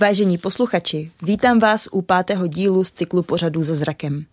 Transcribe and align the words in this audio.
Vážení 0.00 0.38
posluchači, 0.38 1.10
vítám 1.22 1.58
vás 1.58 1.88
u 1.92 2.02
pátého 2.02 2.46
dílu 2.46 2.84
z 2.84 2.92
cyklu 2.92 3.22
pořadů 3.22 3.64
za 3.64 3.74
zrakem. 3.74 4.24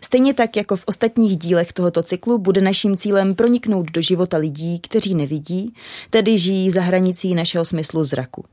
Stejně 0.00 0.34
tak 0.34 0.56
jako 0.56 0.76
v 0.76 0.84
ostatních 0.86 1.36
dílech 1.36 1.72
tohoto 1.72 2.02
cyklu 2.02 2.38
bude 2.38 2.60
naším 2.60 2.96
cílem 2.96 3.34
proniknout 3.34 3.90
do 3.90 4.02
života 4.02 4.36
lidí, 4.36 4.80
kteří 4.80 5.14
nevidí, 5.14 5.74
tedy 6.10 6.38
žijí 6.38 6.70
za 6.70 6.80
hranicí 6.80 7.34
našeho 7.34 7.64
smyslu 7.64 8.04
zraku. 8.04 8.44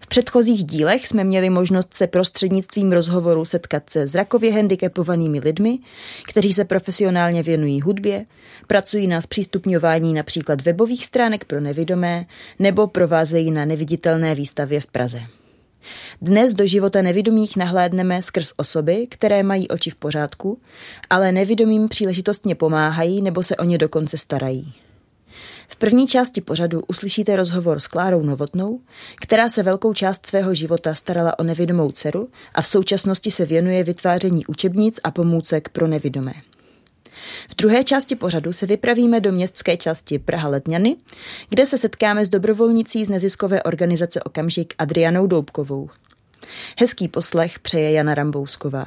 V 0.00 0.06
předchozích 0.06 0.64
dílech 0.64 1.06
jsme 1.06 1.24
měli 1.24 1.50
možnost 1.50 1.94
se 1.94 2.06
prostřednictvím 2.06 2.92
rozhovoru 2.92 3.44
setkat 3.44 3.90
se 3.90 4.06
zrakově 4.06 4.52
handicapovanými 4.52 5.40
lidmi, 5.40 5.78
kteří 6.28 6.52
se 6.52 6.64
profesionálně 6.64 7.42
věnují 7.42 7.80
hudbě, 7.80 8.26
pracují 8.66 9.06
na 9.06 9.20
zpřístupňování 9.20 10.14
například 10.14 10.62
webových 10.62 11.04
stránek 11.04 11.44
pro 11.44 11.60
nevidomé 11.60 12.26
nebo 12.58 12.86
provázejí 12.86 13.50
na 13.50 13.64
neviditelné 13.64 14.34
výstavě 14.34 14.80
v 14.80 14.86
Praze. 14.86 15.22
Dnes 16.22 16.54
do 16.54 16.66
života 16.66 17.02
nevidomých 17.02 17.56
nahlédneme 17.56 18.22
skrz 18.22 18.52
osoby, 18.56 19.06
které 19.10 19.42
mají 19.42 19.68
oči 19.68 19.90
v 19.90 19.96
pořádku, 19.96 20.58
ale 21.10 21.32
nevidomým 21.32 21.88
příležitostně 21.88 22.54
pomáhají 22.54 23.22
nebo 23.22 23.42
se 23.42 23.56
o 23.56 23.64
ně 23.64 23.78
dokonce 23.78 24.18
starají. 24.18 24.74
V 25.68 25.76
první 25.76 26.06
části 26.06 26.40
pořadu 26.40 26.82
uslyšíte 26.88 27.36
rozhovor 27.36 27.80
s 27.80 27.86
Klárou 27.86 28.22
Novotnou, 28.22 28.80
která 29.16 29.48
se 29.48 29.62
velkou 29.62 29.92
část 29.92 30.26
svého 30.26 30.54
života 30.54 30.94
starala 30.94 31.38
o 31.38 31.42
nevidomou 31.42 31.90
dceru 31.90 32.28
a 32.54 32.62
v 32.62 32.68
současnosti 32.68 33.30
se 33.30 33.44
věnuje 33.44 33.84
vytváření 33.84 34.46
učebnic 34.46 35.00
a 35.04 35.10
pomůcek 35.10 35.68
pro 35.68 35.86
nevidomé. 35.86 36.32
V 37.50 37.56
druhé 37.56 37.84
části 37.84 38.16
pořadu 38.16 38.52
se 38.52 38.66
vypravíme 38.66 39.20
do 39.20 39.32
městské 39.32 39.76
části 39.76 40.18
Praha 40.18 40.48
Letňany, 40.48 40.96
kde 41.48 41.66
se 41.66 41.78
setkáme 41.78 42.24
s 42.24 42.28
dobrovolnicí 42.28 43.04
z 43.04 43.08
neziskové 43.08 43.62
organizace 43.62 44.22
Okamžik 44.22 44.74
Adrianou 44.78 45.26
Doubkovou. 45.26 45.90
Hezký 46.78 47.08
poslech 47.08 47.58
přeje 47.58 47.92
Jana 47.92 48.14
Rambousková. 48.14 48.86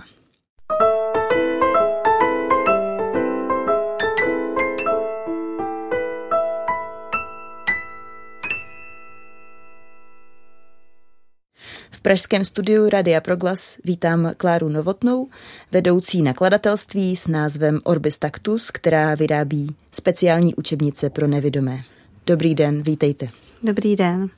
V 12.00 12.02
pražském 12.02 12.46
studiu 12.46 12.90
Radia 12.90 13.22
Proglas 13.22 13.78
vítám 13.86 14.32
Kláru 14.38 14.70
Novotnou, 14.70 15.28
vedoucí 15.72 16.22
nakladatelství 16.22 17.16
s 17.16 17.28
názvem 17.28 17.80
Orbis 17.84 18.18
Tactus, 18.18 18.72
která 18.72 19.16
vyrábí 19.16 19.76
speciální 19.92 20.56
učebnice 20.56 21.10
pro 21.10 21.28
nevidomé. 21.28 21.80
Dobrý 22.28 22.56
den, 22.56 22.82
vítejte. 22.82 23.28
Dobrý 23.64 23.96
den. 23.96 24.30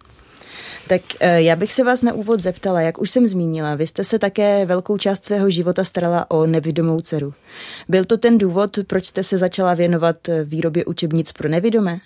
Tak 0.87 1.01
eh, 1.19 1.41
já 1.41 1.55
bych 1.55 1.73
se 1.73 1.83
vás 1.83 2.01
na 2.01 2.13
úvod 2.13 2.39
zeptala, 2.39 2.81
jak 2.81 3.01
už 3.01 3.09
jsem 3.09 3.27
zmínila, 3.27 3.75
vy 3.75 3.87
jste 3.87 4.03
se 4.03 4.19
také 4.19 4.65
velkou 4.65 4.97
část 4.97 5.25
svého 5.25 5.49
života 5.49 5.83
starala 5.83 6.31
o 6.31 6.45
nevidomou 6.45 7.01
dceru. 7.01 7.33
Byl 7.89 8.05
to 8.05 8.17
ten 8.17 8.37
důvod, 8.37 8.77
proč 8.87 9.05
jste 9.05 9.23
se 9.23 9.37
začala 9.37 9.73
věnovat 9.73 10.29
eh, 10.29 10.43
výrobě 10.43 10.85
učebnic 10.85 11.31
pro 11.31 11.49
nevidomé? 11.49 11.99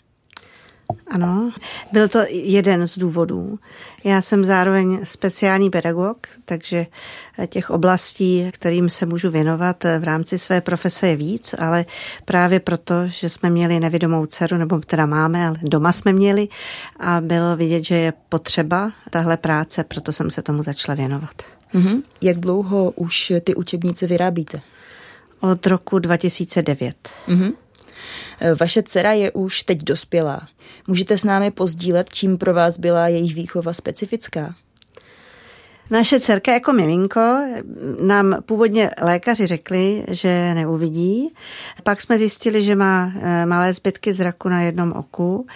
Ano, 1.07 1.51
byl 1.91 2.07
to 2.07 2.19
jeden 2.29 2.87
z 2.87 2.97
důvodů. 2.97 3.59
Já 4.03 4.21
jsem 4.21 4.45
zároveň 4.45 4.99
speciální 5.03 5.69
pedagog, 5.69 6.27
takže 6.45 6.85
těch 7.47 7.69
oblastí, 7.69 8.51
kterým 8.51 8.89
se 8.89 9.05
můžu 9.05 9.31
věnovat 9.31 9.83
v 9.99 10.03
rámci 10.03 10.39
své 10.39 10.61
profese 10.61 11.07
je 11.07 11.15
víc, 11.15 11.55
ale 11.57 11.85
právě 12.25 12.59
proto, 12.59 12.93
že 13.05 13.29
jsme 13.29 13.49
měli 13.49 13.79
nevidomou 13.79 14.25
dceru, 14.25 14.57
nebo 14.57 14.79
teda 14.79 15.05
máme, 15.05 15.47
ale 15.47 15.57
doma 15.61 15.91
jsme 15.91 16.13
měli 16.13 16.47
a 16.99 17.21
bylo 17.21 17.55
vidět, 17.55 17.83
že 17.83 17.95
je 17.95 18.13
potřeba 18.29 18.91
tahle 19.09 19.37
práce, 19.37 19.83
proto 19.83 20.11
jsem 20.11 20.31
se 20.31 20.41
tomu 20.41 20.63
začala 20.63 20.95
věnovat. 20.95 21.41
Mm-hmm. 21.73 22.01
Jak 22.21 22.39
dlouho 22.39 22.91
už 22.91 23.33
ty 23.43 23.55
učebnice 23.55 24.07
vyrábíte? 24.07 24.61
Od 25.39 25.67
roku 25.67 25.99
2009. 25.99 27.09
Mm-hmm. 27.27 27.53
Vaše 28.59 28.83
dcera 28.83 29.13
je 29.13 29.31
už 29.31 29.63
teď 29.63 29.83
dospělá. 29.83 30.47
Můžete 30.87 31.17
s 31.17 31.23
námi 31.23 31.51
pozdílet, 31.51 32.09
čím 32.13 32.37
pro 32.37 32.53
vás 32.53 32.77
byla 32.77 33.07
jejich 33.07 33.35
výchova 33.35 33.73
specifická? 33.73 34.55
Naše 35.89 36.19
dcerka 36.19 36.53
jako 36.53 36.73
miminko 36.73 37.21
nám 38.01 38.37
původně 38.45 38.89
lékaři 39.01 39.45
řekli, 39.45 40.05
že 40.11 40.53
neuvidí. 40.53 41.33
Pak 41.83 42.01
jsme 42.01 42.17
zjistili, 42.17 42.63
že 42.63 42.75
má 42.75 43.11
eh, 43.15 43.45
malé 43.45 43.73
zbytky 43.73 44.13
zraku 44.13 44.49
na 44.49 44.61
jednom 44.61 44.91
oku 44.91 45.47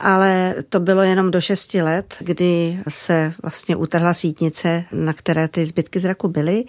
ale 0.00 0.54
to 0.68 0.80
bylo 0.80 1.02
jenom 1.02 1.30
do 1.30 1.40
6 1.40 1.74
let, 1.74 2.14
kdy 2.18 2.78
se 2.88 3.32
vlastně 3.42 3.76
utrhla 3.76 4.14
sítnice, 4.14 4.84
na 4.92 5.12
které 5.12 5.48
ty 5.48 5.66
zbytky 5.66 6.00
zraku 6.00 6.28
byly. 6.28 6.64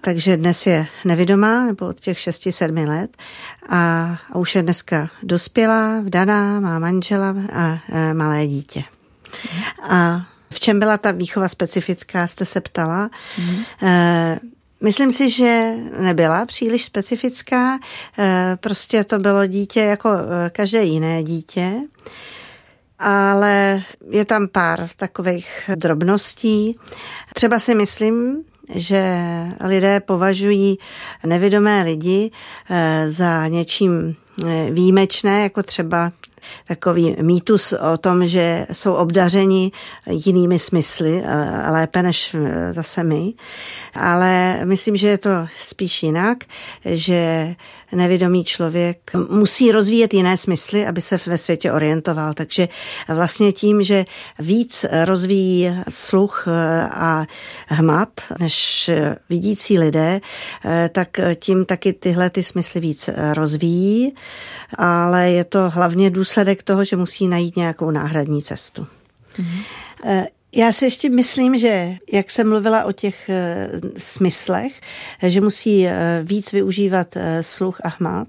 Takže 0.00 0.36
dnes 0.36 0.66
je 0.66 0.86
nevidomá, 1.04 1.66
nebo 1.66 1.86
od 1.86 2.00
těch 2.00 2.18
6-7 2.18 2.88
let 2.88 3.16
a, 3.68 4.16
a 4.32 4.38
už 4.38 4.54
je 4.54 4.62
dneska 4.62 5.10
dospělá, 5.22 6.00
vdaná, 6.00 6.60
má 6.60 6.78
manžela 6.78 7.34
a 7.52 7.78
e, 7.92 8.14
malé 8.14 8.46
dítě. 8.46 8.82
A 9.88 10.26
v 10.50 10.60
čem 10.60 10.78
byla 10.78 10.98
ta 10.98 11.10
výchova 11.10 11.48
specifická, 11.48 12.26
jste 12.26 12.46
se 12.46 12.60
ptala. 12.60 13.10
Mm. 13.38 13.56
E, 13.82 14.38
Myslím 14.82 15.12
si, 15.12 15.30
že 15.30 15.74
nebyla 15.98 16.46
příliš 16.46 16.84
specifická, 16.84 17.78
e, 18.18 18.56
prostě 18.60 19.04
to 19.04 19.18
bylo 19.18 19.46
dítě 19.46 19.80
jako 19.80 20.10
e, 20.10 20.50
každé 20.50 20.84
jiné 20.84 21.22
dítě 21.22 21.72
ale 23.04 23.82
je 24.10 24.24
tam 24.24 24.48
pár 24.48 24.88
takových 24.96 25.70
drobností. 25.74 26.76
Třeba 27.34 27.58
si 27.58 27.74
myslím, 27.74 28.44
že 28.74 29.16
lidé 29.60 30.00
považují 30.00 30.78
nevědomé 31.26 31.82
lidi 31.82 32.30
eh, 32.70 33.10
za 33.10 33.48
něčím 33.48 34.14
eh, 34.46 34.70
výjimečné, 34.70 35.42
jako 35.42 35.62
třeba 35.62 36.12
takový 36.68 37.16
mýtus 37.22 37.72
o 37.92 37.96
tom, 37.96 38.26
že 38.28 38.66
jsou 38.72 38.94
obdařeni 38.94 39.72
jinými 40.06 40.58
smysly, 40.58 41.22
eh, 41.24 41.70
lépe 41.70 42.02
než 42.02 42.36
zase 42.70 43.04
my. 43.04 43.32
Ale 43.94 44.60
myslím, 44.64 44.96
že 44.96 45.08
je 45.08 45.18
to 45.18 45.30
spíš 45.62 46.02
jinak, 46.02 46.38
že 46.84 47.54
nevědomý 47.94 48.44
člověk 48.44 49.10
musí 49.30 49.72
rozvíjet 49.72 50.14
jiné 50.14 50.36
smysly, 50.36 50.86
aby 50.86 51.00
se 51.00 51.20
ve 51.26 51.38
světě 51.38 51.72
orientoval. 51.72 52.34
Takže 52.34 52.68
vlastně 53.08 53.52
tím, 53.52 53.82
že 53.82 54.04
víc 54.38 54.86
rozvíjí 55.04 55.70
sluch 55.88 56.48
a 56.90 57.26
hmat 57.68 58.08
než 58.38 58.90
vidící 59.28 59.78
lidé, 59.78 60.20
tak 60.92 61.20
tím 61.34 61.64
taky 61.64 61.92
tyhle 61.92 62.30
ty 62.30 62.42
smysly 62.42 62.80
víc 62.80 63.10
rozvíjí, 63.32 64.14
ale 64.78 65.30
je 65.30 65.44
to 65.44 65.70
hlavně 65.70 66.10
důsledek 66.10 66.62
toho, 66.62 66.84
že 66.84 66.96
musí 66.96 67.28
najít 67.28 67.56
nějakou 67.56 67.90
náhradní 67.90 68.42
cestu. 68.42 68.86
Mm-hmm. 69.36 70.26
Já 70.56 70.72
si 70.72 70.84
ještě 70.84 71.10
myslím, 71.10 71.56
že 71.56 71.96
jak 72.12 72.30
jsem 72.30 72.48
mluvila 72.48 72.84
o 72.84 72.92
těch 72.92 73.28
e, 73.28 73.68
smyslech, 73.96 74.80
že 75.22 75.40
musí 75.40 75.86
e, 75.86 75.92
víc 76.22 76.52
využívat 76.52 77.16
e, 77.16 77.42
sluch 77.42 77.80
a 77.84 77.88
hmat, 77.88 78.28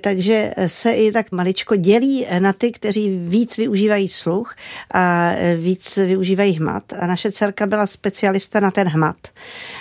takže 0.00 0.54
se 0.66 0.92
i 0.92 1.12
tak 1.12 1.32
maličko 1.32 1.76
dělí 1.76 2.26
na 2.38 2.52
ty, 2.52 2.72
kteří 2.72 3.18
víc 3.18 3.56
využívají 3.56 4.08
sluch 4.08 4.56
a 4.94 5.32
víc 5.56 5.96
využívají 5.96 6.52
hmat. 6.52 6.92
A 6.98 7.06
naše 7.06 7.32
dcerka 7.32 7.66
byla 7.66 7.86
specialista 7.86 8.60
na 8.60 8.70
ten 8.70 8.88
hmat. 8.88 9.16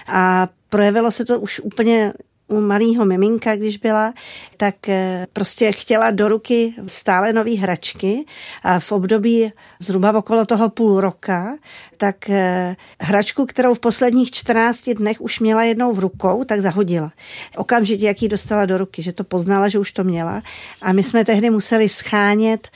A 0.07 0.48
projevilo 0.69 1.12
se 1.12 1.25
to 1.25 1.39
už 1.39 1.59
úplně 1.59 2.13
u 2.48 2.62
malého 2.62 3.06
miminka, 3.06 3.56
když 3.56 3.77
byla, 3.77 4.13
tak 4.57 4.90
eh, 4.90 5.28
prostě 5.34 5.72
chtěla 5.72 6.12
do 6.12 6.28
ruky 6.28 6.74
stále 6.88 7.34
nové 7.34 7.56
hračky 7.56 8.25
a 8.63 8.80
v 8.80 8.92
období 8.92 9.52
zhruba 9.80 10.18
okolo 10.18 10.46
toho 10.46 10.69
půl 10.69 11.02
roka, 11.02 11.57
tak 11.98 12.30
eh, 12.30 12.75
hračku, 13.02 13.46
kterou 13.46 13.74
v 13.74 13.80
posledních 13.80 14.31
14 14.31 14.90
dnech 14.90 15.22
už 15.22 15.40
měla 15.40 15.63
jednou 15.63 15.94
v 15.94 16.00
rukou, 16.00 16.44
tak 16.44 16.60
zahodila. 16.60 17.12
Okamžitě, 17.57 18.06
jak 18.06 18.22
ji 18.22 18.30
dostala 18.30 18.66
do 18.66 18.78
ruky, 18.78 19.02
že 19.02 19.13
to 19.13 19.24
poznala, 19.24 19.68
že 19.68 19.80
už 19.80 19.92
to 19.92 20.04
měla. 20.04 20.44
A 20.81 20.94
my 20.94 21.04
jsme 21.04 21.25
tehdy 21.25 21.50
museli 21.50 21.90
schánět, 21.90 22.68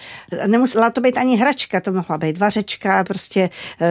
nemusela 0.48 0.90
to 0.90 1.02
být 1.02 1.18
ani 1.18 1.38
hračka, 1.38 1.82
to 1.82 1.92
mohla 1.92 2.18
být 2.18 2.38
vařečka, 2.38 3.04
prostě 3.04 3.50
eh, 3.82 3.88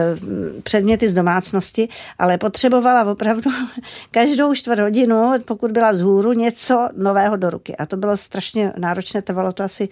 předměty 0.63 1.09
z 1.09 1.13
domácnosti, 1.13 1.87
ale 2.19 2.37
potřebovala 2.37 3.11
opravdu 3.11 3.51
každou 4.11 4.53
čtvrt 4.55 4.79
hodinu, 4.79 5.33
pokud 5.45 5.69
pokud 5.69 5.73
byla 5.73 5.93
z 5.93 6.01
hůru, 6.01 6.33
něco 6.33 6.89
nového 6.95 7.35
do 7.35 7.49
ruky. 7.49 7.75
A 7.79 7.85
to 7.85 7.97
bylo 7.97 8.17
strašně 8.17 8.73
náročné, 8.77 9.21
trvalo 9.21 9.51
to 9.51 9.63
asi 9.63 9.89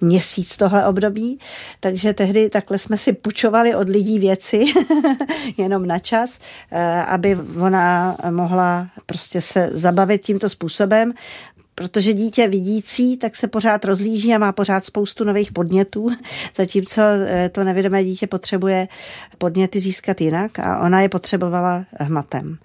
měsíc 0.00 0.56
tohle 0.56 0.86
období, 0.86 1.38
takže 1.80 2.12
tehdy 2.12 2.50
takhle 2.50 2.78
jsme 2.78 2.98
si 2.98 3.12
pučovali 3.12 3.74
od 3.74 3.88
lidí 3.88 4.18
věci, 4.18 4.64
jenom 5.56 5.86
na 5.86 5.98
čas, 5.98 6.38
eh, 6.70 7.02
aby 7.02 7.38
ona 7.60 8.16
mohla 8.30 8.88
prostě 9.06 9.40
se 9.40 9.70
zabavit 9.72 10.22
tímto 10.22 10.48
způsobem. 10.48 11.12
protože 11.76 12.12
dítě 12.12 12.48
vidící, 12.48 13.16
tak 13.16 13.36
se 13.36 13.48
pořád 13.48 13.84
rozlíží 13.84 14.34
a 14.34 14.38
má 14.38 14.52
pořád 14.52 14.84
spoustu 14.84 15.24
nových 15.24 15.52
podnětů, 15.52 16.08
zatímco 16.56 17.02
eh, 17.02 17.48
to 17.48 17.64
nevědomé 17.64 18.04
dítě 18.04 18.26
potřebuje 18.26 18.88
podněty 19.38 19.80
získat 19.80 20.20
jinak 20.20 20.58
a 20.58 20.78
ona 20.80 21.00
je 21.00 21.08
potřebovala 21.08 21.84
hmatem. 21.98 22.58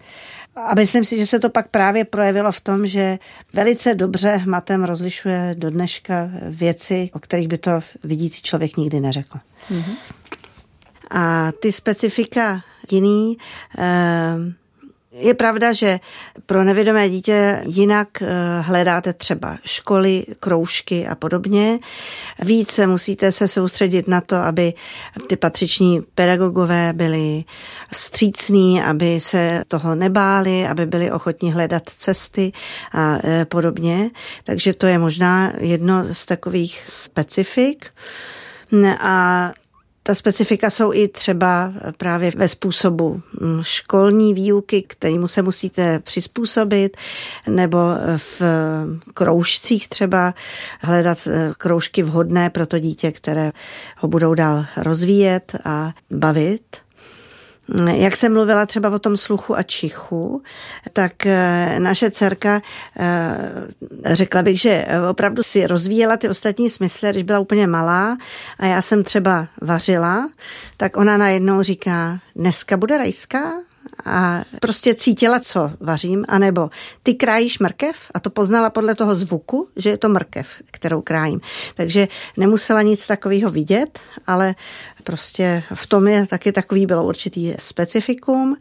A 0.55 0.75
myslím 0.75 1.05
si, 1.05 1.17
že 1.17 1.25
se 1.25 1.39
to 1.39 1.49
pak 1.49 1.67
právě 1.67 2.05
projevilo 2.05 2.51
v 2.51 2.61
tom, 2.61 2.87
že 2.87 3.19
velice 3.53 3.95
dobře 3.95 4.35
hmatem 4.35 4.83
rozlišuje 4.83 5.55
do 5.57 5.69
dneška 5.69 6.29
věci, 6.49 7.09
o 7.13 7.19
kterých 7.19 7.47
by 7.47 7.57
to 7.57 7.71
vidící 8.03 8.41
člověk 8.41 8.77
nikdy 8.77 8.99
neřekl. 8.99 9.37
Mm-hmm. 9.71 9.95
A 11.11 11.51
ty 11.51 11.71
specifika 11.71 12.61
jiný, 12.91 13.37
eh, 13.79 14.35
je 15.11 15.33
pravda, 15.33 15.73
že 15.73 15.99
pro 16.45 16.63
nevědomé 16.63 17.09
dítě 17.09 17.61
jinak 17.65 18.21
eh, 18.21 18.27
hledáte 18.61 19.13
třeba 19.13 19.57
školy, 19.65 20.25
kroužky 20.39 21.07
a 21.07 21.15
podobně. 21.15 21.77
Více 22.39 22.87
musíte 22.87 23.31
se 23.31 23.47
soustředit 23.47 24.07
na 24.07 24.21
to, 24.21 24.35
aby 24.35 24.73
ty 25.27 25.35
patřiční 25.35 26.01
pedagogové 26.15 26.93
byli 26.93 27.43
střícní, 27.93 28.83
aby 28.83 29.19
se 29.19 29.63
toho 29.67 29.95
nebáli, 29.95 30.67
aby 30.67 30.85
byli 30.85 31.11
ochotní 31.11 31.53
hledat 31.53 31.83
cesty 31.97 32.51
a 32.91 33.17
eh, 33.23 33.45
podobně. 33.45 34.09
Takže 34.43 34.73
to 34.73 34.85
je 34.87 34.99
možná 34.99 35.53
jedno 35.57 36.13
z 36.13 36.25
takových 36.25 36.81
specifik. 36.85 37.85
A 38.99 39.51
ta 40.09 40.15
specifika 40.15 40.69
jsou 40.69 40.93
i 40.93 41.07
třeba 41.07 41.73
právě 41.97 42.31
ve 42.35 42.47
způsobu 42.47 43.21
mm, 43.41 43.63
školní 43.63 44.33
výuky, 44.33 44.81
kterému 44.81 45.27
se 45.27 45.41
musíte 45.41 45.99
přizpůsobit, 45.99 46.97
nebo 47.47 47.77
v 48.17 48.41
kroužcích 49.13 49.87
třeba 49.87 50.33
hledat 50.81 51.27
eh, 51.27 51.53
kroužky 51.57 52.03
vhodné 52.03 52.49
pro 52.49 52.65
to 52.65 52.79
dítě, 52.79 53.11
které 53.11 53.51
ho 53.97 54.07
budou 54.07 54.33
dál 54.33 54.65
rozvíjet 54.77 55.55
a 55.65 55.93
bavit. 56.11 56.77
Jak 57.93 58.15
jsem 58.15 58.33
mluvila 58.33 58.65
třeba 58.65 58.89
o 58.89 58.99
tom 58.99 59.17
sluchu 59.17 59.57
a 59.57 59.63
čichu, 59.63 60.41
tak 60.93 61.25
eh, 61.25 61.79
naše 61.79 62.11
dcerka, 62.11 62.61
eh, 62.99 64.15
řekla 64.15 64.41
bych, 64.41 64.61
že 64.61 64.85
opravdu 65.09 65.43
si 65.43 65.67
rozvíjela 65.67 66.17
ty 66.17 66.29
ostatní 66.29 66.69
smysly, 66.69 67.09
když 67.09 67.23
byla 67.23 67.39
úplně 67.39 67.67
malá 67.67 68.17
a 68.59 68.65
já 68.65 68.81
jsem 68.81 69.03
třeba 69.03 69.47
vařila, 69.61 70.29
tak 70.77 70.97
ona 70.97 71.17
najednou 71.17 71.61
říká, 71.61 72.19
dneska 72.35 72.77
bude 72.77 72.97
rajská? 72.97 73.68
A 74.09 74.43
prostě 74.61 74.95
cítila, 74.95 75.39
co 75.39 75.71
vařím, 75.79 76.25
anebo 76.27 76.69
ty 77.03 77.13
krájíš 77.13 77.59
mrkev 77.59 77.95
a 78.13 78.19
to 78.19 78.29
poznala 78.29 78.69
podle 78.69 78.95
toho 78.95 79.15
zvuku, 79.15 79.67
že 79.75 79.89
je 79.89 79.97
to 79.97 80.09
mrkev, 80.09 80.47
kterou 80.71 81.01
krájím. 81.01 81.41
Takže 81.75 82.07
nemusela 82.37 82.81
nic 82.81 83.07
takového 83.07 83.51
vidět, 83.51 83.99
ale 84.27 84.55
prostě 85.03 85.63
v 85.73 85.87
tom 85.87 86.07
je 86.07 86.27
taky 86.27 86.51
takový 86.51 86.85
bylo 86.85 87.03
určitý 87.03 87.53
specifikum. 87.59 88.57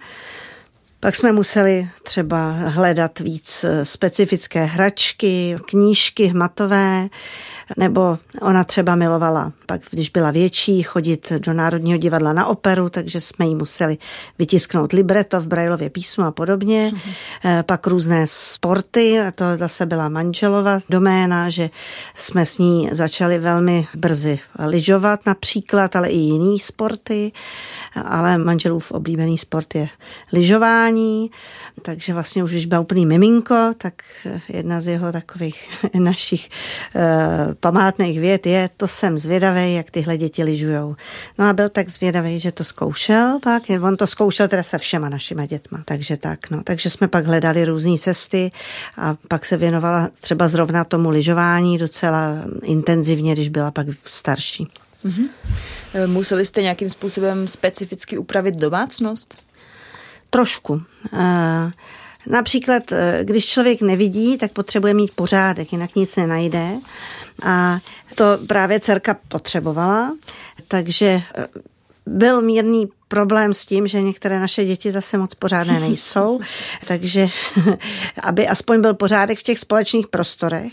Pak 1.01 1.17
jsme 1.17 1.33
museli 1.33 1.89
třeba 2.03 2.51
hledat 2.51 3.21
víc 3.21 3.65
specifické 3.83 4.65
hračky, 4.65 5.57
knížky 5.69 6.27
hmatové, 6.27 7.09
nebo 7.77 8.19
ona 8.41 8.65
třeba 8.65 8.95
milovala, 8.95 9.53
pak 9.67 9.81
když 9.91 10.11
byla 10.11 10.31
větší, 10.31 10.83
chodit 10.83 11.33
do 11.39 11.53
Národního 11.53 11.99
divadla 11.99 12.33
na 12.33 12.47
operu, 12.47 12.89
takže 12.89 13.21
jsme 13.21 13.47
jí 13.47 13.55
museli 13.55 13.99
vytisknout 14.39 14.93
libreto 14.93 15.41
v 15.41 15.47
Brailově 15.47 15.91
písmu 15.91 16.25
a 16.25 16.31
podobně. 16.31 16.93
Mm-hmm. 16.95 17.63
Pak 17.63 17.87
různé 17.87 18.27
sporty, 18.27 19.21
a 19.21 19.31
to 19.31 19.45
zase 19.57 19.87
byla 19.87 20.09
manželova 20.09 20.79
doména, 20.89 21.51
že 21.51 21.71
jsme 22.15 22.47
s 22.47 22.59
ní 22.59 22.89
začali 22.93 23.39
velmi 23.39 23.87
brzy 23.95 24.39
lyžovat 24.59 25.27
například, 25.27 25.97
ale 25.97 26.09
i 26.09 26.17
jiný 26.17 26.59
sporty, 26.59 27.33
ale 28.05 28.39
manželův 28.39 28.93
oblíbený 28.93 29.39
sport 29.39 29.75
je 29.75 29.89
lyžování, 30.33 31.31
takže 31.83 32.13
vlastně 32.13 32.45
už 32.45 32.51
když 32.51 32.67
byl 32.67 32.81
úplný 32.81 33.07
miminko, 33.07 33.73
tak 33.79 33.95
jedna 34.49 34.81
z 34.81 34.89
jeho 34.89 35.13
takových 35.13 35.69
našich 35.95 36.49
uh, 36.95 37.55
památných 37.55 38.21
věd 38.21 38.47
je, 38.47 38.71
to 38.77 38.89
jsem 38.89 39.19
zvědavý, 39.19 39.75
jak 39.75 39.91
tyhle 39.91 40.17
děti 40.17 40.45
lyžujou. 40.45 40.97
No 41.39 41.49
a 41.49 41.53
byl 41.53 41.69
tak 41.69 41.89
zvědavý, 41.89 42.39
že 42.39 42.53
to 42.53 42.65
zkoušel 42.65 43.39
pak, 43.43 43.63
on 43.83 43.97
to 43.97 44.07
zkoušel 44.07 44.49
teda 44.49 44.63
se 44.63 44.79
všema 44.79 45.09
našima 45.09 45.47
dětma, 45.47 45.83
takže 45.85 46.17
tak, 46.17 46.51
no. 46.51 46.63
Takže 46.65 46.91
jsme 46.91 47.09
pak 47.09 47.27
hledali 47.27 47.65
různé 47.65 47.99
cesty 47.99 48.51
a 48.97 49.17
pak 49.29 49.47
se 49.47 49.57
věnovala 49.57 50.09
třeba 50.21 50.49
zrovna 50.49 50.85
tomu 50.85 51.11
lyžování 51.11 51.79
docela 51.79 52.45
intenzivně, 52.63 53.33
když 53.33 53.49
byla 53.49 53.71
pak 53.71 53.87
starší. 54.05 54.69
Mm-hmm. 55.05 55.29
Museli 56.07 56.45
jste 56.45 56.63
nějakým 56.63 56.91
způsobem 56.91 57.49
specificky 57.49 58.19
upravit 58.19 58.55
domácnost? 58.57 59.48
Trošku. 60.31 60.83
Například, 62.29 62.93
eh, 62.93 63.21
když 63.23 63.47
člověk 63.47 63.81
nevidí, 63.81 64.39
tak 64.39 64.53
potřebuje 64.53 64.95
mít 64.95 65.11
pořádek, 65.15 65.73
jinak 65.73 65.95
nic 65.95 66.17
nenajde. 66.17 66.73
A 67.43 67.79
to 68.15 68.25
právě 68.47 68.81
dcerka 68.81 69.17
potřebovala, 69.29 70.17
takže 70.69 71.07
eh, 71.07 71.47
byl 72.09 72.43
mírný 72.43 72.89
problém 73.09 73.55
s 73.55 73.67
tím, 73.67 73.87
že 73.87 74.03
některé 74.03 74.41
naše 74.41 74.65
děti 74.65 74.93
zase 74.93 75.19
moc 75.19 75.35
pořádné 75.35 75.81
nejsou, 75.89 76.41
takže 76.87 77.27
aby 78.23 78.49
aspoň 78.49 78.81
byl 78.81 78.95
pořádek 78.95 79.39
v 79.39 79.43
těch 79.43 79.59
společných 79.59 80.07
prostorech, 80.07 80.73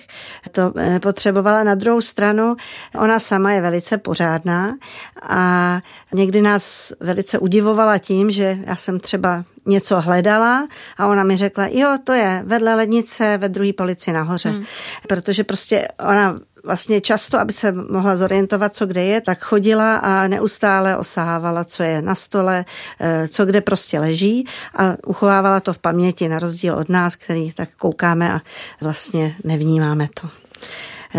to 0.51 0.73
eh, 0.77 0.99
potřebovala. 0.99 1.63
Na 1.63 1.75
druhou 1.75 2.01
stranu, 2.01 2.55
ona 2.99 3.19
sama 3.19 3.51
je 3.51 3.61
velice 3.61 3.97
pořádná 3.97 4.75
a 5.21 5.81
někdy 6.13 6.41
nás 6.41 6.93
velice 6.99 7.39
udivovala 7.39 7.97
tím, 7.97 8.31
že 8.31 8.57
já 8.65 8.75
jsem 8.75 8.99
třeba 8.99 9.43
něco 9.65 10.01
hledala 10.01 10.67
a 10.97 11.07
ona 11.07 11.23
mi 11.23 11.37
řekla, 11.37 11.67
jo, 11.71 11.97
to 12.03 12.13
je 12.13 12.43
vedle 12.45 12.75
lednice 12.75 13.37
ve 13.37 13.49
druhé 13.49 13.73
polici 13.73 14.11
nahoře. 14.11 14.49
Hmm. 14.49 14.63
Protože 15.07 15.43
prostě 15.43 15.87
ona 16.09 16.39
vlastně 16.65 17.01
často, 17.01 17.39
aby 17.39 17.53
se 17.53 17.71
mohla 17.71 18.15
zorientovat, 18.15 18.75
co 18.75 18.85
kde 18.85 19.03
je, 19.03 19.21
tak 19.21 19.43
chodila 19.43 19.95
a 19.95 20.27
neustále 20.27 20.97
osahávala, 20.97 21.63
co 21.63 21.83
je 21.83 22.01
na 22.01 22.15
stole, 22.15 22.65
eh, 22.99 23.27
co 23.27 23.45
kde 23.45 23.61
prostě 23.61 23.99
leží 23.99 24.47
a 24.75 24.95
uchovávala 25.05 25.59
to 25.59 25.73
v 25.73 25.79
paměti, 25.79 26.27
na 26.27 26.39
rozdíl 26.39 26.75
od 26.75 26.89
nás, 26.89 27.15
který 27.15 27.51
tak 27.51 27.69
koukáme 27.77 28.33
a 28.33 28.41
vlastně 28.81 29.35
nevnímáme 29.43 30.07
to. 30.13 30.29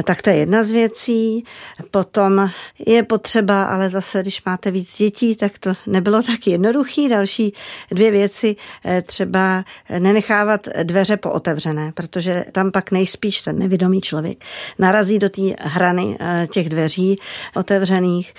Tak 0.05 0.23
to 0.23 0.31
je 0.31 0.37
jedna 0.37 0.65
z 0.65 0.71
věcí. 0.71 1.45
Potom 1.91 2.51
je 2.87 3.03
potřeba, 3.03 3.65
ale 3.65 3.91
zase, 3.91 4.23
když 4.23 4.45
máte 4.45 4.71
víc 4.71 4.97
dětí, 4.97 5.37
tak 5.37 5.59
to 5.59 5.73
nebylo 5.87 6.23
tak 6.23 6.47
jednoduchý. 6.47 7.09
Další 7.09 7.53
dvě 7.91 8.11
věci, 8.11 8.57
eh, 8.85 9.03
třeba 9.03 9.65
nenechávat 9.99 10.69
dveře 10.83 11.17
pootevřené, 11.17 11.93
protože 11.95 12.45
tam 12.53 12.71
pak 12.71 12.91
nejspíš 12.91 13.43
ten 13.43 13.59
nevědomý 13.59 14.01
člověk 14.01 14.45
narazí 14.79 15.19
do 15.19 15.29
té 15.29 15.43
hrany 15.61 16.17
eh, 16.21 16.47
těch 16.51 16.69
dveří 16.69 17.19
otevřených, 17.55 18.35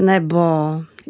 nebo 0.00 0.46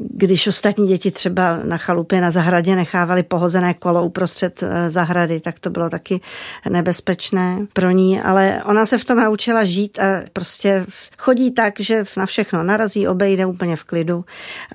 když 0.00 0.46
ostatní 0.46 0.88
děti 0.88 1.10
třeba 1.10 1.60
na 1.64 1.76
chalupě 1.76 2.20
na 2.20 2.30
zahradě 2.30 2.76
nechávali 2.76 3.22
pohozené 3.22 3.74
kolo 3.74 4.04
uprostřed 4.04 4.62
eh, 4.62 4.90
zahrady, 4.90 5.40
tak 5.40 5.58
to 5.58 5.70
bylo 5.70 5.90
taky 5.90 6.20
nebezpečné 6.68 7.58
pro 7.72 7.90
ní, 7.90 8.20
ale 8.20 8.62
ona 8.64 8.86
se 8.86 8.98
v 8.98 9.04
tom 9.04 9.18
naučila 9.18 9.64
žít 9.64 9.98
a 9.98 10.22
prostě 10.32 10.86
chodí 11.18 11.50
tak, 11.50 11.80
že 11.80 12.04
na 12.16 12.26
všechno 12.26 12.62
narazí, 12.62 13.08
obejde 13.08 13.46
úplně 13.46 13.76
v 13.76 13.84
klidu 13.84 14.24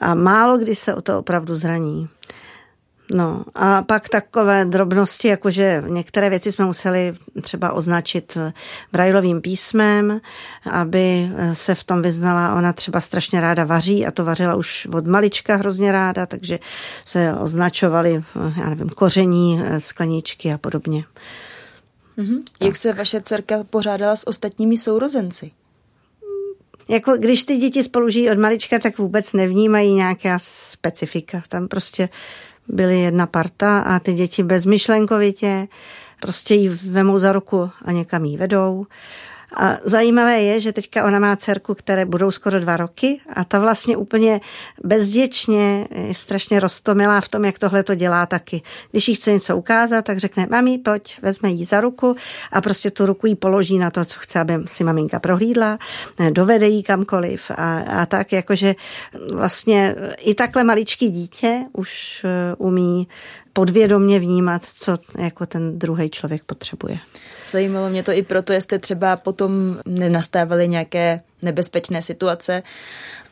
a 0.02 0.16
málo 0.16 0.58
kdy 0.58 0.76
se 0.76 0.96
o 0.96 1.02
to 1.02 1.20
opravdu 1.20 1.56
zraní. 1.56 2.10
No 3.12 3.46
a 3.56 3.82
pak 3.82 4.10
takové 4.10 4.66
drobnosti, 4.66 5.28
jakože 5.28 5.84
některé 5.88 6.30
věci 6.30 6.52
jsme 6.52 6.66
museli 6.66 7.14
třeba 7.42 7.74
označit 7.74 8.38
brajlovým 8.92 9.42
písmem, 9.42 10.22
aby 10.72 11.30
se 11.54 11.76
v 11.76 11.84
tom 11.84 12.02
vyznala. 12.02 12.56
Ona 12.56 12.74
třeba 12.74 13.02
strašně 13.02 13.42
ráda 13.42 13.64
vaří 13.64 14.06
a 14.06 14.12
to 14.12 14.26
vařila 14.26 14.56
už 14.56 14.88
od 14.94 15.08
malička 15.08 15.56
hrozně 15.56 15.92
ráda, 15.92 16.26
takže 16.26 16.60
se 17.06 17.34
označovavaly, 17.34 18.24
já 18.58 18.70
nevím, 18.70 18.90
koření, 18.90 19.62
skleničky 19.78 20.54
a 20.54 20.58
podobně. 20.58 21.06
Mm-hmm. 22.18 22.40
Jak 22.62 22.76
se 22.76 22.94
vaše 22.94 23.22
dcerka 23.22 23.64
pořádala 23.64 24.16
s 24.16 24.28
ostatními 24.28 24.78
sourozenci? 24.78 25.52
Jako 26.90 27.18
když 27.18 27.44
ty 27.44 27.58
děti 27.58 27.84
spolu 27.84 28.10
žijí 28.10 28.32
od 28.32 28.38
malička, 28.38 28.80
tak 28.80 28.98
vůbec 28.98 29.34
nevnímají 29.34 29.94
nějaká 29.94 30.40
specifika. 30.42 31.44
Tam 31.48 31.68
prostě 31.68 32.10
byli 32.68 33.00
jedna 33.00 33.28
parta 33.28 33.80
a 33.80 34.00
ty 34.00 34.14
děti 34.14 34.44
bezmyšlenkovitě 34.44 35.68
prostě 36.22 36.56
ji 36.56 36.70
vemou 36.70 37.20
za 37.20 37.34
ruku 37.34 37.70
a 37.86 37.92
někam 37.92 38.26
jí 38.26 38.38
vedou. 38.38 38.86
A 39.54 39.78
zajímavé 39.84 40.42
je, 40.42 40.60
že 40.60 40.74
teďka 40.74 41.06
ona 41.06 41.20
má 41.20 41.36
dcerku, 41.36 41.74
které 41.74 42.06
budou 42.06 42.32
skoro 42.32 42.60
dva 42.60 42.78
roky 42.78 43.20
a 43.34 43.44
ta 43.44 43.60
vlastně 43.60 43.98
úplně 43.98 44.42
bezděčně 44.84 45.88
je 46.08 46.14
strašně 46.14 46.60
roztomilá 46.60 47.22
v 47.22 47.30
tom, 47.30 47.46
jak 47.46 47.60
tohle 47.60 47.84
to 47.84 47.96
dělá 47.96 48.26
taky. 48.26 48.62
Když 48.92 49.08
jí 49.08 49.16
chce 49.16 49.32
něco 49.32 49.58
ukázat, 49.58 50.06
tak 50.06 50.18
řekne, 50.18 50.48
mami, 50.52 50.78
pojď, 50.78 51.22
vezme 51.22 51.50
jí 51.50 51.66
za 51.66 51.82
ruku 51.82 52.16
a 52.52 52.62
prostě 52.62 52.92
tu 52.92 53.06
ruku 53.06 53.28
jí 53.28 53.36
položí 53.36 53.78
na 53.78 53.92
to, 53.92 54.06
co 54.06 54.20
chce, 54.20 54.40
aby 54.40 54.54
si 54.66 54.84
maminka 54.84 55.20
prohlídla, 55.20 55.78
dovede 56.30 56.68
jí 56.68 56.84
kamkoliv 56.84 57.52
a, 57.52 57.80
a 57.80 58.06
tak, 58.06 58.32
jakože 58.32 58.76
vlastně 59.34 59.96
i 60.20 60.36
takhle 60.36 60.64
maličký 60.64 61.10
dítě 61.10 61.66
už 61.74 62.22
eh, 62.26 62.56
umí 62.58 63.08
podvědomně 63.54 64.20
vnímat, 64.20 64.62
co 64.78 64.98
jako 65.18 65.46
ten 65.46 65.80
druhý 65.80 66.10
člověk 66.10 66.44
potřebuje. 66.44 67.00
Zajímalo 67.54 67.90
mě 67.90 68.04
to 68.04 68.12
i 68.12 68.22
proto, 68.24 68.54
jestli 68.54 68.80
třeba 68.80 69.18
potom 69.18 69.80
nenastávaly 69.86 70.68
nějaké 70.68 71.22
nebezpečné 71.42 72.02
situace 72.02 72.64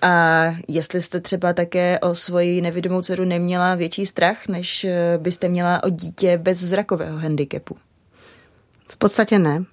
a 0.02 0.44
jestli 0.68 1.02
jste 1.02 1.20
třeba 1.20 1.54
také 1.54 2.00
o 2.00 2.16
svoji 2.16 2.62
nevidomou 2.62 3.02
dceru 3.02 3.26
neměla 3.26 3.76
větší 3.76 4.06
strach, 4.06 4.48
než 4.48 4.84
eh, 4.84 5.18
byste 5.18 5.50
měla 5.50 5.84
o 5.84 5.90
dítě 5.90 6.38
bez 6.38 6.58
zrakového 6.58 7.18
handicapu. 7.18 7.78
V 8.92 8.98
podstatě 8.98 9.40
ne, 9.40 9.64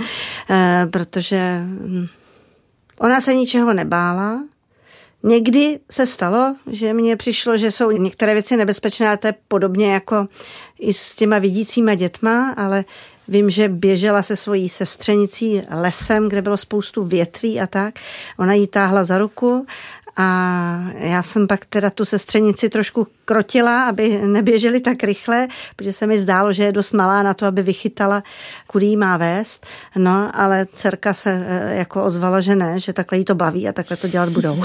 eh, 0.50 0.86
protože 0.90 1.60
hm, 1.62 2.06
ona 2.98 3.20
se 3.20 3.34
ničeho 3.34 3.74
nebála, 3.74 4.40
Někdy 5.22 5.80
se 5.90 6.06
stalo, 6.06 6.56
že 6.70 6.94
mně 6.94 7.16
přišlo, 7.16 7.56
že 7.56 7.70
jsou 7.70 7.90
některé 7.90 8.34
věci 8.34 8.56
nebezpečné, 8.56 9.08
a 9.08 9.16
to 9.16 9.26
je 9.26 9.34
podobně 9.48 9.92
jako 9.92 10.28
i 10.78 10.94
s 10.94 11.14
těma 11.14 11.38
vidícíma 11.38 11.94
dětma, 11.94 12.54
ale 12.56 12.84
Vím, 13.28 13.50
že 13.50 13.68
běžela 13.68 14.22
se 14.22 14.36
svojí 14.36 14.68
sestřenicí 14.68 15.62
lesem, 15.70 16.28
kde 16.28 16.42
bylo 16.42 16.56
spoustu 16.56 17.04
větví 17.04 17.60
a 17.60 17.66
tak. 17.66 17.94
Ona 18.38 18.54
jí 18.54 18.66
táhla 18.66 19.04
za 19.04 19.18
ruku 19.18 19.66
a 20.20 20.92
já 20.94 21.22
jsem 21.22 21.46
pak 21.46 21.64
teda 21.64 21.90
tu 21.90 22.04
sestřenici 22.04 22.68
trošku 22.68 23.06
krotila, 23.24 23.84
aby 23.84 24.08
neběželi 24.08 24.80
tak 24.80 25.02
rychle, 25.02 25.48
protože 25.76 25.92
se 25.92 26.06
mi 26.06 26.18
zdálo, 26.18 26.52
že 26.52 26.64
je 26.64 26.72
dost 26.72 26.92
malá 26.92 27.22
na 27.22 27.34
to, 27.34 27.46
aby 27.46 27.62
vychytala, 27.62 28.22
kudy 28.66 28.86
jí 28.86 28.96
má 28.96 29.16
vést. 29.16 29.66
No, 29.96 30.30
ale 30.34 30.66
dcerka 30.72 31.14
se 31.14 31.46
eh, 31.46 31.74
jako 31.76 32.04
ozvala, 32.04 32.40
že 32.40 32.54
ne, 32.54 32.80
že 32.80 32.92
takhle 32.92 33.18
jí 33.18 33.24
to 33.24 33.34
baví 33.34 33.68
a 33.68 33.72
takhle 33.72 33.96
to 33.96 34.08
dělat 34.08 34.28
budou. 34.28 34.62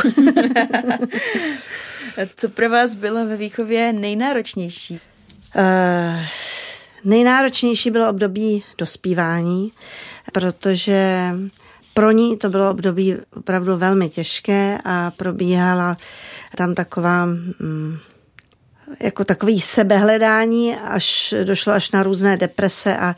Co 2.35 2.49
pro 2.49 2.69
vás 2.69 2.95
bylo 2.95 3.25
ve 3.25 3.37
výchově 3.37 3.93
nejnáročnější? 3.93 4.99
Uh, 5.55 6.19
nejnáročnější 7.05 7.91
bylo 7.91 8.09
období 8.09 8.63
dospívání, 8.77 9.71
protože 10.33 11.31
pro 11.93 12.11
ní 12.11 12.37
to 12.37 12.49
bylo 12.49 12.71
období 12.71 13.15
opravdu 13.35 13.77
velmi 13.77 14.09
těžké 14.09 14.77
a 14.85 15.11
probíhala 15.11 15.97
tam 16.57 16.75
taková 16.75 17.25
mm, 17.25 17.97
jako 18.99 19.23
takový 19.23 19.61
sebehledání, 19.61 20.75
až 20.75 21.33
došlo 21.43 21.73
až 21.73 21.91
na 21.91 22.03
různé 22.03 22.37
deprese 22.37 22.97
a 22.97 23.15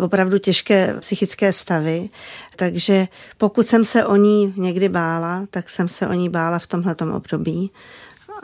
opravdu 0.00 0.38
těžké 0.38 0.94
psychické 1.00 1.52
stavy. 1.52 2.08
Takže 2.56 3.08
pokud 3.38 3.66
jsem 3.66 3.84
se 3.84 4.04
o 4.04 4.16
ní 4.16 4.54
někdy 4.56 4.88
bála, 4.88 5.46
tak 5.50 5.70
jsem 5.70 5.88
se 5.88 6.08
o 6.08 6.12
ní 6.12 6.28
bála 6.28 6.58
v 6.58 6.66
tomhletom 6.66 7.10
období. 7.10 7.70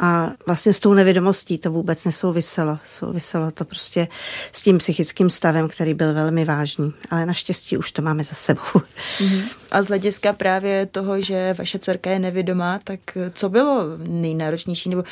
A 0.02 0.30
vlastně 0.46 0.72
s 0.72 0.80
tou 0.80 0.94
nevědomostí 0.94 1.58
to 1.58 1.70
vůbec 1.70 2.04
nesouviselo. 2.04 2.78
Souviselo 2.84 3.50
to 3.50 3.64
prostě 3.64 4.08
s 4.52 4.62
tím 4.62 4.78
psychickým 4.78 5.30
stavem, 5.30 5.68
který 5.68 5.94
byl 5.94 6.14
velmi 6.14 6.44
vážný. 6.44 6.92
Ale 7.10 7.26
naštěstí 7.26 7.76
už 7.76 7.92
to 7.92 8.02
máme 8.02 8.24
za 8.24 8.34
sebou. 8.34 8.80
Mhm. 9.20 9.42
A 9.70 9.82
z 9.82 9.86
hlediska 9.86 10.32
právě 10.32 10.86
toho, 10.86 11.20
že 11.20 11.54
vaše 11.58 11.78
dcerka 11.78 12.10
je 12.10 12.18
nevědomá, 12.18 12.78
tak 12.84 13.00
co 13.32 13.48
bylo 13.48 13.84
nejnáročnější? 13.98 14.88
Nebo 14.88 15.04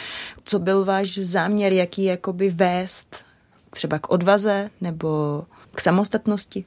co 0.45 0.59
byl 0.59 0.85
váš 0.85 1.19
záměr, 1.19 1.73
jaký 1.73 2.05
jakoby 2.05 2.51
vést 2.51 3.25
třeba 3.71 3.99
k 3.99 4.11
odvaze 4.11 4.71
nebo 4.81 5.45
k 5.75 5.81
samostatnosti? 5.81 6.65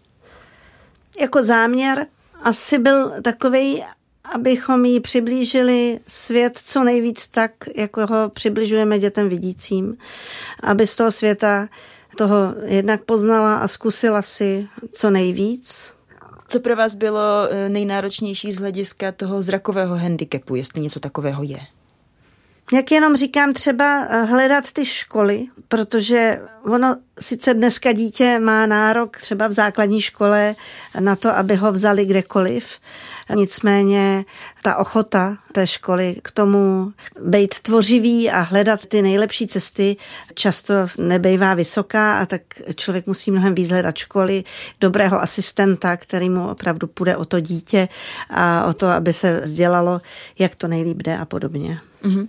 Jako 1.20 1.44
záměr 1.44 2.06
asi 2.44 2.80
byl 2.80 3.22
takový, 3.22 3.84
abychom 4.24 4.86
jí 4.86 5.00
přiblížili 5.00 6.00
svět 6.08 6.60
co 6.64 6.84
nejvíc 6.84 7.28
tak, 7.28 7.52
jako 7.76 8.02
ho 8.08 8.30
přibližujeme 8.30 9.00
dětem 9.00 9.30
vidícím, 9.30 9.98
aby 10.64 10.88
z 10.88 10.96
toho 10.96 11.12
světa 11.12 11.70
toho 12.18 12.56
jednak 12.66 13.04
poznala 13.04 13.56
a 13.56 13.68
zkusila 13.68 14.22
si 14.22 14.68
co 14.92 15.10
nejvíc. 15.10 15.94
Co 16.48 16.60
pro 16.60 16.76
vás 16.76 16.96
bylo 16.96 17.48
eh, 17.50 17.70
nejnáročnější 17.70 18.52
z 18.52 18.60
hlediska 18.60 19.12
toho 19.12 19.42
zrakového 19.42 19.98
handicapu, 19.98 20.56
jestli 20.56 20.82
něco 20.82 21.00
takového 21.00 21.44
je? 21.44 21.60
Jak 22.74 22.92
jenom 22.92 23.16
říkám, 23.16 23.54
třeba 23.54 24.06
eh, 24.06 24.24
hledat 24.24 24.72
ty 24.72 24.86
školy, 24.86 25.46
protože 25.68 26.42
ono 26.64 26.96
sice 27.20 27.54
dneska 27.54 27.92
dítě 27.92 28.40
má 28.40 28.66
nárok 28.66 29.18
třeba 29.18 29.48
v 29.48 29.52
základní 29.52 30.02
škole 30.02 30.56
na 31.00 31.16
to, 31.16 31.38
aby 31.38 31.56
ho 31.56 31.72
vzali 31.72 32.06
kdekoliv, 32.06 32.66
Nicméně 33.36 34.26
ta 34.62 34.78
ochota 34.78 35.38
té 35.52 35.68
školy 35.68 36.16
k 36.24 36.32
tomu 36.32 36.94
být 37.26 37.60
tvořivý 37.60 38.30
a 38.30 38.40
hledat 38.40 38.86
ty 38.86 39.02
nejlepší 39.02 39.48
cesty 39.48 39.98
často 40.34 40.74
nebejvá 40.98 41.54
vysoká 41.54 42.20
a 42.20 42.26
tak 42.26 42.42
člověk 42.76 43.08
musí 43.08 43.32
mnohem 43.32 43.56
víc 43.56 43.70
hledat 43.70 43.98
školy, 43.98 44.44
dobrého 44.82 45.22
asistenta, 45.22 45.98
který 45.98 46.30
mu 46.30 46.50
opravdu 46.50 46.88
půjde 46.88 47.18
o 47.18 47.26
to 47.26 47.40
dítě 47.40 47.88
a 48.30 48.66
o 48.66 48.74
to, 48.74 48.88
aby 48.88 49.14
se 49.14 49.40
vzdělalo, 49.40 50.02
jak 50.40 50.56
to 50.56 50.68
nejlíp 50.68 50.98
jde 50.98 51.18
a 51.18 51.26
podobně. 51.26 51.80
Mm-hmm. 52.04 52.28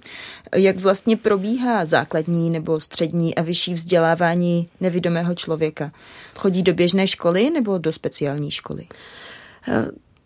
Jak 0.57 0.77
vlastně 0.77 1.17
probíhá 1.17 1.85
základní 1.85 2.51
nebo 2.51 2.81
střední 2.81 3.35
a 3.35 3.43
vyšší 3.43 3.75
vzdělávání 3.75 4.69
nevidomého 4.81 5.35
člověka? 5.35 5.93
Chodí 6.37 6.63
do 6.63 6.75
běžné 6.75 7.07
školy 7.07 7.51
nebo 7.51 7.79
do 7.79 7.93
speciální 7.93 8.51
školy? 8.51 8.87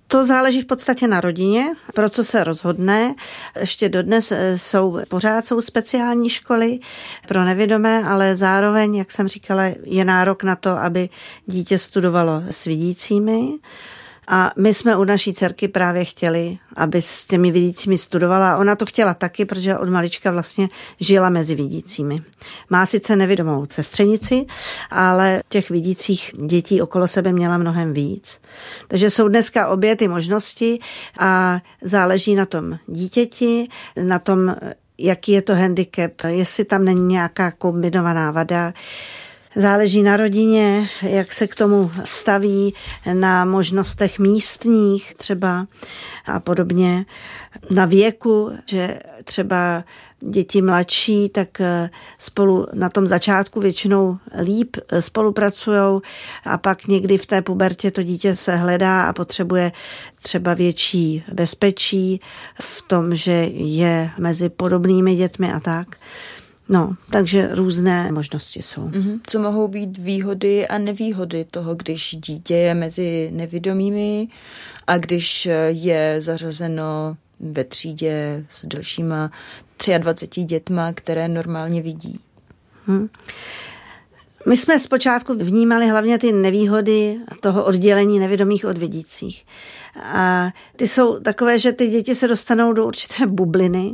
To 0.08 0.26
záleží 0.26 0.60
v 0.60 0.66
podstatě 0.66 1.06
na 1.06 1.20
rodině, 1.20 1.64
pro 1.94 2.10
co 2.10 2.24
se 2.24 2.44
rozhodne. 2.44 3.14
Ještě 3.60 3.88
dodnes 3.88 4.32
eh, 4.32 4.58
jsou, 4.58 4.98
pořád 5.08 5.46
jsou 5.46 5.60
speciální 5.60 6.30
školy 6.30 6.78
pro 7.28 7.44
nevědomé, 7.44 8.04
ale 8.04 8.36
zároveň, 8.36 8.94
jak 8.94 9.12
jsem 9.12 9.28
říkala, 9.28 9.62
je 9.84 10.04
nárok 10.04 10.42
na 10.42 10.56
to, 10.56 10.70
aby 10.70 11.08
dítě 11.46 11.78
studovalo 11.78 12.42
s 12.50 12.64
vidícími. 12.64 13.58
A 14.28 14.52
my 14.58 14.74
jsme 14.74 14.96
u 14.96 15.04
naší 15.04 15.34
dcerky 15.34 15.68
právě 15.68 16.04
chtěli, 16.04 16.58
aby 16.76 17.02
s 17.02 17.26
těmi 17.26 17.50
vidícími 17.50 17.98
studovala. 17.98 18.56
Ona 18.56 18.76
to 18.76 18.86
chtěla 18.86 19.14
taky, 19.14 19.44
protože 19.44 19.78
od 19.78 19.88
malička 19.88 20.30
vlastně 20.30 20.68
žila 21.00 21.28
mezi 21.28 21.54
vidícími. 21.54 22.22
Má 22.70 22.86
sice 22.86 23.16
nevidomou 23.16 23.66
sestřenici, 23.70 24.46
ale 24.90 25.42
těch 25.48 25.70
vidících 25.70 26.30
dětí 26.46 26.82
okolo 26.82 27.08
sebe 27.08 27.32
měla 27.32 27.58
mnohem 27.58 27.92
víc. 27.92 28.40
Takže 28.88 29.10
jsou 29.10 29.28
dneska 29.28 29.68
obě 29.68 29.96
ty 29.96 30.08
možnosti 30.08 30.78
a 31.18 31.60
záleží 31.82 32.34
na 32.34 32.46
tom 32.46 32.78
dítěti, 32.86 33.68
na 34.02 34.18
tom, 34.18 34.56
jaký 34.98 35.32
je 35.32 35.42
to 35.42 35.54
handicap, 35.54 36.12
jestli 36.26 36.64
tam 36.64 36.84
není 36.84 37.06
nějaká 37.06 37.50
kombinovaná 37.50 38.30
vada. 38.30 38.72
Záleží 39.58 40.02
na 40.02 40.16
rodině, 40.16 40.88
jak 41.02 41.32
se 41.32 41.46
k 41.46 41.54
tomu 41.54 41.90
staví, 42.04 42.74
na 43.12 43.44
možnostech 43.44 44.18
místních 44.18 45.14
třeba 45.14 45.66
a 46.26 46.40
podobně, 46.40 47.06
na 47.70 47.84
věku, 47.84 48.50
že 48.66 49.00
třeba 49.24 49.84
děti 50.20 50.62
mladší, 50.62 51.28
tak 51.28 51.60
eh, 51.60 51.90
spolu 52.18 52.66
na 52.72 52.88
tom 52.88 53.06
začátku 53.06 53.60
většinou 53.60 54.18
líp 54.42 54.76
eh, 54.88 55.02
spolupracují 55.02 56.00
a 56.44 56.58
pak 56.58 56.86
někdy 56.86 57.18
v 57.18 57.26
té 57.26 57.42
pubertě 57.42 57.90
to 57.90 58.02
dítě 58.02 58.36
se 58.36 58.56
hledá 58.56 59.02
a 59.02 59.12
potřebuje 59.12 59.72
třeba 60.22 60.54
větší 60.54 61.24
bezpečí 61.32 62.20
v 62.60 62.82
tom, 62.82 63.16
že 63.16 63.48
je 63.52 64.10
mezi 64.18 64.48
podobnými 64.48 65.16
dětmi 65.16 65.52
a 65.52 65.60
tak. 65.60 65.96
No, 66.68 66.94
takže 67.10 67.48
různé 67.52 68.12
možnosti 68.12 68.62
jsou. 68.62 68.88
Mm-hmm. 68.88 69.20
Co 69.26 69.38
mohou 69.40 69.68
být 69.68 69.98
výhody 69.98 70.68
a 70.68 70.78
nevýhody 70.78 71.46
toho, 71.50 71.74
když 71.74 72.16
dítě 72.16 72.56
je 72.56 72.74
mezi 72.74 73.30
nevidomými 73.34 74.28
a 74.86 74.98
když 74.98 75.48
je 75.68 76.16
zařazeno 76.18 77.16
ve 77.40 77.64
třídě 77.64 78.46
s 78.50 78.66
dalšíma 78.66 79.30
23 79.98 80.44
dětma, 80.44 80.92
které 80.92 81.28
normálně 81.28 81.82
vidí? 81.82 82.20
Hmm. 82.86 83.08
My 84.48 84.56
jsme 84.56 84.78
zpočátku 84.80 85.34
vnímali 85.34 85.88
hlavně 85.88 86.18
ty 86.18 86.32
nevýhody 86.32 87.18
toho 87.40 87.64
oddělení 87.64 88.18
nevědomých 88.18 88.64
od 88.64 88.78
vidících. 88.78 89.46
A 90.02 90.50
ty 90.76 90.88
jsou 90.88 91.20
takové, 91.20 91.58
že 91.58 91.72
ty 91.72 91.88
děti 91.88 92.14
se 92.14 92.28
dostanou 92.28 92.72
do 92.72 92.86
určité 92.86 93.26
bubliny 93.26 93.92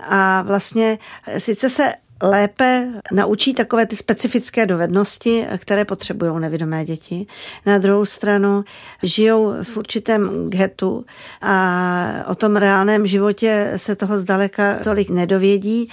a 0.00 0.42
vlastně 0.42 0.98
sice 1.38 1.68
se 1.68 1.92
lépe 2.22 2.88
naučí 3.12 3.54
takové 3.54 3.86
ty 3.86 3.96
specifické 3.96 4.66
dovednosti, 4.66 5.46
které 5.58 5.84
potřebují 5.84 6.40
nevidomé 6.40 6.84
děti. 6.84 7.26
Na 7.66 7.78
druhou 7.78 8.04
stranu 8.04 8.64
žijou 9.02 9.54
v 9.62 9.76
určitém 9.76 10.50
getu 10.50 11.04
a 11.42 12.24
o 12.28 12.34
tom 12.34 12.56
reálném 12.56 13.06
životě 13.06 13.72
se 13.76 13.96
toho 13.96 14.18
zdaleka 14.18 14.78
tolik 14.84 15.10
nedovědí 15.10 15.88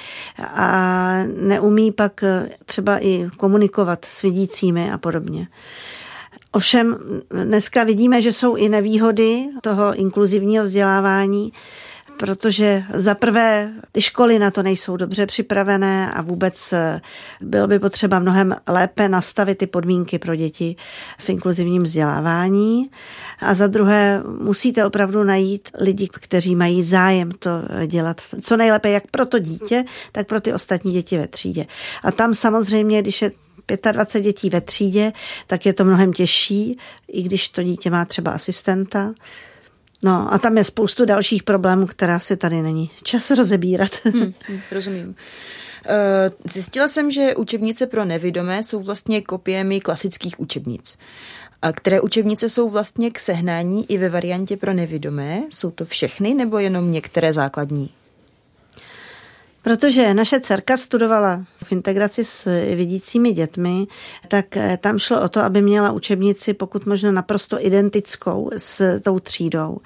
a 0.47 1.17
neumí 1.41 1.91
pak 1.91 2.23
třeba 2.65 3.05
i 3.05 3.29
komunikovat 3.37 4.05
s 4.05 4.21
vidícími 4.21 4.91
a 4.91 4.97
podobně. 4.97 5.47
Ovšem 6.51 6.97
dneska 7.43 7.83
vidíme, 7.83 8.21
že 8.21 8.33
jsou 8.33 8.55
i 8.55 8.69
nevýhody 8.69 9.47
toho 9.61 9.93
inkluzivního 9.95 10.63
vzdělávání, 10.63 11.53
protože 12.19 12.83
za 12.93 13.15
prvé 13.15 13.71
ty 13.91 14.01
školy 14.01 14.39
na 14.39 14.51
to 14.51 14.63
nejsou 14.63 14.97
dobře 14.97 15.25
připravené 15.25 16.11
a 16.11 16.21
vůbec 16.21 16.73
eh, 16.73 17.01
bylo 17.41 17.67
by 17.67 17.79
potřeba 17.79 18.19
mnohem 18.19 18.55
lépe 18.67 19.09
nastavit 19.09 19.57
ty 19.57 19.67
podmínky 19.67 20.19
pro 20.19 20.35
děti 20.35 20.75
v 21.17 21.29
inkluzivním 21.29 21.83
vzdělávání. 21.83 22.89
A 23.39 23.53
za 23.53 23.67
druhé 23.67 24.23
musíte 24.41 24.85
opravdu 24.85 25.23
najít 25.23 25.69
lidi, 25.79 26.07
kteří 26.07 26.55
mají 26.55 26.83
zájem 26.83 27.31
to 27.31 27.49
dělat 27.87 28.21
co 28.41 28.57
nejlépe 28.57 28.89
jak 28.89 29.03
pro 29.11 29.25
to 29.25 29.39
dítě, 29.39 29.85
tak 30.11 30.27
pro 30.27 30.41
ty 30.41 30.53
ostatní 30.53 30.93
děti 30.93 31.17
ve 31.17 31.27
třídě. 31.27 31.65
A 32.03 32.11
tam 32.11 32.33
samozřejmě, 32.33 33.01
když 33.01 33.21
je 33.21 33.31
25 33.91 34.23
dětí 34.23 34.49
ve 34.49 34.61
třídě, 34.61 35.13
tak 35.47 35.65
je 35.65 35.73
to 35.73 35.85
mnohem 35.85 36.13
těžší, 36.13 36.77
i 37.07 37.23
když 37.23 37.49
to 37.49 37.63
dítě 37.63 37.89
má 37.89 38.05
třeba 38.05 38.31
asistenta. 38.31 39.13
No 40.03 40.33
a 40.33 40.37
tam 40.37 40.57
je 40.57 40.63
spoustu 40.63 41.05
dalších 41.05 41.43
problémů, 41.43 41.87
která 41.87 42.19
si 42.19 42.37
tady 42.37 42.61
není 42.61 42.89
čas 43.03 43.31
rozebírat. 43.31 43.91
Hmm, 44.05 44.33
rozumím. 44.71 45.15
Eh, 45.85 46.31
zjistila 46.53 46.87
jsem, 46.87 47.11
že 47.11 47.35
učebnice 47.35 47.87
pro 47.87 48.05
nevidomé 48.05 48.63
jsou 48.63 48.83
vlastně 48.83 49.21
kopiemi 49.21 49.81
klasických 49.81 50.39
učebnic. 50.39 50.97
A 51.61 51.71
které 51.71 52.01
učebnice 52.01 52.49
jsou 52.49 52.69
vlastně 52.69 53.11
k 53.11 53.19
sehnání 53.19 53.91
i 53.91 53.97
ve 53.97 54.09
variantě 54.09 54.57
pro 54.57 54.73
nevidomé? 54.73 55.43
Jsou 55.49 55.71
to 55.71 55.85
všechny 55.85 56.33
nebo 56.33 56.59
jenom 56.59 56.91
některé 56.91 57.33
základní? 57.33 57.89
Protože 59.63 60.13
naše 60.13 60.39
dcerka 60.39 60.77
studovala 60.77 61.45
v 61.63 61.71
integraci 61.71 62.25
s 62.25 62.65
vidícími 62.75 63.31
dětmi, 63.31 63.85
tak 64.27 64.57
eh, 64.57 64.77
tam 64.77 64.99
šlo 64.99 65.21
o 65.21 65.29
to, 65.29 65.41
aby 65.41 65.61
měla 65.61 65.91
učebnici 65.91 66.53
pokud 66.53 66.85
možno 66.85 67.11
naprosto 67.11 67.65
identickou 67.65 68.49
s 68.57 68.99
tou 68.99 69.19
třídou. 69.19 69.77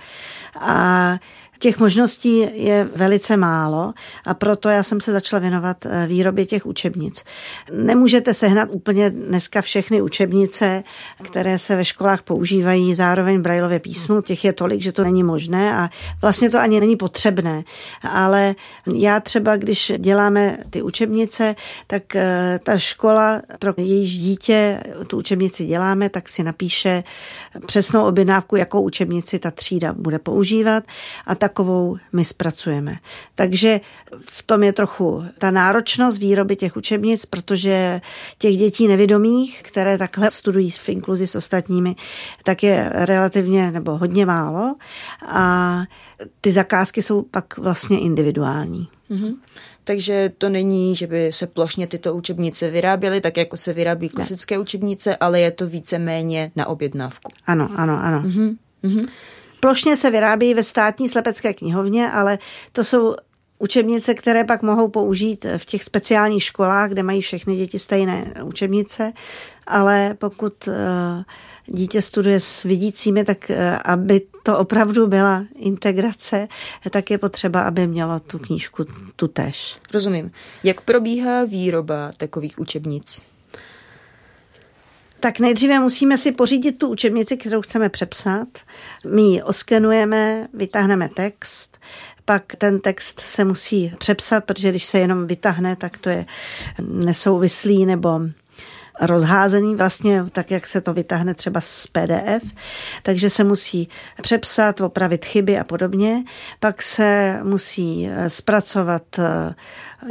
A 0.60 1.18
Těch 1.60 1.80
možností 1.80 2.48
je 2.54 2.90
velice 2.96 3.38
málo 3.38 3.94
a 4.26 4.34
proto 4.34 4.70
já 4.70 4.84
jsem 4.84 5.02
se 5.02 5.12
začala 5.12 5.40
věnovat 5.40 5.86
eh, 5.86 6.08
výrobě 6.08 6.46
těch 6.46 6.66
učebnic. 6.66 7.24
Nemůžete 7.72 8.34
sehnat 8.34 8.70
úplně 8.72 9.10
dneska 9.10 9.62
všechny 9.62 10.02
učebnice, 10.02 10.84
které 11.24 11.60
se 11.60 11.76
ve 11.76 11.86
školách 11.86 12.22
používají 12.22 12.96
zároveň 12.96 13.42
Brailově 13.42 13.80
písmu. 13.80 14.22
Těch 14.22 14.46
je 14.46 14.54
tolik, 14.54 14.82
že 14.82 14.92
to 14.92 15.04
není 15.04 15.24
možné 15.24 15.76
a 15.76 15.90
vlastně 16.22 16.50
to 16.50 16.60
ani 16.60 16.80
není 16.80 16.96
potřebné. 16.96 17.64
Ale 18.02 18.56
já 18.94 19.20
třeba, 19.20 19.58
když 19.58 19.92
děláme 19.98 20.58
ty 20.70 20.82
učebnice, 20.82 21.56
tak 21.88 22.16
eh, 22.16 22.60
ta 22.64 22.78
škola, 22.78 23.42
pro 23.60 23.74
jejíž 23.78 24.18
dítě 24.18 24.84
tu 25.08 25.18
učebnici 25.18 25.66
děláme, 25.66 26.10
tak 26.10 26.30
si 26.30 26.44
napíše 26.44 27.04
přesnou 27.66 28.06
objednávku, 28.06 28.56
jakou 28.56 28.82
učebnici 28.82 29.40
ta 29.40 29.52
třída 29.52 29.94
bude 29.94 30.20
používat 30.20 30.84
a 31.26 31.36
ta 31.36 31.47
takovou 31.48 31.98
my 32.14 32.26
zpracujeme. 32.26 32.96
Takže 33.36 33.82
v 34.26 34.44
tom 34.44 34.64
je 34.64 34.74
trochu 34.74 35.24
ta 35.38 35.52
náročnost 35.52 36.20
výroby 36.20 36.56
těch 36.56 36.78
učebnic, 36.78 37.26
protože 37.26 38.02
těch 38.38 38.58
dětí 38.58 38.88
nevědomých, 38.88 39.64
které 39.64 39.98
takhle 39.98 40.32
studují 40.32 40.72
v 40.72 40.90
inkluzi 40.90 41.28
s 41.28 41.36
ostatními, 41.36 41.96
tak 42.44 42.64
je 42.64 42.90
relativně 42.94 43.72
nebo 43.72 43.98
hodně 43.98 44.26
málo 44.26 44.76
a 45.28 45.82
ty 46.42 46.52
zakázky 46.52 47.02
jsou 47.02 47.22
pak 47.22 47.58
vlastně 47.58 48.00
individuální. 48.00 48.88
Mm-hmm. 49.12 49.36
Takže 49.84 50.32
to 50.38 50.50
není, 50.50 50.96
že 50.96 51.08
by 51.08 51.32
se 51.32 51.48
plošně 51.48 51.88
tyto 51.88 52.16
učebnice 52.16 52.70
vyráběly, 52.70 53.22
tak 53.22 53.38
jako 53.38 53.58
se 53.58 53.74
vyrábí 53.74 54.10
klasické 54.10 54.56
ne. 54.56 54.62
učebnice, 54.62 55.16
ale 55.16 55.40
je 55.40 55.52
to 55.52 55.68
více 55.68 56.00
méně 56.00 56.52
na 56.56 56.68
objednávku. 56.68 57.32
Ano, 57.46 57.70
ano, 57.76 58.00
ano. 58.04 58.22
Mm-hmm. 58.22 58.56
Mm-hmm. 58.84 59.08
Plošně 59.60 59.96
se 59.96 60.12
vyrábí 60.12 60.54
ve 60.54 60.64
státní 60.64 61.10
slepecké 61.10 61.54
knihovně, 61.54 62.12
ale 62.12 62.40
to 62.72 62.84
jsou 62.84 63.16
učebnice, 63.60 64.14
které 64.14 64.44
pak 64.44 64.62
mohou 64.62 64.88
použít 64.88 65.46
v 65.58 65.66
těch 65.66 65.84
speciálních 65.84 66.44
školách, 66.44 66.90
kde 66.90 67.04
mají 67.04 67.22
všechny 67.22 67.56
děti 67.56 67.80
stejné 67.80 68.34
učebnice, 68.44 69.14
ale 69.68 70.14
pokud 70.14 70.68
eh, 70.68 70.74
dítě 71.66 72.02
studuje 72.02 72.40
s 72.40 72.64
vidícími, 72.64 73.24
tak 73.24 73.50
eh, 73.50 73.78
aby 73.78 74.22
to 74.44 74.58
opravdu 74.58 75.08
byla 75.08 75.46
integrace, 75.56 76.48
tak 76.90 77.12
je 77.12 77.18
potřeba, 77.18 77.62
aby 77.62 77.88
mělo 77.88 78.20
tu 78.20 78.40
knížku 78.40 78.86
tu 79.16 79.28
tež. 79.28 79.78
Rozumím. 79.94 80.32
Jak 80.64 80.82
probíhá 80.82 81.46
výroba 81.46 82.12
takových 82.18 82.60
učebnic? 82.60 83.26
Tak 85.20 85.40
nejdříve 85.40 85.80
musíme 85.80 86.18
si 86.18 86.32
pořídit 86.32 86.72
tu 86.72 86.88
učebnici, 86.88 87.38
kterou 87.38 87.62
chceme 87.62 87.90
přepsat. 87.90 88.48
My 89.14 89.22
ji 89.22 89.44
oskenujeme, 89.44 90.48
vytáhneme 90.54 91.10
text, 91.10 91.78
pak 92.26 92.56
ten 92.58 92.80
text 92.80 93.20
se 93.20 93.44
musí 93.46 93.94
přepsat, 93.98 94.46
protože 94.46 94.70
když 94.70 94.86
se 94.86 95.00
jenom 95.00 95.28
vytáhne, 95.28 95.76
tak 95.76 95.98
to 95.98 96.10
je 96.10 96.26
nesouvislý 96.82 97.86
nebo 97.86 98.20
rozházený 99.02 99.76
vlastně 99.76 100.24
tak, 100.32 100.52
jak 100.52 100.68
se 100.68 100.82
to 100.82 100.94
vytáhne 100.94 101.34
třeba 101.34 101.62
z 101.62 101.88
PDF, 101.88 102.52
takže 103.04 103.30
se 103.30 103.44
musí 103.44 103.90
přepsat, 104.22 104.82
opravit 104.82 105.26
chyby 105.26 105.60
a 105.60 105.64
podobně. 105.64 106.24
Pak 106.60 106.82
se 106.82 107.40
musí 107.44 108.10
zpracovat 108.28 109.04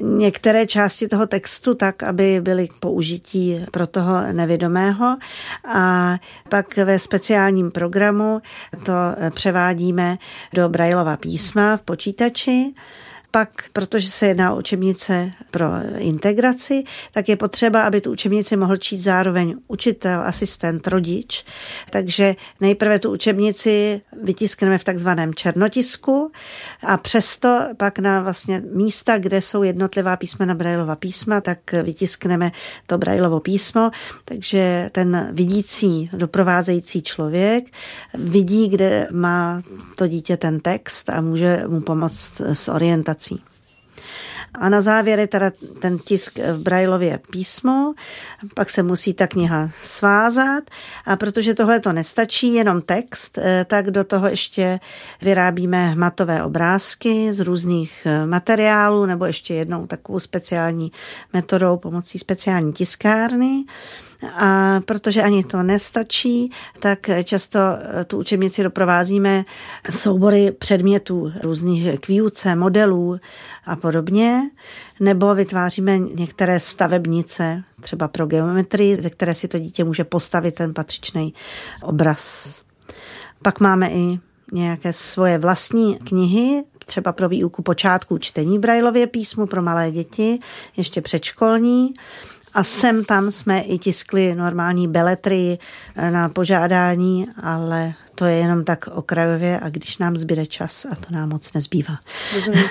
některé 0.03 0.67
části 0.67 1.09
toho 1.09 1.27
textu 1.27 1.75
tak, 1.75 2.03
aby 2.03 2.41
byly 2.41 2.69
k 2.69 2.73
použití 2.73 3.67
pro 3.71 3.87
toho 3.87 4.33
nevědomého. 4.33 5.17
A 5.75 6.19
pak 6.49 6.77
ve 6.77 6.99
speciálním 6.99 7.71
programu 7.71 8.41
to 8.85 8.93
převádíme 9.31 10.19
do 10.55 10.69
Braillova 10.69 11.17
písma 11.17 11.77
v 11.77 11.83
počítači 11.83 12.75
pak, 13.37 13.65
protože 13.73 14.11
se 14.11 14.27
jedná 14.27 14.53
o 14.53 14.59
učebnice 14.59 15.31
pro 15.51 15.67
integraci, 15.99 16.85
tak 17.13 17.29
je 17.29 17.37
potřeba, 17.37 17.83
aby 17.83 18.01
tu 18.01 18.13
učebnici 18.13 18.57
mohl 18.57 18.77
číst 18.77 19.03
zároveň 19.03 19.57
učitel, 19.69 20.21
asistent, 20.25 20.89
rodič. 20.89 21.45
Takže 21.91 22.37
nejprve 22.61 22.99
tu 22.99 23.13
učebnici 23.13 24.01
vytiskneme 24.23 24.79
v 24.79 24.85
takzvaném 24.85 25.35
černotisku 25.35 26.33
a 26.83 26.97
přesto 26.97 27.61
pak 27.77 27.99
na 27.99 28.21
vlastně 28.21 28.63
místa, 28.73 29.19
kde 29.19 29.41
jsou 29.41 29.63
jednotlivá 29.63 30.17
písmena 30.17 30.55
Braillova 30.55 30.97
písma, 30.97 31.41
tak 31.41 31.73
vytiskneme 31.83 32.53
to 32.87 32.99
Braillovo 32.99 33.41
písmo, 33.41 33.91
takže 34.25 34.89
ten 34.93 35.29
vidící, 35.33 36.11
doprovázející 36.13 37.03
člověk 37.03 37.65
vidí, 38.15 38.69
kde 38.69 39.09
má 39.13 39.63
to 39.97 40.07
dítě 40.07 40.37
ten 40.37 40.61
text 40.61 41.11
a 41.11 41.21
může 41.21 41.63
mu 41.69 41.81
pomoct 41.81 42.41
s 42.41 42.69
orientací 42.69 43.26
prací. 43.27 43.45
A 44.55 44.69
na 44.69 44.81
závěr 44.81 45.19
je 45.19 45.27
teda 45.27 45.51
ten 45.81 45.99
tisk 45.99 46.39
v 46.39 46.59
Brailově 46.59 47.21
písmo, 47.31 47.95
pak 48.55 48.71
se 48.71 48.83
musí 48.83 49.15
ta 49.15 49.27
kniha 49.27 49.71
svázat 49.83 50.65
a 51.07 51.17
protože 51.17 51.55
tohle 51.55 51.81
to 51.81 51.93
nestačí, 51.93 52.55
jenom 52.55 52.83
text, 52.83 53.39
eh, 53.39 53.65
tak 53.69 53.91
do 53.91 54.05
toho 54.05 54.29
ještě 54.29 54.81
vyrábíme 55.23 55.87
hmatové 55.87 56.43
obrázky 56.45 57.33
z 57.33 57.41
různých 57.41 58.07
eh, 58.07 58.27
materiálů 58.27 59.07
nebo 59.07 59.25
ještě 59.25 59.55
jednou 59.55 59.87
takovou 59.87 60.21
speciální 60.21 60.93
metodou 61.33 61.77
pomocí 61.77 62.19
speciální 62.19 62.73
tiskárny. 62.73 63.65
A 64.23 64.81
protože 64.85 65.23
ani 65.23 65.45
to 65.45 65.63
nestačí, 65.63 66.51
tak 66.81 67.11
často 67.25 67.59
eh, 67.59 68.05
tu 68.05 68.19
učebnici 68.19 68.63
doprovázíme 68.63 69.45
soubory 69.91 70.53
předmětů 70.53 71.33
různých 71.43 72.01
k 72.01 72.09
výuce, 72.09 72.57
modelů 72.57 73.21
a 73.67 73.77
podobně, 73.77 74.51
nebo 75.01 75.35
vytváříme 75.35 75.99
některé 75.99 76.61
stavebnice, 76.61 77.63
třeba 77.81 78.09
pro 78.09 78.27
geometrii, 78.27 78.97
ze 79.03 79.11
které 79.11 79.35
si 79.35 79.49
to 79.49 79.59
dítě 79.59 79.85
může 79.85 80.05
postavit 80.05 80.55
ten 80.55 80.75
patřičný 80.75 81.35
obraz. 81.83 82.63
Pak 83.43 83.61
máme 83.61 83.91
i 83.91 84.19
nějaké 84.53 84.93
svoje 84.93 85.39
vlastní 85.39 85.99
knihy, 85.99 86.65
třeba 86.87 87.13
pro 87.13 87.29
výuku 87.29 87.63
počátku 87.63 88.19
čtení 88.19 88.59
Brailově 88.59 89.07
písmu 89.07 89.47
pro 89.47 89.63
malé 89.63 89.91
děti, 89.91 90.39
ještě 90.77 91.01
předškolní. 91.01 91.95
A 92.57 92.65
sem 92.65 93.05
tam 93.05 93.31
jsme 93.31 93.61
i 93.61 93.79
tiskli 93.79 94.35
normální 94.35 94.89
beletry 94.89 95.59
eh, 95.97 96.11
na 96.11 96.29
požádání, 96.29 97.29
ale 97.43 97.95
to 98.15 98.25
je 98.25 98.37
jenom 98.37 98.65
tak 98.65 98.89
okrajově 98.93 99.61
a 99.61 99.69
když 99.69 99.99
nám 99.99 100.17
zbyde 100.17 100.47
čas 100.47 100.85
a 100.85 100.95
to 100.95 101.07
nám 101.11 101.29
moc 101.29 101.53
nezbývá. 101.53 101.99
Rozumím. 102.35 102.65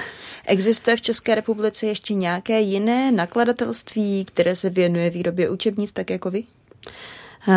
Existuje 0.45 0.97
v 0.97 1.01
České 1.01 1.35
republice 1.35 1.85
ještě 1.85 2.13
nějaké 2.13 2.59
jiné 2.59 3.11
nakladatelství, 3.11 4.25
které 4.25 4.55
se 4.55 4.69
věnuje 4.69 5.09
výrobě 5.09 5.49
učebnic 5.49 5.91
tak 5.91 6.09
jako 6.09 6.31
vy? 6.31 6.43
Uh... 7.47 7.55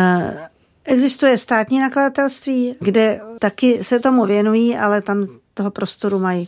Existuje 0.85 1.37
státní 1.37 1.79
nakladatelství, 1.79 2.75
kde 2.79 3.21
taky 3.39 3.83
se 3.83 3.99
tomu 3.99 4.25
věnují, 4.25 4.77
ale 4.77 5.01
tam 5.01 5.27
toho 5.59 5.71
prostoru 5.71 6.19
mají 6.19 6.47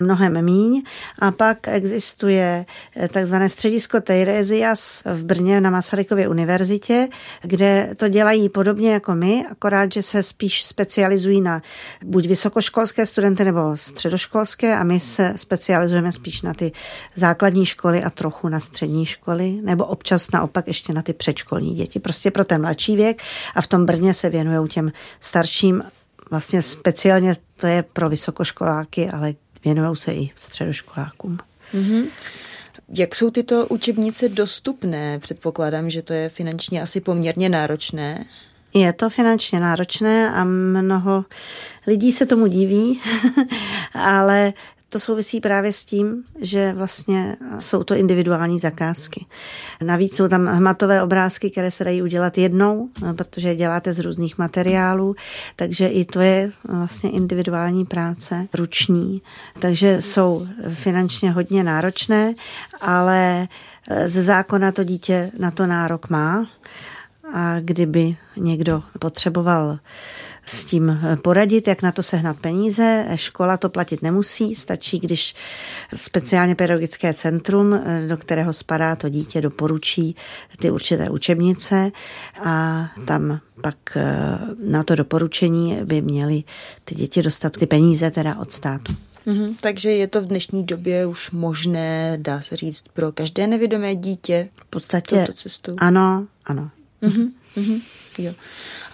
mnohem 0.00 0.44
míň. 0.44 0.82
A 1.18 1.30
pak 1.30 1.68
existuje 1.68 2.66
eh, 2.96 3.08
takzvané 3.08 3.48
středisko 3.48 4.00
Teiresias 4.00 5.02
v 5.04 5.24
Brně 5.24 5.60
na 5.60 5.70
Masarykově 5.70 6.28
univerzitě, 6.28 7.08
kde 7.42 7.94
to 7.96 8.08
dělají 8.08 8.48
podobně 8.48 8.92
jako 8.92 9.14
my, 9.14 9.44
akorát, 9.50 9.92
že 9.92 10.02
se 10.02 10.22
spíš 10.22 10.64
specializují 10.64 11.40
na 11.40 11.62
buď 12.04 12.26
vysokoškolské 12.26 13.06
studenty 13.06 13.44
nebo 13.44 13.60
středoškolské 13.76 14.76
a 14.76 14.84
my 14.84 15.00
se 15.00 15.32
specializujeme 15.36 16.12
spíš 16.12 16.42
na 16.42 16.54
ty 16.54 16.72
základní 17.14 17.66
školy 17.66 18.04
a 18.04 18.10
trochu 18.10 18.48
na 18.48 18.60
střední 18.60 19.06
školy, 19.06 19.58
nebo 19.62 19.84
občas 19.84 20.30
naopak 20.30 20.68
ještě 20.68 20.92
na 20.92 21.02
ty 21.02 21.12
předškolní 21.12 21.74
děti, 21.74 22.00
prostě 22.00 22.30
pro 22.30 22.44
ten 22.44 22.60
mladší 22.60 22.96
věk 22.96 23.22
a 23.54 23.60
v 23.62 23.66
tom 23.66 23.86
Brně 23.86 24.14
se 24.14 24.28
věnují 24.28 24.68
těm 24.68 24.92
starším 25.20 25.82
vlastně 26.30 26.62
speciálně 26.62 27.34
to 27.56 27.66
je 27.66 27.82
pro 27.82 28.08
vysokoškoláky, 28.08 29.10
ale 29.10 29.34
věnují 29.64 29.96
se 29.96 30.14
i 30.14 30.30
středoškolákům. 30.36 31.38
Mm-hmm. 31.74 32.04
Jak 32.94 33.14
jsou 33.14 33.30
tyto 33.30 33.66
učebnice 33.66 34.28
dostupné? 34.28 35.18
Předpokládám, 35.18 35.90
že 35.90 36.02
to 36.02 36.12
je 36.12 36.28
finančně 36.28 36.82
asi 36.82 37.00
poměrně 37.00 37.48
náročné. 37.48 38.24
Je 38.74 38.92
to 38.92 39.10
finančně 39.10 39.60
náročné 39.60 40.30
a 40.30 40.44
mnoho 40.44 41.24
lidí 41.86 42.12
se 42.12 42.26
tomu 42.26 42.46
diví, 42.46 43.00
ale 43.94 44.52
to 44.90 45.00
souvisí 45.00 45.40
právě 45.40 45.72
s 45.72 45.84
tím, 45.84 46.24
že 46.40 46.72
vlastně 46.72 47.36
jsou 47.58 47.84
to 47.84 47.94
individuální 47.94 48.58
zakázky. 48.58 49.26
Navíc 49.84 50.16
jsou 50.16 50.28
tam 50.28 50.46
hmatové 50.46 51.02
obrázky, 51.02 51.50
které 51.50 51.70
se 51.70 51.84
dají 51.84 52.02
udělat 52.02 52.38
jednou, 52.38 52.88
protože 53.16 53.48
je 53.48 53.56
děláte 53.56 53.92
z 53.92 53.98
různých 53.98 54.38
materiálů, 54.38 55.16
takže 55.56 55.88
i 55.88 56.04
to 56.04 56.20
je 56.20 56.52
vlastně 56.68 57.10
individuální 57.10 57.84
práce, 57.84 58.46
ruční. 58.54 59.22
Takže 59.58 60.02
jsou 60.02 60.46
finančně 60.74 61.30
hodně 61.30 61.64
náročné, 61.64 62.34
ale 62.80 63.48
ze 64.06 64.22
zákona 64.22 64.72
to 64.72 64.84
dítě 64.84 65.30
na 65.38 65.50
to 65.50 65.66
nárok 65.66 66.10
má. 66.10 66.46
A 67.34 67.60
kdyby 67.60 68.16
někdo 68.36 68.82
potřeboval 68.98 69.78
s 70.50 70.64
tím 70.64 71.00
poradit, 71.22 71.68
jak 71.68 71.82
na 71.82 71.92
to 71.92 72.02
sehnat 72.02 72.36
peníze. 72.36 73.06
Škola 73.14 73.56
to 73.56 73.68
platit 73.68 74.02
nemusí, 74.02 74.54
stačí, 74.54 74.98
když 74.98 75.34
speciálně 75.96 76.54
pedagogické 76.54 77.14
centrum, 77.14 77.80
do 78.08 78.16
kterého 78.16 78.52
spadá 78.52 78.96
to 78.96 79.08
dítě, 79.08 79.40
doporučí 79.40 80.16
ty 80.58 80.70
určité 80.70 81.10
učebnice 81.10 81.92
a 82.40 82.86
tam 83.04 83.40
pak 83.62 83.76
eh, 83.96 84.04
na 84.64 84.82
to 84.82 84.94
doporučení 84.94 85.78
by 85.84 86.00
měly 86.00 86.44
ty 86.84 86.94
děti 86.94 87.22
dostat 87.22 87.52
ty 87.52 87.66
peníze 87.66 88.10
teda 88.10 88.38
od 88.38 88.52
státu. 88.52 88.96
Mm-hmm, 89.26 89.56
takže 89.60 89.90
je 89.90 90.06
to 90.06 90.20
v 90.20 90.26
dnešní 90.26 90.64
době 90.64 91.06
už 91.06 91.30
možné, 91.30 92.18
dá 92.20 92.40
se 92.40 92.56
říct, 92.56 92.84
pro 92.92 93.12
každé 93.12 93.46
nevědomé 93.46 93.94
dítě 93.94 94.48
v 94.56 94.64
podstatě 94.64 95.26
cestu. 95.34 95.76
Ano, 95.78 96.26
ano. 96.44 96.70
Mm-hmm, 97.02 97.30
mm-hmm, 97.56 97.80
jo. 98.18 98.32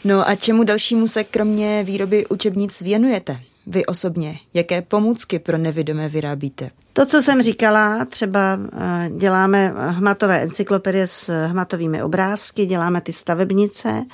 No 0.04 0.28
a 0.28 0.35
čemu 0.35 0.64
dalšímu 0.64 1.09
se 1.09 1.24
kromě 1.24 1.85
výroby 1.85 2.26
učebnic 2.26 2.80
věnujete? 2.80 3.40
Vy 3.66 3.87
osobně, 3.87 4.38
jaké 4.54 4.82
pomůcky 4.82 5.38
pro 5.38 5.59
nevidomé 5.59 6.09
vyrábíte? 6.09 6.70
To, 6.92 7.06
co 7.06 7.22
jsem 7.22 7.42
říkala, 7.42 8.04
třeba 8.04 8.59
eh, 8.72 9.11
děláme 9.16 9.74
hmatové 9.88 10.42
encyklopedie 10.42 11.06
s 11.06 11.46
hmatovými 11.46 12.02
obrázky, 12.02 12.66
děláme 12.66 13.00
ty 13.00 13.12
stavebnice 13.12 14.04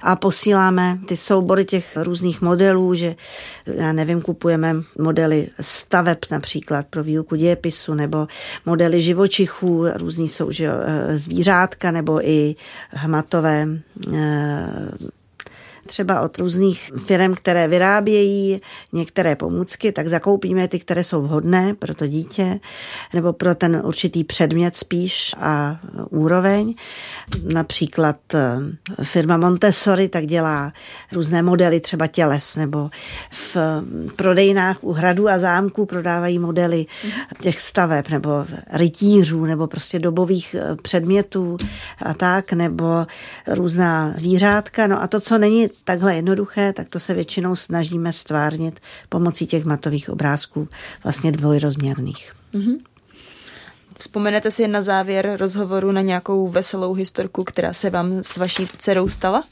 a 0.00 0.16
posíláme 0.16 0.98
ty 1.06 1.16
soubory 1.16 1.64
těch 1.64 1.96
různých 1.96 2.42
modelů, 2.42 2.94
že 2.94 3.16
já 3.66 3.92
nevím, 3.92 4.22
kupujeme 4.22 4.74
modely 4.98 5.48
staveb 5.60 6.18
například 6.30 6.86
pro 6.86 7.04
výuku 7.04 7.34
dějepisu 7.34 7.94
nebo 7.94 8.26
modely 8.66 9.02
živočichů, 9.02 9.84
různý 9.94 10.28
jsou 10.28 10.50
že, 10.50 10.68
eh, 10.68 11.18
zvířátka 11.18 11.90
nebo 11.90 12.28
i 12.28 12.54
hmatové 12.90 13.66
eh, 14.14 14.90
třeba 15.90 16.20
od 16.20 16.38
různých 16.38 16.90
firm, 17.06 17.34
které 17.34 17.68
vyrábějí 17.68 18.60
některé 18.92 19.36
pomůcky, 19.36 19.92
tak 19.92 20.06
zakoupíme 20.06 20.68
ty, 20.68 20.78
které 20.78 21.04
jsou 21.04 21.22
vhodné 21.22 21.74
pro 21.74 21.94
to 21.94 22.06
dítě 22.06 22.60
nebo 23.14 23.32
pro 23.32 23.54
ten 23.54 23.82
určitý 23.84 24.24
předmět 24.24 24.76
spíš 24.76 25.34
a 25.38 25.80
úroveň. 26.10 26.74
Například 27.42 28.16
eh, 28.34 28.56
firma 29.04 29.36
Montessori 29.36 30.08
tak 30.08 30.26
dělá 30.26 30.72
různé 31.12 31.42
modely 31.42 31.80
třeba 31.80 32.06
těles 32.06 32.56
nebo 32.56 32.90
v 33.30 33.56
prodejnách 34.16 34.84
u 34.84 34.92
hradu 34.92 35.28
a 35.28 35.38
zámku 35.38 35.86
prodávají 35.86 36.38
modely 36.38 36.86
těch 37.42 37.60
staveb 37.60 38.08
nebo 38.08 38.30
rytířů 38.72 39.44
nebo 39.44 39.66
prostě 39.66 39.98
dobových 39.98 40.54
eh, 40.54 40.76
předmětů 40.82 41.56
a 41.98 42.14
tak, 42.14 42.52
nebo 42.52 43.06
různá 43.46 44.12
zvířátka. 44.16 44.86
No 44.86 45.02
a 45.02 45.06
to, 45.06 45.20
co 45.20 45.38
není 45.38 45.68
takhle 45.84 46.14
jednoduché, 46.16 46.72
tak 46.72 46.88
to 46.88 46.98
se 47.00 47.14
většinou 47.14 47.56
snažíme 47.56 48.12
stvárnit 48.12 48.80
pomocí 49.08 49.46
těch 49.46 49.64
matových 49.64 50.10
obrázků, 50.10 50.68
vlastně 51.04 51.32
dvojrozměrných. 51.32 52.32
Mm-hmm. 52.54 52.78
Vzpomenete 53.98 54.50
si 54.50 54.68
na 54.68 54.82
závěr 54.82 55.36
rozhovoru 55.36 55.92
na 55.92 56.00
nějakou 56.00 56.48
veselou 56.48 56.94
historku, 56.94 57.44
která 57.44 57.72
se 57.72 57.90
vám 57.90 58.22
s 58.22 58.36
vaší 58.36 58.66
dcerou 58.66 59.08
stala? 59.08 59.44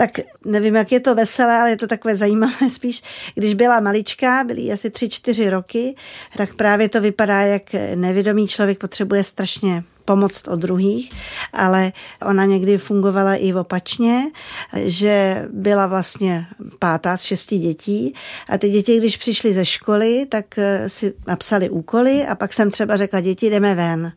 tak 0.00 0.10
nevím, 0.44 0.74
jak 0.74 0.92
je 0.92 1.00
to 1.00 1.14
veselé, 1.14 1.60
ale 1.60 1.70
je 1.70 1.76
to 1.76 1.86
takové 1.86 2.16
zajímavé 2.16 2.70
spíš. 2.70 3.02
Když 3.34 3.54
byla 3.54 3.80
maličká, 3.80 4.44
byly 4.44 4.72
asi 4.72 4.90
tři, 4.90 5.08
čtyři 5.08 5.50
roky, 5.50 5.94
tak 6.36 6.54
právě 6.54 6.88
to 6.88 7.00
vypadá, 7.00 7.42
jak 7.42 7.62
nevědomý 7.94 8.48
člověk 8.48 8.78
potřebuje 8.78 9.24
strašně 9.24 9.84
pomoc 10.04 10.42
od 10.48 10.58
druhých, 10.58 11.12
ale 11.52 11.92
ona 12.26 12.44
někdy 12.44 12.78
fungovala 12.78 13.34
i 13.34 13.54
opačně, 13.54 14.30
že 14.76 15.44
byla 15.52 15.86
vlastně 15.86 16.46
pátá 16.78 17.16
z 17.16 17.22
šesti 17.22 17.58
dětí 17.58 18.14
a 18.48 18.58
ty 18.58 18.70
děti, 18.70 18.98
když 18.98 19.16
přišly 19.16 19.54
ze 19.54 19.64
školy, 19.64 20.26
tak 20.28 20.58
eh, 20.58 20.88
si 20.88 21.14
napsali 21.26 21.70
úkoly 21.70 22.26
a 22.26 22.34
pak 22.34 22.52
jsem 22.52 22.70
třeba 22.70 22.96
řekla, 22.96 23.20
děti 23.20 23.50
jdeme 23.50 23.74
ven. 23.74 24.12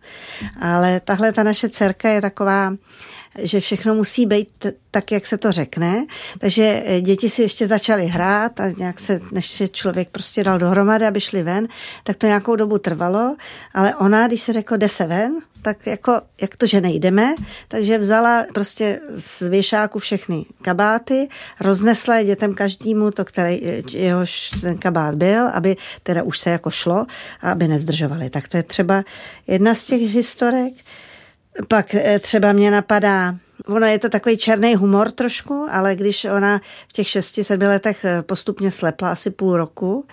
Ale 0.62 1.00
tahle 1.00 1.32
ta 1.32 1.44
naše 1.44 1.70
dcerka 1.70 2.10
je 2.10 2.22
taková, 2.22 2.74
že 3.40 3.60
všechno 3.60 3.96
musí 3.96 4.26
být 4.26 4.68
tak, 4.92 5.12
jak 5.12 5.26
se 5.26 5.38
to 5.38 5.52
řekne. 5.52 6.06
Takže 6.40 6.84
eh, 6.86 7.02
děti 7.02 7.30
si 7.30 7.42
ještě 7.42 7.68
začaly 7.68 8.06
hrát 8.06 8.60
a 8.60 8.70
nějak 8.70 9.00
se, 9.00 9.20
než 9.32 9.50
se 9.50 9.68
člověk 9.68 10.10
prostě 10.10 10.44
dal 10.44 10.60
dohromady, 10.60 11.06
aby 11.06 11.20
šli 11.20 11.44
ven, 11.44 11.68
tak 12.04 12.18
to 12.18 12.28
nějakou 12.28 12.56
dobu 12.56 12.78
trvalo, 12.78 13.36
ale 13.74 13.96
ona, 13.96 14.28
když 14.28 14.42
se 14.42 14.54
řeklo, 14.54 14.78
jde 14.78 14.90
se 14.90 15.06
ven, 15.06 15.42
tak 15.64 15.88
jako, 15.88 16.22
jak 16.42 16.56
to, 16.56 16.66
že 16.66 16.82
nejdeme, 16.82 17.36
takže 17.68 17.98
vzala 17.98 18.46
prostě 18.54 19.00
z 19.18 19.50
věšáku 19.50 20.00
všechny 20.00 20.46
kabáty, 20.62 21.28
roznesla 21.60 22.16
je 22.16 22.26
dětem 22.26 22.54
každému 22.54 23.12
to, 23.12 23.26
který, 23.26 23.62
jehož 23.92 24.50
ten 24.62 24.78
kabát 24.78 25.16
byl, 25.16 25.48
aby 25.48 25.76
teda 26.04 26.24
už 26.24 26.40
se 26.40 26.50
jako 26.50 26.72
šlo 26.72 27.06
a 27.42 27.52
aby 27.52 27.68
nezdržovali. 27.68 28.30
Tak 28.30 28.48
to 28.48 28.58
je 28.58 28.64
třeba 28.64 29.04
jedna 29.48 29.76
z 29.76 29.86
těch 29.86 30.02
historek. 30.02 30.74
Pak 31.68 31.96
eh, 31.96 32.20
třeba 32.20 32.52
mě 32.52 32.72
napadá, 32.72 33.36
ono 33.66 33.88
je 33.88 34.00
to 34.00 34.10
takový 34.10 34.38
černý 34.38 34.76
humor 34.76 35.12
trošku, 35.12 35.68
ale 35.72 35.96
když 35.96 36.26
ona 36.26 36.62
v 36.88 36.94
těch 36.94 37.08
šesti, 37.08 37.44
sedmi 37.44 37.68
letech 37.68 38.06
eh, 38.06 38.22
postupně 38.22 38.72
slepla 38.72 39.12
asi 39.12 39.30
půl 39.30 39.58
roku, 39.58 40.06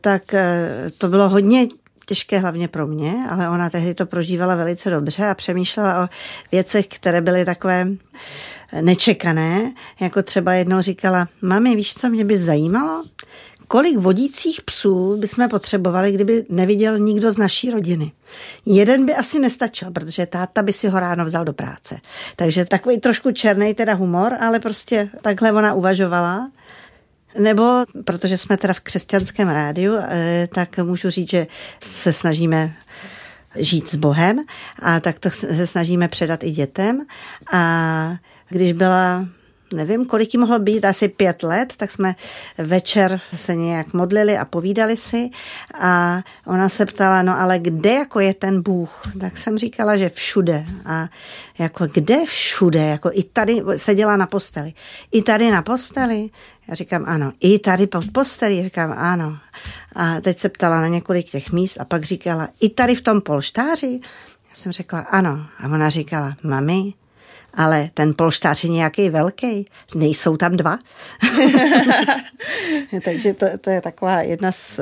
tak 0.00 0.34
eh, 0.34 0.68
to 0.98 1.08
bylo 1.08 1.28
hodně 1.28 1.66
těžké 2.06 2.38
hlavně 2.38 2.68
pro 2.68 2.86
mě, 2.86 3.14
ale 3.30 3.50
ona 3.50 3.70
tehdy 3.70 3.94
to 3.94 4.06
prožívala 4.06 4.54
velice 4.54 4.90
dobře 4.90 5.26
a 5.26 5.34
přemýšlela 5.34 6.04
o 6.04 6.08
věcech, 6.52 6.86
které 6.86 7.20
byly 7.20 7.44
takové 7.44 7.86
nečekané, 8.80 9.72
jako 10.00 10.22
třeba 10.22 10.54
jednou 10.54 10.80
říkala, 10.80 11.28
mami, 11.42 11.76
víš, 11.76 11.94
co 11.94 12.08
mě 12.08 12.24
by 12.24 12.38
zajímalo? 12.38 13.04
Kolik 13.70 13.96
vodících 13.96 14.62
psů 14.62 15.16
bychom 15.16 15.48
potřebovali, 15.48 16.12
kdyby 16.12 16.44
neviděl 16.48 16.98
nikdo 16.98 17.32
z 17.32 17.36
naší 17.36 17.70
rodiny. 17.70 18.12
Jeden 18.66 19.06
by 19.06 19.14
asi 19.14 19.38
nestačil, 19.38 19.90
protože 19.90 20.26
táta 20.26 20.62
by 20.62 20.72
si 20.72 20.88
ho 20.88 21.00
ráno 21.00 21.24
vzal 21.24 21.44
do 21.44 21.52
práce. 21.52 21.98
Takže 22.36 22.64
takový 22.64 23.00
trošku 23.00 23.30
černý 23.30 23.74
teda 23.74 23.94
humor, 23.94 24.32
ale 24.40 24.60
prostě 24.60 25.08
takhle 25.22 25.52
ona 25.52 25.74
uvažovala. 25.74 26.50
Nebo, 27.38 27.84
protože 28.04 28.38
jsme 28.38 28.56
teda 28.56 28.74
v 28.74 28.80
křesťanském 28.80 29.48
rádiu, 29.48 29.94
eh, 29.98 30.48
tak 30.54 30.78
můžu 30.78 31.10
říct, 31.10 31.30
že 31.30 31.46
se 31.80 32.12
snažíme 32.12 32.74
žít 33.56 33.90
s 33.90 33.94
Bohem 33.94 34.40
a 34.82 35.00
tak 35.00 35.18
to 35.18 35.30
se 35.30 35.66
snažíme 35.66 36.08
předat 36.08 36.44
i 36.44 36.50
dětem. 36.50 37.06
A 37.52 38.16
když 38.48 38.72
byla 38.72 39.26
nevím, 39.72 40.06
kolik 40.06 40.34
jí 40.34 40.40
mohlo 40.40 40.58
být, 40.58 40.84
asi 40.84 41.08
pět 41.08 41.42
let, 41.42 41.72
tak 41.76 41.90
jsme 41.90 42.14
večer 42.58 43.20
se 43.34 43.56
nějak 43.56 43.92
modlili 43.92 44.38
a 44.38 44.44
povídali 44.44 44.96
si 44.96 45.30
a 45.80 46.22
ona 46.46 46.68
se 46.68 46.86
ptala, 46.86 47.22
no 47.22 47.40
ale 47.40 47.58
kde 47.58 47.92
jako 47.92 48.20
je 48.20 48.34
ten 48.34 48.62
Bůh? 48.62 49.02
Tak 49.20 49.38
jsem 49.38 49.58
říkala, 49.58 49.96
že 49.96 50.08
všude. 50.08 50.66
A 50.86 51.08
jako 51.58 51.86
kde 51.86 52.26
všude? 52.26 52.80
Jako 52.80 53.10
i 53.12 53.22
tady 53.22 53.62
seděla 53.76 54.16
na 54.16 54.26
posteli. 54.26 54.72
I 55.12 55.22
tady 55.22 55.50
na 55.50 55.62
posteli? 55.62 56.30
Já 56.68 56.74
říkám 56.74 57.04
ano. 57.06 57.32
I 57.40 57.58
tady 57.58 57.86
pod 57.86 58.04
posteli? 58.12 58.62
Říkám 58.62 58.94
ano. 58.98 59.38
A 59.94 60.20
teď 60.20 60.38
se 60.38 60.48
ptala 60.48 60.80
na 60.80 60.88
několik 60.88 61.30
těch 61.30 61.52
míst 61.52 61.76
a 61.80 61.84
pak 61.84 62.04
říkala, 62.04 62.48
i 62.60 62.68
tady 62.68 62.94
v 62.94 63.02
tom 63.02 63.20
polštáři? 63.20 64.00
Já 64.50 64.54
jsem 64.54 64.72
řekla 64.72 65.00
ano. 65.00 65.46
A 65.58 65.64
ona 65.68 65.90
říkala, 65.90 66.36
mami, 66.42 66.92
ale 67.54 67.90
ten 67.94 68.14
polštář 68.16 68.64
je 68.64 68.70
nějaký 68.70 69.10
velký, 69.10 69.66
nejsou 69.94 70.36
tam 70.36 70.56
dva. 70.56 70.78
Takže 73.04 73.34
to, 73.34 73.46
to 73.60 73.70
je 73.70 73.80
taková 73.80 74.22
jedna 74.22 74.52
z, 74.52 74.80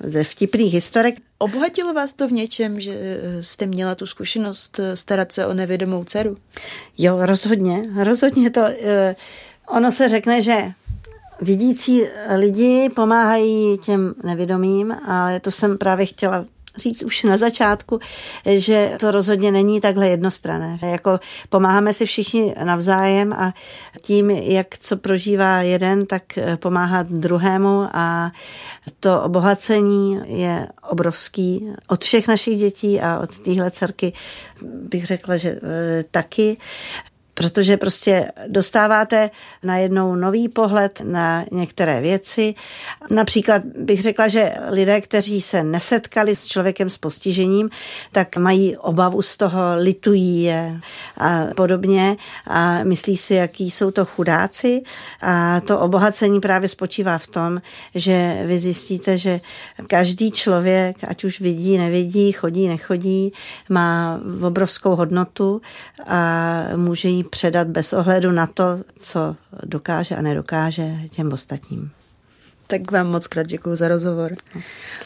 ze 0.00 0.24
vtipných 0.24 0.74
historek. 0.74 1.14
Obohatilo 1.38 1.92
vás 1.92 2.12
to 2.12 2.28
v 2.28 2.32
něčem, 2.32 2.80
že 2.80 3.20
jste 3.40 3.66
měla 3.66 3.94
tu 3.94 4.06
zkušenost 4.06 4.80
starat 4.94 5.32
se 5.32 5.46
o 5.46 5.54
nevědomou 5.54 6.04
dceru? 6.04 6.36
Jo, 6.98 7.18
rozhodně. 7.20 7.82
Rozhodně 8.04 8.50
to... 8.50 8.60
Eh, 8.60 9.16
ono 9.68 9.92
se 9.92 10.08
řekne, 10.08 10.42
že 10.42 10.72
vidící 11.40 12.02
lidi 12.36 12.90
pomáhají 12.96 13.78
těm 13.78 14.14
nevědomým, 14.24 14.96
ale 15.06 15.40
to 15.40 15.50
jsem 15.50 15.78
právě 15.78 16.06
chtěla 16.06 16.44
říct 16.76 17.02
už 17.02 17.22
na 17.22 17.38
začátku, 17.38 18.00
že 18.46 18.96
to 19.00 19.10
rozhodně 19.10 19.52
není 19.52 19.80
takhle 19.80 20.08
jednostrané. 20.08 20.78
Jako 20.82 21.20
pomáháme 21.48 21.92
si 21.92 22.06
všichni 22.06 22.54
navzájem 22.64 23.32
a 23.32 23.54
tím, 24.00 24.30
jak 24.30 24.78
co 24.78 24.96
prožívá 24.96 25.62
jeden, 25.62 26.06
tak 26.06 26.22
pomáhat 26.56 27.06
druhému 27.06 27.88
a 27.92 28.32
to 29.00 29.22
obohacení 29.22 30.20
je 30.24 30.68
obrovský 30.88 31.72
od 31.88 32.04
všech 32.04 32.28
našich 32.28 32.58
dětí 32.58 33.00
a 33.00 33.18
od 33.18 33.38
téhle 33.38 33.70
dcerky 33.70 34.12
bych 34.62 35.06
řekla, 35.06 35.36
že 35.36 35.48
e, 35.48 35.58
taky 36.10 36.56
protože 37.36 37.76
prostě 37.76 38.32
dostáváte 38.46 39.30
najednou 39.62 40.14
nový 40.14 40.48
pohled 40.48 41.02
na 41.04 41.44
některé 41.52 42.00
věci. 42.00 42.54
Například 43.10 43.62
bych 43.64 44.02
řekla, 44.02 44.28
že 44.28 44.54
lidé, 44.70 45.00
kteří 45.00 45.40
se 45.40 45.62
nesetkali 45.62 46.36
s 46.36 46.46
člověkem 46.46 46.90
s 46.90 46.98
postižením, 46.98 47.70
tak 48.12 48.36
mají 48.36 48.76
obavu 48.76 49.22
z 49.22 49.36
toho, 49.36 49.60
litují 49.76 50.42
je 50.42 50.80
a 51.18 51.44
podobně 51.56 52.16
a 52.46 52.84
myslí 52.84 53.16
si, 53.16 53.34
jaký 53.34 53.70
jsou 53.70 53.90
to 53.90 54.04
chudáci. 54.04 54.82
A 55.20 55.60
to 55.60 55.80
obohacení 55.80 56.40
právě 56.40 56.68
spočívá 56.68 57.18
v 57.18 57.26
tom, 57.26 57.60
že 57.94 58.42
vy 58.46 58.58
zjistíte, 58.58 59.18
že 59.18 59.40
každý 59.86 60.30
člověk, 60.30 60.96
ať 61.08 61.24
už 61.24 61.40
vidí, 61.40 61.78
nevidí, 61.78 62.32
chodí, 62.32 62.68
nechodí, 62.68 63.32
má 63.68 64.20
obrovskou 64.42 64.94
hodnotu 64.94 65.60
a 66.06 66.64
může 66.76 67.08
jí 67.08 67.25
předat 67.26 67.68
bez 67.68 67.92
ohledu 67.92 68.32
na 68.32 68.46
to, 68.46 68.64
co 68.98 69.36
dokáže 69.64 70.16
a 70.16 70.22
nedokáže 70.22 70.94
těm 71.10 71.32
ostatním. 71.32 71.90
Tak 72.66 72.90
vám 72.90 73.06
moc 73.06 73.26
krát 73.26 73.46
děkuji 73.46 73.76
za 73.76 73.88
rozhovor. 73.88 74.36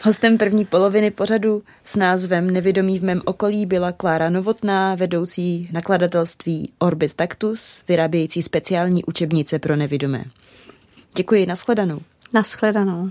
Hostem 0.02 0.38
první 0.38 0.64
poloviny 0.64 1.10
pořadu 1.10 1.62
s 1.84 1.96
názvem 1.96 2.50
Nevědomí 2.50 2.98
v 2.98 3.04
mém 3.04 3.22
okolí 3.24 3.66
byla 3.66 3.92
Klára 3.92 4.30
Novotná, 4.30 4.94
vedoucí 4.94 5.68
nakladatelství 5.72 6.72
Orbis 6.78 7.14
Tactus, 7.14 7.82
vyrábějící 7.88 8.42
speciální 8.42 9.04
učebnice 9.04 9.58
pro 9.58 9.76
nevidomé. 9.76 10.24
Děkuji, 11.14 11.46
nashledanou. 11.46 12.00
Nashledanou. 12.32 13.10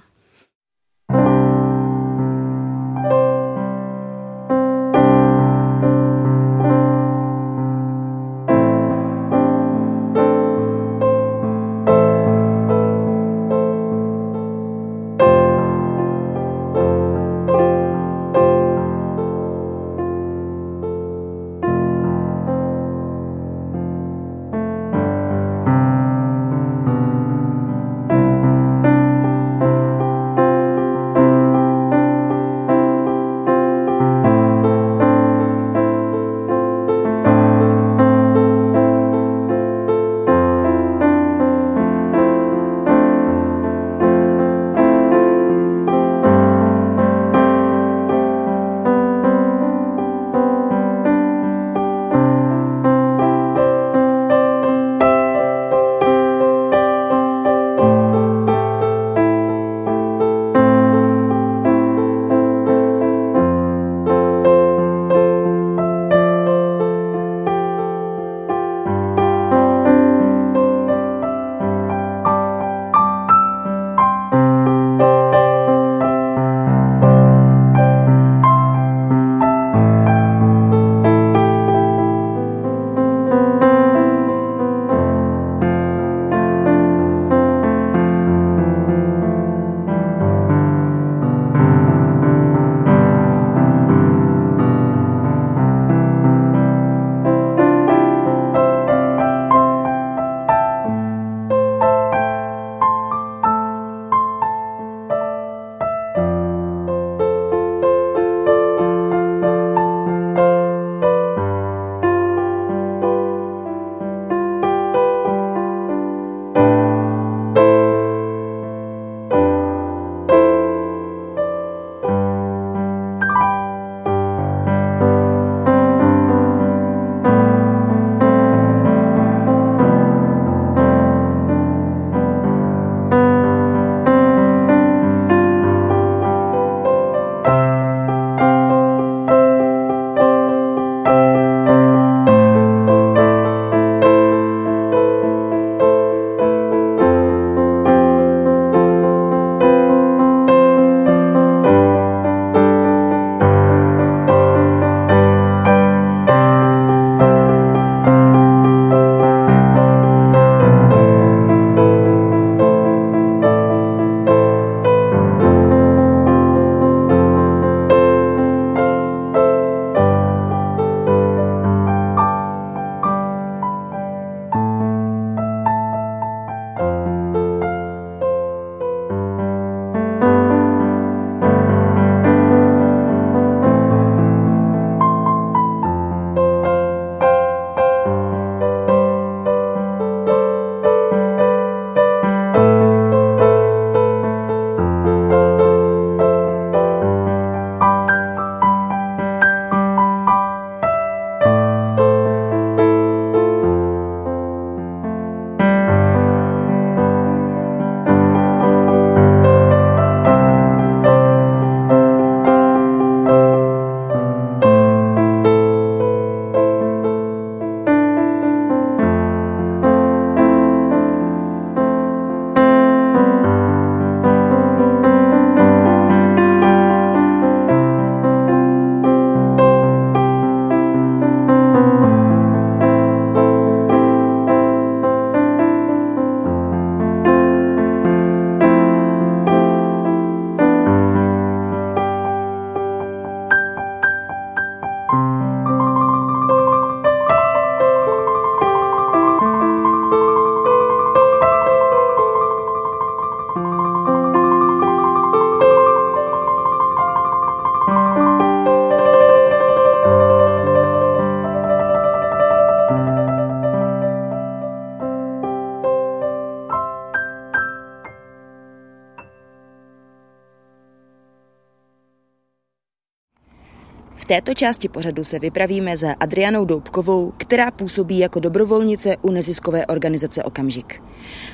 Této 274.29 274.53
části 274.53 274.89
pořadu 274.89 275.23
se 275.23 275.39
vypravíme 275.39 275.97
za 275.97 276.11
Adrianou 276.19 276.65
Doubkovou, 276.65 277.33
která 277.37 277.71
působí 277.71 278.19
jako 278.19 278.39
dobrovolnice 278.39 279.17
u 279.21 279.31
neziskové 279.31 279.85
organizace 279.85 280.43
Okamžik. 280.43 281.01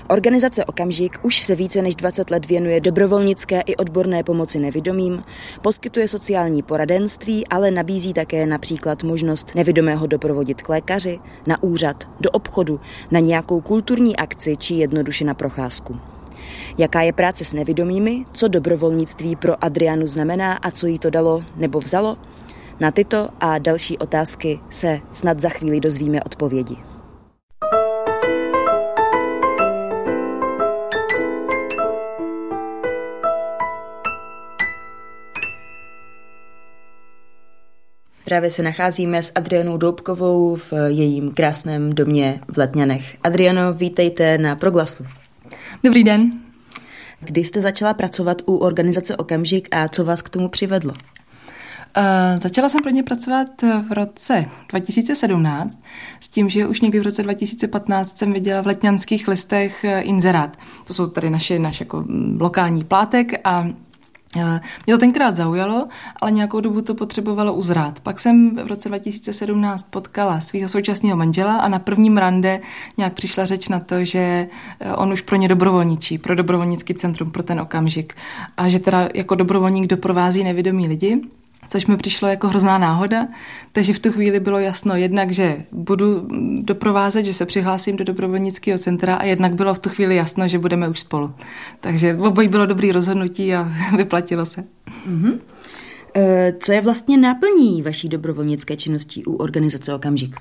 Organizace 0.08 0.66
Okamžik 0.66 1.20
už 1.22 1.42
se 1.42 1.56
více 1.56 1.82
než 1.82 1.96
20 1.96 2.32
let 2.32 2.46
věnuje 2.46 2.82
dobrovolnické 2.82 3.62
i 3.62 3.76
odborné 3.76 4.24
pomoci 4.24 4.60
nevidomým, 4.60 5.24
poskytuje 5.62 6.08
sociální 6.08 6.64
poradenství, 6.64 7.48
ale 7.48 7.72
nabízí 7.72 8.14
také 8.14 8.46
například 8.46 9.04
možnost 9.04 9.56
nevidomého 9.56 10.08
doprovodit 10.08 10.62
k 10.62 10.70
lékaři, 10.70 11.20
na 11.48 11.64
úřad, 11.64 12.04
do 12.20 12.32
obchodu, 12.32 12.80
na 13.12 13.20
nějakou 13.20 13.62
kulturní 13.62 14.18
akci 14.18 14.58
či 14.58 14.74
jednoduše 14.74 15.26
na 15.26 15.34
procházku. 15.34 16.00
Jaká 16.78 17.02
je 17.02 17.14
práce 17.14 17.46
s 17.46 17.54
nevidomými, 17.54 18.26
co 18.34 18.48
dobrovolnictví 18.48 19.36
pro 19.36 19.64
Adrianu 19.64 20.08
znamená 20.08 20.54
a 20.54 20.72
co 20.72 20.88
jí 20.88 21.00
to 21.00 21.10
dalo 21.10 21.44
nebo 21.56 21.80
vzalo? 21.80 22.18
Na 22.80 22.92
tyto 22.92 23.30
a 23.40 23.58
další 23.58 23.98
otázky 23.98 24.60
se 24.70 25.00
snad 25.12 25.40
za 25.40 25.50
chvíli 25.50 25.80
dozvíme 25.80 26.24
odpovědi. 26.24 26.76
Právě 38.26 38.52
se 38.52 38.64
nacházíme 38.64 39.24
s 39.24 39.32
Adrianou 39.36 39.78
Doubkovou 39.78 40.56
v 40.56 40.74
jejím 40.88 41.32
krásném 41.32 41.94
domě 41.94 42.42
v 42.48 42.58
Letňanech. 42.58 43.18
Adriano, 43.24 43.74
vítejte 43.74 44.38
na 44.38 44.56
Proglasu. 44.56 45.06
Dobrý 45.84 46.04
den. 46.04 46.32
Kdy 47.20 47.44
jste 47.44 47.62
začala 47.62 47.94
pracovat 47.94 48.42
u 48.46 48.58
organizace 48.58 49.16
Okamžik 49.18 49.68
a 49.72 49.88
co 49.88 50.06
vás 50.06 50.22
k 50.22 50.30
tomu 50.30 50.50
přivedlo? 50.50 50.94
Uh, 51.98 52.42
začala 52.42 52.70
jsem 52.70 52.82
pro 52.82 52.92
ně 52.92 53.04
pracovat 53.04 53.48
v 53.62 53.92
roce 53.92 54.46
2017 54.70 55.80
s 56.20 56.28
tím, 56.28 56.50
že 56.50 56.68
už 56.68 56.82
někdy 56.82 57.00
v 57.00 57.04
roce 57.04 57.24
2015 57.24 58.18
jsem 58.18 58.34
viděla 58.34 58.62
v 58.62 58.68
letňanských 58.68 59.28
listech 59.28 59.84
eh, 59.84 60.02
inzerát. 60.02 60.58
To 60.88 60.94
jsou 60.94 61.08
tady 61.08 61.30
naše, 61.30 61.60
naše 61.60 61.84
jako 61.84 62.02
mm, 62.02 62.38
lokální 62.42 62.84
plátek 62.84 63.42
a 63.44 63.68
Eh, 64.38 64.62
mě 64.86 64.94
to 64.94 65.00
tenkrát 65.00 65.36
zaujalo, 65.36 65.88
ale 66.22 66.32
nějakou 66.32 66.60
dobu 66.60 66.82
to 66.82 66.96
potřebovalo 66.96 67.54
uzrát. 67.54 68.00
Pak 68.00 68.20
jsem 68.20 68.56
v 68.56 68.68
roce 68.68 68.90
2017 68.90 69.88
potkala 69.90 70.40
svého 70.40 70.70
současného 70.70 71.18
manžela 71.18 71.58
a 71.58 71.68
na 71.68 71.80
prvním 71.80 72.18
rande 72.18 72.60
nějak 72.98 73.14
přišla 73.14 73.46
řeč 73.46 73.70
na 73.70 73.80
to, 73.80 74.06
že 74.06 74.48
eh, 74.80 74.94
on 74.94 75.14
už 75.14 75.22
pro 75.22 75.36
ně 75.36 75.48
dobrovolničí, 75.48 76.18
pro 76.18 76.36
dobrovolnický 76.36 76.94
centrum 76.94 77.32
pro 77.32 77.44
ten 77.44 77.60
okamžik. 77.60 78.14
A 78.58 78.70
že 78.70 78.80
teda 78.80 79.10
jako 79.14 79.36
dobrovolník 79.36 79.88
doprovází 79.88 80.44
nevědomí 80.44 80.88
lidi 80.88 81.22
což 81.68 81.86
mi 81.86 81.98
přišlo 81.98 82.28
jako 82.28 82.48
hrozná 82.48 82.78
náhoda, 82.78 83.28
takže 83.72 83.94
v 83.94 84.00
tu 84.00 84.12
chvíli 84.12 84.40
bylo 84.40 84.60
jasno 84.60 84.96
jednak, 84.96 85.32
že 85.32 85.64
budu 85.72 86.28
doprovázet, 86.62 87.26
že 87.26 87.34
se 87.34 87.46
přihlásím 87.46 87.96
do 87.96 88.04
dobrovolnického 88.04 88.80
centra 88.80 89.16
a 89.16 89.24
jednak 89.24 89.54
bylo 89.56 89.74
v 89.74 89.80
tu 89.80 89.90
chvíli 89.90 90.16
jasno, 90.16 90.48
že 90.48 90.60
budeme 90.60 90.90
už 90.90 91.00
spolu. 91.00 91.34
Takže 91.82 92.16
obojí 92.16 92.48
bylo 92.48 92.66
dobrý 92.66 92.92
rozhodnutí 92.92 93.56
a 93.56 93.72
vyplatilo 93.98 94.46
se. 94.46 94.64
Mm-hmm. 95.10 95.40
Co 96.60 96.72
je 96.72 96.82
vlastně 96.82 97.18
náplní 97.18 97.82
vaší 97.82 98.10
dobrovolnické 98.10 98.78
činnosti 98.78 99.26
u 99.26 99.36
organizace 99.36 99.94
Okamžik? 99.94 100.36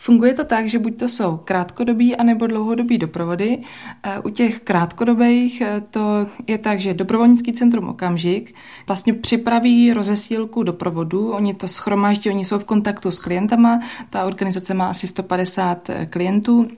Funguje 0.00 0.34
to 0.34 0.44
tak, 0.44 0.68
že 0.68 0.78
buď 0.78 0.98
to 0.98 1.08
jsou 1.08 1.36
krátkodobí 1.36 2.16
anebo 2.16 2.46
dlouhodobí 2.46 2.98
doprovody. 2.98 3.58
Eh, 4.02 4.18
u 4.18 4.28
těch 4.28 4.60
krátkodobých 4.60 5.60
eh, 5.60 5.82
to 5.90 6.26
je 6.46 6.58
tak, 6.58 6.80
že 6.80 6.94
dobrovolnický 6.94 7.52
centrum 7.52 7.88
Okamžik 7.88 8.54
vlastně 8.86 9.14
připraví 9.14 9.92
rozesílku 9.92 10.62
doprovodu, 10.62 11.30
oni 11.30 11.54
to 11.54 11.68
schromaždí, 11.68 12.30
oni 12.30 12.44
jsou 12.44 12.58
v 12.58 12.64
kontaktu 12.64 13.10
s 13.10 13.18
klientama, 13.18 13.80
ta 14.10 14.24
organizace 14.24 14.74
má 14.74 14.86
asi 14.86 15.06
150 15.06 15.90
eh, 15.90 16.06
klientů, 16.06 16.68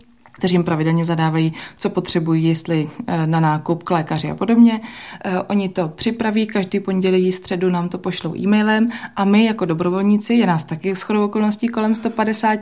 kteří 0.40 0.54
jim 0.54 0.64
pravidelně 0.64 1.04
zadávají, 1.04 1.52
co 1.76 1.90
potřebují, 1.90 2.44
jestli 2.44 2.88
eh, 3.06 3.26
na 3.26 3.40
nákup 3.40 3.82
k 3.82 3.90
lékaři 3.90 4.30
a 4.30 4.34
podobně. 4.34 4.80
Eh, 5.24 5.40
oni 5.40 5.68
to 5.68 5.88
připraví, 5.88 6.46
každý 6.46 6.80
pondělí, 6.80 7.32
středu 7.32 7.70
nám 7.70 7.88
to 7.88 7.98
pošlou 7.98 8.36
e-mailem 8.36 8.88
a 9.16 9.24
my 9.24 9.44
jako 9.44 9.64
dobrovolníci, 9.64 10.34
je 10.34 10.46
nás 10.46 10.64
taky 10.64 10.96
s 10.96 11.10
okolností 11.10 11.68
kolem 11.68 11.94
150, 11.94 12.60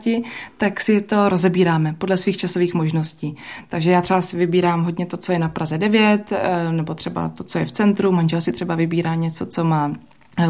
tak 0.56 0.80
si 0.80 1.00
to 1.00 1.28
rozebíráme 1.28 1.94
podle 1.98 2.16
svých 2.16 2.36
časových 2.36 2.74
možností. 2.74 3.36
Takže 3.68 3.90
já 3.90 4.02
třeba 4.02 4.22
si 4.22 4.36
vybírám 4.36 4.84
hodně 4.84 5.06
to, 5.06 5.16
co 5.16 5.32
je 5.32 5.38
na 5.38 5.48
Praze 5.48 5.78
9, 5.78 6.32
eh, 6.32 6.72
nebo 6.72 6.94
třeba 6.94 7.28
to, 7.28 7.44
co 7.44 7.59
je 7.59 7.64
v 7.64 7.72
centru, 7.72 8.12
manžel 8.12 8.40
si 8.40 8.53
třeba 8.53 8.74
vybírá 8.74 9.14
něco, 9.14 9.46
co 9.46 9.64
má 9.64 9.92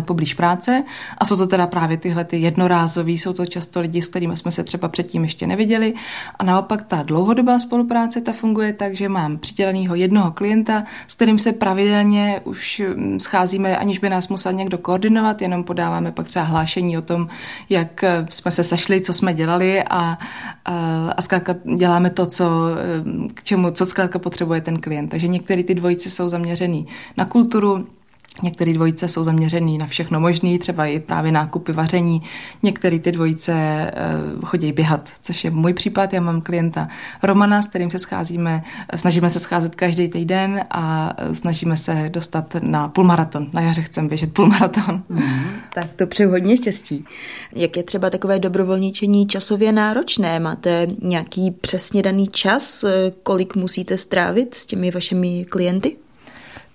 poblíž 0.01 0.35
práce 0.35 0.85
a 1.19 1.25
jsou 1.25 1.37
to 1.37 1.47
teda 1.47 1.67
právě 1.67 1.97
tyhle 1.97 2.25
ty 2.25 2.39
jednorázový, 2.39 3.19
jsou 3.19 3.33
to 3.33 3.47
často 3.47 3.81
lidi, 3.81 4.03
s 4.03 4.09
kterými 4.09 4.37
jsme 4.37 4.51
se 4.51 4.65
třeba 4.65 4.89
předtím 4.89 5.23
ještě 5.23 5.47
neviděli 5.47 5.95
a 6.39 6.45
naopak 6.45 6.83
ta 6.83 7.03
dlouhodobá 7.03 7.59
spolupráce 7.59 8.21
ta 8.21 8.33
funguje 8.33 8.73
tak, 8.73 8.97
že 8.97 9.09
mám 9.09 9.39
přiděleného 9.39 9.95
jednoho 9.95 10.33
klienta, 10.33 10.85
s 11.09 11.15
kterým 11.15 11.39
se 11.39 11.53
pravidelně 11.53 12.41
už 12.45 12.83
hm, 12.87 13.21
scházíme, 13.21 13.79
aniž 13.79 13.99
by 13.99 14.11
nás 14.11 14.29
musel 14.29 14.53
někdo 14.53 14.79
koordinovat, 14.79 15.43
jenom 15.43 15.65
podáváme 15.65 16.13
pak 16.13 16.27
třeba 16.27 16.45
hlášení 16.45 16.99
o 16.99 17.03
tom, 17.03 17.29
jak 17.69 18.05
eh, 18.05 18.27
jsme 18.31 18.51
se 18.51 18.65
sešli, 18.65 19.01
co 19.01 19.13
jsme 19.13 19.35
dělali 19.35 19.83
a, 19.83 20.01
a, 20.01 20.19
a 21.17 21.23
zkrátka 21.23 21.55
děláme 21.77 22.11
to, 22.11 22.27
co, 22.27 22.45
hm, 23.05 23.29
k 23.35 23.43
čemu, 23.45 23.71
co 23.71 23.87
zkrátka 23.87 24.19
potřebuje 24.19 24.61
ten 24.61 24.81
klient. 24.81 25.09
Takže 25.09 25.29
některé 25.29 25.63
ty 25.63 25.75
dvojice 25.75 26.11
jsou 26.11 26.29
zaměřený 26.29 26.87
na 27.17 27.25
kulturu, 27.25 27.87
Některé 28.43 28.73
dvojice 28.73 29.09
jsou 29.09 29.25
zaměřený 29.25 29.79
na 29.79 29.87
všechno 29.87 30.21
možné, 30.21 30.59
třeba 30.59 30.87
i 30.87 31.01
právě 31.01 31.33
nákupy, 31.33 31.73
vaření. 31.73 32.23
Některé 32.63 32.99
ty 32.99 33.13
dvojice 33.13 33.53
uh, 34.35 34.45
chodí 34.45 34.73
běhat, 34.73 35.11
což 35.23 35.45
je 35.45 35.51
můj 35.51 35.73
případ. 35.73 36.13
Já 36.13 36.21
mám 36.21 36.41
klienta 36.41 36.89
Romana, 37.23 37.63
s 37.63 37.67
kterým 37.67 37.91
se 37.91 37.99
scházíme, 37.99 38.63
snažíme 38.97 39.31
se 39.31 39.39
scházet 39.39 39.75
každý 39.75 40.09
týden 40.09 40.65
a 40.71 41.15
snažíme 41.33 41.77
se 41.77 42.09
dostat 42.09 42.57
na 42.61 42.89
půlmaraton. 42.89 43.47
Na 43.53 43.61
jaře 43.61 43.83
chcem 43.83 44.09
běžet 44.09 44.33
půlmaraton. 44.33 45.03
Mm, 45.19 45.45
tak 45.75 45.87
to 45.97 46.07
přeju 46.07 46.31
hodně 46.31 46.57
štěstí. 46.57 47.05
Jak 47.53 47.77
je 47.77 47.83
třeba 47.83 48.11
takové 48.11 48.39
dobrovolničení 48.39 49.27
časově 49.27 49.73
náročné? 49.73 50.41
Máte 50.41 50.87
nějaký 51.03 51.51
přesně 51.51 52.03
daný 52.03 52.29
čas, 52.29 52.85
kolik 53.23 53.57
musíte 53.57 53.99
strávit 53.99 54.55
s 54.55 54.67
těmi 54.67 54.91
vašimi 54.91 55.45
klienty? 55.45 55.97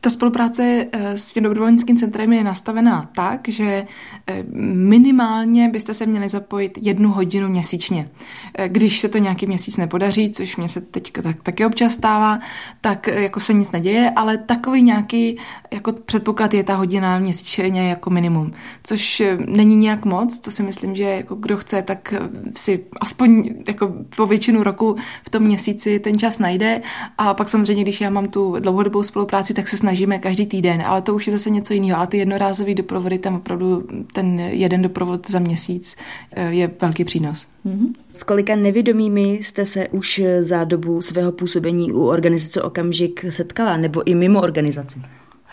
Ta 0.03 0.09
spolupráce 0.09 0.85
eh, 0.91 1.17
s 1.17 1.33
tím 1.33 1.43
dobrovolnickým 1.43 1.97
centrem 1.97 2.33
je 2.33 2.43
nastavená 2.43 3.09
tak, 3.15 3.47
že 3.47 3.85
eh, 4.27 4.43
minimálně 4.73 5.69
byste 5.69 5.93
se 5.93 6.05
měli 6.05 6.29
zapojit 6.29 6.79
jednu 6.81 7.11
hodinu 7.11 7.49
měsíčně. 7.49 8.09
Eh, 8.57 8.69
když 8.69 8.99
se 8.99 9.09
to 9.09 9.17
nějaký 9.17 9.45
měsíc 9.47 9.77
nepodaří, 9.77 10.31
což 10.31 10.57
mě 10.57 10.69
se 10.69 10.81
teď 10.81 11.11
tak, 11.23 11.43
taky 11.43 11.65
občas 11.65 11.93
stává, 11.93 12.39
tak 12.81 13.07
jako 13.07 13.39
se 13.39 13.53
nic 13.53 13.71
neděje, 13.71 14.11
ale 14.15 14.37
takový 14.37 14.81
nějaký 14.81 15.37
jako 15.71 15.91
předpoklad 15.91 16.53
je 16.53 16.63
ta 16.63 16.75
hodina 16.75 17.19
měsíčně 17.19 17.89
jako 17.89 18.09
minimum, 18.09 18.51
což 18.83 19.23
není 19.45 19.75
nějak 19.75 20.05
moc, 20.05 20.39
to 20.39 20.51
si 20.51 20.63
myslím, 20.63 20.95
že 20.95 21.03
jako 21.03 21.35
kdo 21.35 21.57
chce, 21.57 21.81
tak 21.81 22.13
si 22.55 22.85
aspoň 23.01 23.49
jako 23.67 23.93
po 24.15 24.25
většinu 24.25 24.63
roku 24.63 24.95
v 25.25 25.29
tom 25.29 25.43
měsíci 25.43 25.99
ten 25.99 26.19
čas 26.19 26.39
najde 26.39 26.81
a 27.17 27.33
pak 27.33 27.49
samozřejmě, 27.49 27.83
když 27.83 28.01
já 28.01 28.09
mám 28.09 28.27
tu 28.27 28.55
dlouhodobou 28.59 29.03
spolupráci, 29.03 29.53
tak 29.53 29.67
se 29.67 29.77
snažím 29.77 29.92
snažíme 29.93 30.19
každý 30.19 30.45
týden, 30.45 30.81
ale 30.81 31.01
to 31.01 31.15
už 31.15 31.27
je 31.27 31.31
zase 31.31 31.49
něco 31.49 31.73
jiného. 31.73 31.97
Ale 31.97 32.07
ty 32.07 32.17
jednorázové 32.17 32.73
doprovody, 32.73 33.19
tam 33.19 33.35
opravdu 33.35 33.87
ten 34.13 34.39
jeden 34.39 34.81
doprovod 34.81 35.29
za 35.29 35.39
měsíc 35.39 35.95
eh, 36.31 36.49
je 36.49 36.71
velký 36.81 37.03
přínos. 37.03 37.47
Mm-hmm. 37.65 37.93
S 38.13 38.23
kolika 38.23 38.55
nevědomými 38.55 39.39
jste 39.43 39.65
se 39.65 39.87
už 39.87 40.21
za 40.41 40.63
dobu 40.63 41.01
svého 41.01 41.31
působení 41.31 41.91
u 41.91 42.05
organizace 42.05 42.61
Okamžik 42.61 43.25
setkala, 43.29 43.77
nebo 43.77 44.07
i 44.07 44.15
mimo 44.15 44.41
organizaci? 44.41 45.01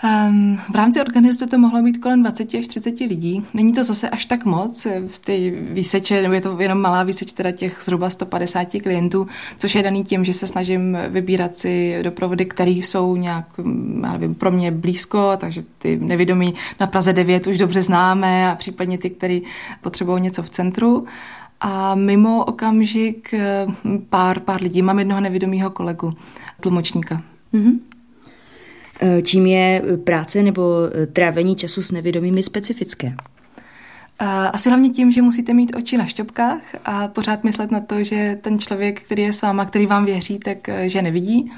Um, 0.05 0.59
v 0.71 0.75
rámci 0.75 1.01
organizace 1.01 1.47
to 1.47 1.59
mohlo 1.59 1.83
být 1.83 1.99
kolem 1.99 2.23
20 2.23 2.55
až 2.55 2.67
30 2.67 3.01
lidí. 3.01 3.43
Není 3.55 3.73
to 3.73 3.85
zase 3.85 4.11
až 4.11 4.27
tak 4.27 4.45
moc 4.45 4.87
z 5.07 5.21
té 5.21 5.51
výseče, 5.51 6.23
nebo 6.23 6.35
je 6.35 6.41
to 6.41 6.61
jenom 6.61 6.81
malá 6.81 7.03
výseč 7.03 7.33
teda 7.33 7.51
těch 7.53 7.79
zhruba 7.83 8.11
150 8.11 8.69
klientů, 8.83 9.27
což 9.57 9.75
je 9.75 9.83
daný 9.83 10.05
tím, 10.05 10.25
že 10.25 10.33
se 10.33 10.47
snažím 10.47 10.99
vybírat 11.09 11.57
si 11.57 11.99
doprovody, 12.03 12.47
které 12.47 12.71
jsou 12.71 13.17
nějak, 13.17 13.47
já 14.03 14.13
nevím, 14.13 14.35
pro 14.35 14.51
mě 14.51 14.71
blízko, 14.71 15.33
takže 15.37 15.63
ty 15.79 15.97
nevědomí 15.97 16.55
na 16.81 16.87
Praze 16.87 17.13
9 17.13 17.47
už 17.47 17.59
dobře 17.59 17.83
známe 17.83 18.51
a 18.51 18.55
případně 18.55 18.99
ty, 18.99 19.11
který 19.11 19.43
potřebují 19.81 20.23
něco 20.23 20.43
v 20.43 20.51
centru. 20.51 21.05
A 21.61 21.95
mimo 21.95 22.45
okamžik 22.45 23.35
pár, 24.09 24.41
pár 24.41 24.63
lidí. 24.63 24.83
Mám 24.83 24.99
jednoho 24.99 25.21
nevědomého 25.21 25.71
kolegu, 25.71 26.15
tlumočníka. 26.61 27.23
Mm-hmm. 27.55 27.90
Eh, 29.03 29.23
čím 29.23 29.47
je 29.47 29.83
práce 30.05 30.43
nebo 30.43 30.63
eh, 30.93 31.07
trávení 31.07 31.57
času 31.57 31.83
s 31.83 31.91
nevědomými 31.91 32.43
specifické? 32.43 33.07
Eh, 33.07 34.27
asi 34.27 34.69
hlavně 34.69 34.91
tím, 34.91 35.13
že 35.13 35.23
musíte 35.23 35.55
mít 35.55 35.77
oči 35.77 35.99
na 35.99 36.07
šťopkách 36.07 36.61
a 36.85 37.09
pořád 37.09 37.45
myslet 37.45 37.71
na 37.71 37.81
to, 37.81 38.05
že 38.05 38.39
ten 38.43 38.59
člověk, 38.59 39.03
který 39.03 39.23
je 39.23 39.33
s 39.33 39.43
váma, 39.43 39.65
který 39.65 39.87
vám 39.87 40.05
věří, 40.05 40.39
tak 40.39 40.59
že 40.87 41.03
nevidí. 41.03 41.53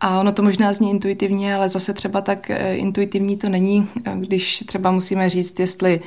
A 0.00 0.20
ono 0.20 0.32
to 0.32 0.42
možná 0.42 0.72
zní 0.72 0.90
intuitivně, 0.90 1.54
ale 1.54 1.68
zase 1.68 1.94
třeba 1.94 2.20
tak 2.20 2.50
intuitivní 2.72 3.36
to 3.36 3.48
není, 3.48 3.88
když 4.14 4.64
třeba 4.66 4.90
musíme 4.90 5.28
říct, 5.28 5.60
jestli 5.60 6.00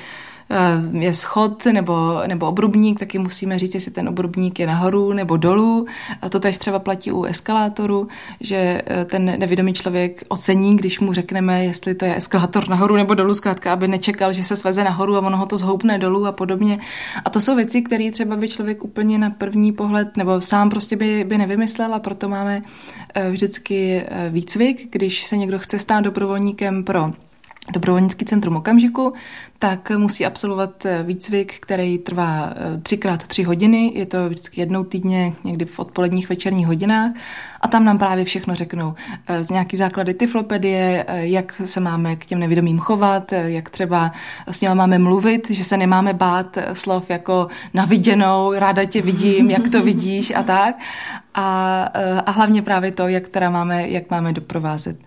je 0.91 1.13
schod 1.13 1.65
nebo, 1.65 2.21
nebo 2.27 2.47
obrubník, 2.47 2.99
taky 2.99 3.19
musíme 3.19 3.59
říct, 3.59 3.75
jestli 3.75 3.91
ten 3.91 4.09
obrubník 4.09 4.59
je 4.59 4.67
nahoru 4.67 5.13
nebo 5.13 5.37
dolů. 5.37 5.85
A 6.21 6.29
to 6.29 6.39
tež 6.39 6.57
třeba 6.57 6.79
platí 6.79 7.11
u 7.11 7.23
eskalátoru, 7.23 8.07
že 8.39 8.81
eh, 8.85 9.05
ten 9.05 9.39
nevědomý 9.39 9.73
člověk 9.73 10.23
ocení, 10.27 10.75
když 10.75 10.99
mu 10.99 11.13
řekneme, 11.13 11.65
jestli 11.65 11.95
to 11.95 12.05
je 12.05 12.15
eskalátor 12.15 12.69
nahoru 12.69 12.95
nebo 12.95 13.13
dolů, 13.13 13.33
zkrátka, 13.33 13.73
aby 13.73 13.87
nečekal, 13.87 14.33
že 14.33 14.43
se 14.43 14.55
sveze 14.55 14.83
nahoru 14.83 15.15
a 15.15 15.19
ono 15.19 15.37
ho 15.37 15.45
to 15.45 15.57
zhoupne 15.57 15.97
dolů 15.97 16.25
a 16.25 16.31
podobně. 16.31 16.79
A 17.25 17.29
to 17.29 17.41
jsou 17.41 17.55
věci, 17.55 17.81
které 17.81 18.11
třeba 18.11 18.35
by 18.35 18.49
člověk 18.49 18.83
úplně 18.83 19.17
na 19.17 19.29
první 19.29 19.71
pohled 19.71 20.17
nebo 20.17 20.41
sám 20.41 20.69
prostě 20.69 20.95
by, 20.95 21.23
by 21.23 21.37
nevymyslel 21.37 21.93
a 21.93 21.99
proto 21.99 22.29
máme 22.29 22.61
eh, 23.13 23.29
vždycky 23.29 24.05
výcvik, 24.29 24.87
když 24.91 25.23
se 25.25 25.37
někdo 25.37 25.59
chce 25.59 25.79
stát 25.79 26.03
dobrovolníkem 26.03 26.83
pro 26.83 27.11
dobrovolnický 27.73 28.25
centrum 28.25 28.55
okamžiku, 28.55 29.13
tak 29.59 29.89
musí 29.89 30.25
absolvovat 30.25 30.85
eh, 30.85 31.03
výcvik, 31.03 31.59
který 31.59 31.97
trvá 31.97 32.53
eh, 32.55 32.77
třikrát 32.77 33.27
tři 33.27 33.43
hodiny. 33.43 33.91
Je 33.95 34.05
to 34.05 34.29
vždycky 34.29 34.61
jednou 34.61 34.83
týdně, 34.83 35.33
někdy 35.43 35.65
v 35.65 35.79
odpoledních 35.79 36.29
večerních 36.29 36.67
hodinách. 36.67 37.11
A 37.61 37.67
tam 37.67 37.85
nám 37.85 37.97
právě 37.97 38.25
všechno 38.25 38.55
řeknou. 38.55 38.95
Eh, 39.27 39.43
z 39.43 39.49
nějaký 39.49 39.77
základy 39.77 40.13
tyflopedie, 40.13 41.05
jak 41.09 41.61
se 41.65 41.79
máme 41.79 42.15
k 42.15 42.25
těm 42.25 42.39
nevědomým 42.39 42.79
chovat, 42.79 43.31
jak 43.31 43.69
třeba 43.69 44.11
s 44.47 44.61
nimi 44.61 44.75
máme 44.75 44.99
mluvit, 44.99 45.49
že 45.49 45.63
se 45.63 45.77
nemáme 45.77 46.13
bát 46.13 46.57
slov 46.73 47.09
jako 47.09 47.47
naviděnou, 47.73 48.53
ráda 48.55 48.85
tě 48.85 49.01
vidím, 49.01 49.49
jak 49.49 49.69
to 49.69 49.83
vidíš 49.83 50.33
a 50.35 50.43
tak. 50.43 50.75
A, 51.37 51.83
a 52.25 52.31
hlavně 52.31 52.61
právě 52.61 52.91
to, 52.91 53.07
jak 53.07 53.27
teda 53.27 53.49
máme, 53.49 53.89
jak 53.89 54.09
máme 54.11 54.33
doprovázet. 54.33 54.97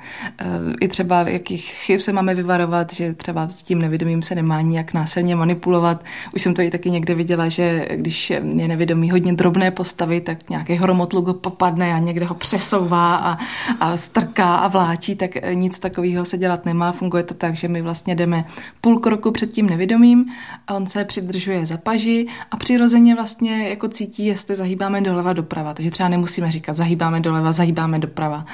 I 0.81 0.89
třeba 0.89 1.21
jakých 1.21 1.65
chyb 1.65 2.01
se 2.01 2.13
máme 2.13 2.35
vyvarovat, 2.35 2.93
že 2.93 3.15
třeba 3.15 3.49
s 3.49 3.63
tím 3.63 3.79
nevědomým 3.79 4.23
se 4.23 4.35
nemá 4.39 4.61
nijak 4.61 4.95
násilně 4.95 5.37
manipulovat. 5.37 6.05
Už 6.35 6.43
jsem 6.43 6.55
to 6.55 6.63
i 6.63 6.71
taky 6.71 6.91
někde 6.91 7.15
viděla, 7.15 7.49
že 7.49 7.89
když 7.97 8.31
je 8.31 8.41
nevědomý 8.43 9.11
hodně 9.11 9.33
drobné 9.33 9.71
postavy, 9.71 10.21
tak 10.21 10.51
nějaký 10.51 10.75
hromotluk 10.75 11.27
ho 11.27 11.35
popadne 11.35 11.95
a 11.95 11.99
někde 11.99 12.27
ho 12.27 12.35
přesouvá 12.35 13.17
a, 13.17 13.39
a 13.81 13.97
strká 13.97 14.57
a 14.57 14.69
vláčí, 14.69 15.17
tak 15.17 15.31
nic 15.55 15.79
takového 15.79 16.25
se 16.25 16.39
dělat 16.39 16.65
nemá. 16.65 16.93
Funguje 16.93 17.23
to 17.23 17.35
tak, 17.35 17.57
že 17.57 17.69
my 17.69 17.83
vlastně 17.83 18.15
jdeme 18.15 18.45
půl 18.81 18.99
kroku 18.99 19.31
před 19.31 19.51
tím 19.51 19.67
nevědomým 19.67 20.27
a 20.67 20.75
on 20.75 20.87
se 20.87 21.05
přidržuje 21.05 21.67
za 21.67 21.77
paži 21.77 22.27
a 22.51 22.57
přirozeně 22.57 23.15
vlastně 23.15 23.69
jako 23.69 23.89
cítí, 23.89 24.27
jestli 24.27 24.57
zahýbáme 24.57 25.01
doleva 25.01 25.33
doprava. 25.33 25.75
Takže 25.75 25.91
třeba 25.91 26.09
nemusíme 26.09 26.51
říkat 26.51 26.73
zahýbáme 26.73 27.21
doleva, 27.21 27.53
zahýbáme 27.53 27.99
doprava, 27.99 28.45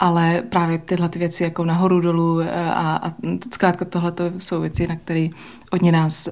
ale 0.00 0.42
právě 0.48 0.78
tyhle 0.78 1.08
ty 1.08 1.18
věci 1.18 1.42
jako 1.42 1.64
nahoru 1.64 2.00
dolů 2.00 2.40
a, 2.74 2.96
a 2.96 3.12
zkrátka 3.54 3.84
tohle 3.84 4.12
jsou 4.38 4.60
věci, 4.60 4.86
na 4.86 4.96
které 4.96 5.28
hodně 5.74 5.92
nás 5.92 6.28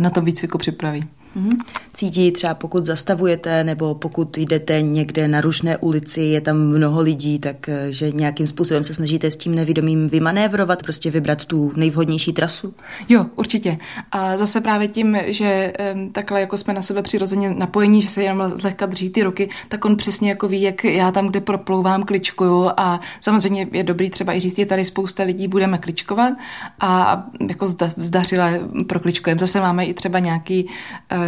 na 0.00 0.10
tom 0.10 0.24
výcviku 0.24 0.58
připraví. 0.58 1.04
Mm-hmm. 1.36 1.56
Cítí 1.94 2.32
třeba 2.32 2.54
pokud 2.54 2.84
zastavujete 2.84 3.64
nebo 3.64 3.94
pokud 3.94 4.38
jdete 4.38 4.82
někde 4.82 5.28
na 5.28 5.40
rušné 5.40 5.76
ulici, 5.76 6.20
je 6.20 6.40
tam 6.40 6.56
mnoho 6.56 7.00
lidí, 7.00 7.38
tak 7.38 7.68
eh, 7.68 7.86
že 7.90 8.10
nějakým 8.10 8.46
způsobem 8.46 8.84
se 8.84 8.94
snažíte 8.94 9.30
s 9.30 9.36
tím 9.36 9.54
nevědomým 9.54 10.08
vymanévrovat, 10.08 10.82
prostě 10.82 11.10
vybrat 11.10 11.44
tu 11.44 11.72
nejvhodnější 11.76 12.32
trasu? 12.32 12.74
Jo, 13.08 13.26
určitě. 13.36 13.78
A 14.12 14.38
zase 14.38 14.60
právě 14.60 14.88
tím, 14.88 15.18
že 15.26 15.72
takhle 16.12 16.40
jako 16.40 16.56
jsme 16.56 16.74
na 16.74 16.82
sebe 16.82 17.02
přirozeně 17.02 17.54
napojení, 17.54 18.02
že 18.02 18.08
se 18.08 18.22
jenom 18.22 18.48
zlehka 18.48 18.86
drží 18.86 19.10
ty 19.10 19.22
ruky, 19.22 19.48
tak 19.68 19.84
on 19.84 19.96
přesně 19.96 20.28
jako 20.28 20.48
ví, 20.48 20.62
jak 20.62 20.84
já 20.84 21.12
tam, 21.12 21.28
kde 21.28 21.40
proplouvám, 21.40 22.02
kličkuju 22.02 22.70
a 22.76 23.00
samozřejmě 23.20 23.68
je 23.72 23.82
dobrý 23.82 24.10
třeba 24.10 24.34
i 24.34 24.40
říct, 24.40 24.58
je 24.58 24.66
tady 24.66 24.84
spousta 24.84 25.22
lidí, 25.22 25.48
budeme 25.48 25.78
kličkovat 25.78 26.34
a 26.80 27.22
jako 27.48 27.66
zdařile 27.96 28.60
prokličkujeme. 28.86 29.38
Zase 29.38 29.60
máme 29.60 29.84
i 29.84 29.94
třeba 29.94 30.18
nějaký 30.18 30.68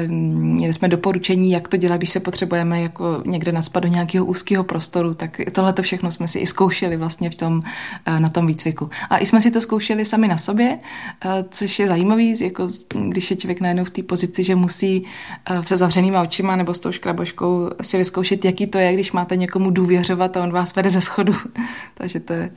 měli 0.07 0.73
jsme 0.73 0.89
doporučení, 0.89 1.51
jak 1.51 1.69
to 1.69 1.77
dělat, 1.77 1.97
když 1.97 2.11
se 2.11 2.21
potřebujeme 2.21 2.81
jako 2.81 3.23
někde 3.27 3.53
naspat 3.53 3.83
do 3.83 3.89
nějakého 3.89 4.25
úzkého 4.25 4.65
prostoru, 4.65 5.15
tak 5.15 5.41
tohle 5.53 5.73
to 5.73 5.83
všechno 5.83 6.11
jsme 6.11 6.29
si 6.29 6.39
i 6.39 6.47
zkoušeli 6.47 6.97
vlastně 6.97 7.31
v 7.31 7.35
tom, 7.35 7.63
eh, 8.07 8.21
na 8.21 8.29
tom 8.29 8.47
výcviku. 8.47 8.91
A 9.11 9.19
i 9.19 9.27
jsme 9.27 9.41
si 9.41 9.51
to 9.51 9.61
zkoušeli 9.61 10.05
sami 10.05 10.29
na 10.29 10.39
sobě, 10.39 10.79
eh, 11.25 11.45
což 11.51 11.79
je 11.79 11.89
zajímavý, 11.89 12.41
jako 12.41 12.69
když 13.09 13.31
je 13.31 13.37
člověk 13.37 13.61
najednou 13.61 13.85
v 13.85 13.91
té 13.91 14.03
pozici, 14.03 14.45
že 14.45 14.55
musí 14.55 15.05
eh, 15.51 15.63
se 15.63 15.77
zavřenýma 15.77 16.23
očima 16.23 16.57
nebo 16.57 16.75
s 16.75 16.81
tou 16.81 16.93
škraboškou 16.93 17.71
si 17.83 17.99
vyzkoušet, 17.99 18.45
jaký 18.45 18.67
to 18.67 18.79
je, 18.79 18.95
když 18.95 19.13
máte 19.13 19.37
někomu 19.37 19.71
důvěřovat 19.71 20.37
a 20.37 20.43
on 20.43 20.53
vás 20.53 20.75
vede 20.75 20.91
ze 20.91 21.01
schodu. 21.01 21.35
Takže 21.95 22.21
to 22.21 22.33
je 22.33 22.51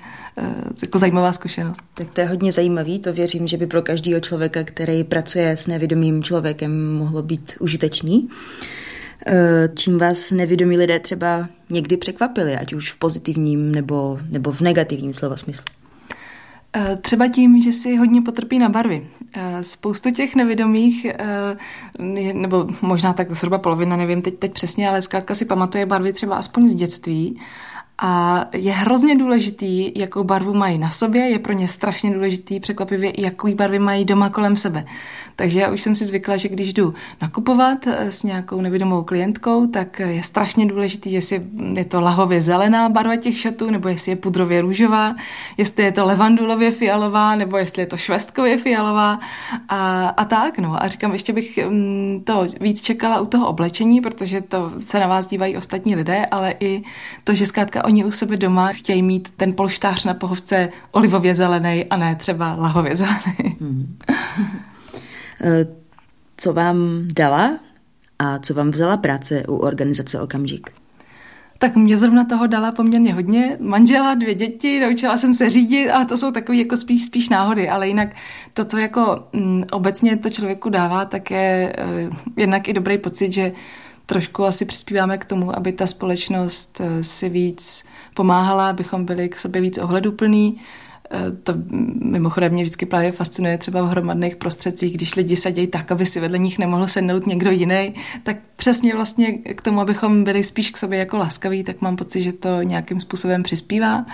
jako 0.82 0.98
zajímavá 0.98 1.34
zkušenost. 1.34 1.82
Tak 1.94 2.12
to 2.12 2.22
je 2.22 2.28
hodně 2.28 2.52
zajímavý, 2.52 3.00
to 3.00 3.14
věřím, 3.14 3.48
že 3.48 3.58
by 3.58 3.68
pro 3.68 3.82
každého 3.82 4.20
člověka, 4.20 4.64
který 4.64 5.04
pracuje 5.04 5.58
s 5.58 5.68
nevědomým 5.68 6.24
člověkem, 6.24 6.98
mohlo 6.98 7.22
být 7.28 7.54
užitečný. 7.60 8.30
Eh, 9.26 9.70
čím 9.76 9.98
vás 9.98 10.32
nevědomí 10.32 10.78
lidé 10.78 11.00
třeba 11.00 11.50
někdy 11.70 11.98
překvapili, 11.98 12.58
ať 12.58 12.74
už 12.74 12.92
v 12.92 12.98
pozitivním 12.98 13.72
nebo, 13.72 14.20
nebo 14.30 14.52
v 14.52 14.62
negativním 14.62 15.14
slova 15.14 15.38
smyslu? 15.38 15.66
Eh, 16.76 16.98
třeba 17.02 17.28
tím, 17.28 17.62
že 17.62 17.72
si 17.72 17.98
hodně 17.98 18.22
potrpí 18.22 18.60
na 18.60 18.70
barvy. 18.70 19.08
Eh, 19.36 19.64
spoustu 19.64 20.12
těch 20.12 20.36
nevědomých, 20.36 21.08
nebo 22.34 22.68
možná 22.82 23.14
tak 23.14 23.32
zhruba 23.32 23.58
polovina, 23.58 23.96
nevím 23.96 24.22
teď, 24.22 24.38
teď 24.38 24.52
přesně, 24.52 24.90
ale 24.90 25.02
zkrátka 25.02 25.36
si 25.36 25.46
pamatuje 25.46 25.86
barvy 25.86 26.14
třeba 26.14 26.36
aspoň 26.36 26.70
z 26.70 26.76
dětství 26.76 27.40
a 28.02 28.46
je 28.54 28.72
hrozně 28.72 29.16
důležitý, 29.16 29.92
jakou 29.96 30.24
barvu 30.24 30.54
mají 30.54 30.78
na 30.78 30.90
sobě, 30.90 31.22
je 31.22 31.40
pro 31.40 31.54
ně 31.54 31.68
strašně 31.68 32.14
důležitý 32.14 32.60
překvapivě, 32.60 33.22
jakou 33.22 33.56
barvy 33.56 33.80
mají 33.80 34.06
doma 34.06 34.30
kolem 34.30 34.56
sebe. 34.56 34.86
Takže 35.36 35.60
já 35.60 35.72
už 35.72 35.82
jsem 35.82 35.96
si 35.96 36.06
zvykla, 36.06 36.38
že 36.38 36.50
když 36.50 36.74
jdu 36.74 36.94
nakupovat 37.22 37.88
eh, 37.88 38.12
s 38.12 38.24
nějakou 38.24 38.62
nevědomou 38.62 39.04
klientkou, 39.04 39.68
tak 39.68 40.00
je 40.00 40.24
strašně 40.24 40.66
důležitý, 40.66 41.12
jestli 41.14 41.42
je 41.74 41.86
to 41.86 42.02
lahově 42.02 42.42
zelená 42.42 42.90
barva 42.90 43.16
těch 43.16 43.40
šatů, 43.40 43.72
nebo 43.72 43.90
jestli 43.90 44.12
je 44.12 44.16
pudrově 44.16 44.62
růžová, 44.62 45.16
jestli 45.58 45.84
je 45.84 45.92
to 45.92 46.06
levandulově 46.06 46.72
fialová, 46.72 47.36
nebo 47.36 47.58
jestli 47.58 47.82
je 47.82 47.86
to 47.86 47.98
švestkově 47.98 48.58
fialová 48.58 49.20
a, 49.70 50.08
a 50.08 50.26
tak. 50.26 50.60
No. 50.60 50.84
A 50.84 50.88
říkám, 50.88 51.14
ještě 51.14 51.34
bych 51.34 51.60
mm, 51.68 52.22
to 52.24 52.48
víc 52.62 52.82
čekala 52.82 53.20
u 53.20 53.26
toho 53.26 53.48
oblečení, 53.48 54.02
protože 54.02 54.42
to 54.42 54.72
se 54.80 55.00
na 55.00 55.08
vás 55.08 55.28
dívají 55.28 55.58
ostatní 55.58 55.96
lidé, 55.96 56.26
ale 56.26 56.54
i 56.60 56.84
to, 57.24 57.34
že 57.34 57.46
zkrátka 57.46 57.87
oni 57.88 58.06
u 58.06 58.12
sebe 58.12 58.38
doma 58.38 58.68
chtějí 58.68 59.02
mít 59.02 59.30
ten 59.30 59.54
polštář 59.54 60.06
na 60.06 60.14
pohovce 60.14 60.70
olivově 60.92 61.34
zelený 61.34 61.86
a 61.86 61.98
ne 61.98 62.16
třeba 62.16 62.54
lahově 62.54 62.96
zelený. 62.96 63.58
Hmm. 63.60 63.98
Eh, 65.42 65.68
co 66.38 66.54
vám 66.54 66.78
dala 67.14 67.60
a 68.20 68.40
co 68.40 68.54
vám 68.54 68.72
vzala 68.72 68.98
práce 68.98 69.44
u 69.48 69.56
organizace 69.56 70.22
Okamžik? 70.22 70.70
Tak 71.58 71.76
mě 71.76 71.98
zrovna 71.98 72.26
toho 72.26 72.48
dala 72.48 72.72
poměrně 72.72 73.14
hodně. 73.14 73.58
Manžela, 73.60 74.16
dvě 74.16 74.36
děti, 74.36 74.80
naučila 74.80 75.18
jsem 75.18 75.34
se 75.34 75.50
řídit 75.50 75.90
a 75.90 76.06
to 76.06 76.18
jsou 76.18 76.32
takové 76.32 76.58
jako 76.58 76.78
spíš, 76.78 77.04
spíš 77.04 77.30
náhody, 77.30 77.70
ale 77.70 77.88
jinak 77.88 78.10
to, 78.54 78.66
co 78.66 78.78
jako 78.78 79.28
m, 79.34 79.42
mm, 79.42 79.64
obecně 79.72 80.18
to 80.18 80.30
člověku 80.30 80.70
dává, 80.70 81.06
tak 81.06 81.32
je 81.32 81.74
e, 81.78 82.10
jednak 82.38 82.68
i 82.68 82.74
dobrý 82.74 82.98
pocit, 82.98 83.34
že 83.34 83.52
trošku 84.08 84.46
asi 84.46 84.66
přispíváme 84.66 85.18
k 85.18 85.26
tomu, 85.26 85.58
aby 85.58 85.72
ta 85.72 85.88
společnost 85.88 86.82
eh, 86.82 87.04
si 87.04 87.30
víc 87.30 87.86
pomáhala, 88.14 88.70
abychom 88.70 89.06
byli 89.06 89.30
k 89.30 89.40
sobě 89.40 89.62
víc 89.62 89.78
ohleduplní, 89.78 90.60
Eh, 91.12 91.32
to 91.44 91.54
mimochodem 92.02 92.54
mě 92.54 92.64
vždycky 92.64 92.86
právě 92.86 93.12
fascinuje 93.12 93.58
třeba 93.58 93.82
v 93.82 93.88
hromadných 93.88 94.36
prostředcích, 94.36 94.94
když 94.94 95.16
lidi 95.16 95.36
sedějí 95.36 95.68
tak, 95.68 95.92
aby 95.92 96.06
si 96.06 96.20
vedle 96.20 96.38
nich 96.38 96.60
nemohl 96.60 96.88
sednout 96.88 97.28
někdo 97.28 97.52
jiný, 97.52 97.94
tak 98.24 98.38
přesně 98.56 98.96
vlastně 98.96 99.32
k 99.32 99.62
tomu, 99.62 99.80
abychom 99.82 100.24
byli 100.24 100.44
spíš 100.44 100.72
k 100.72 100.78
sobě 100.78 101.00
jako 101.00 101.18
laskaví, 101.18 101.64
tak 101.64 101.82
mám 101.82 101.96
pocit, 101.96 102.22
že 102.22 102.34
to 102.34 102.62
nějakým 102.62 103.00
způsobem 103.00 103.44
přispívá. 103.44 104.06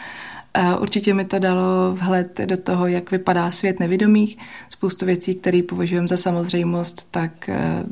Určitě 0.79 1.13
mi 1.13 1.25
to 1.25 1.39
dalo 1.39 1.95
vhled 1.95 2.41
do 2.45 2.57
toho, 2.57 2.87
jak 2.87 3.11
vypadá 3.11 3.51
svět 3.51 3.79
nevědomých. 3.79 4.37
Spoustu 4.69 5.05
věcí, 5.05 5.35
které 5.35 5.61
považujeme 5.69 6.07
za 6.07 6.17
samozřejmost, 6.17 7.11
tak 7.11 7.49
eh, 7.49 7.83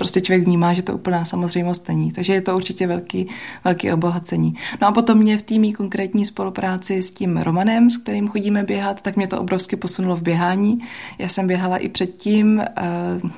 prostě 0.00 0.20
člověk 0.20 0.44
vnímá, 0.44 0.72
že 0.72 0.82
to 0.82 0.94
úplná 0.94 1.24
samozřejmost 1.24 1.88
není. 1.88 2.12
Takže 2.12 2.32
je 2.32 2.40
to 2.40 2.56
určitě 2.56 2.86
velký, 2.86 3.26
velký 3.64 3.92
obohacení. 3.92 4.54
No 4.80 4.88
a 4.88 4.92
potom 4.92 5.18
mě 5.18 5.38
v 5.38 5.42
týmí 5.42 5.72
konkrétní 5.72 6.24
spolupráci 6.24 7.02
s 7.02 7.10
tím 7.10 7.36
Romanem, 7.36 7.90
s 7.90 7.96
kterým 7.96 8.28
chodíme 8.28 8.62
běhat, 8.62 9.02
tak 9.02 9.16
mě 9.16 9.26
to 9.26 9.40
obrovsky 9.40 9.76
posunulo 9.76 10.16
v 10.16 10.22
běhání. 10.22 10.80
Já 11.18 11.28
jsem 11.28 11.46
běhala 11.46 11.76
i 11.76 11.88
předtím 11.88 12.62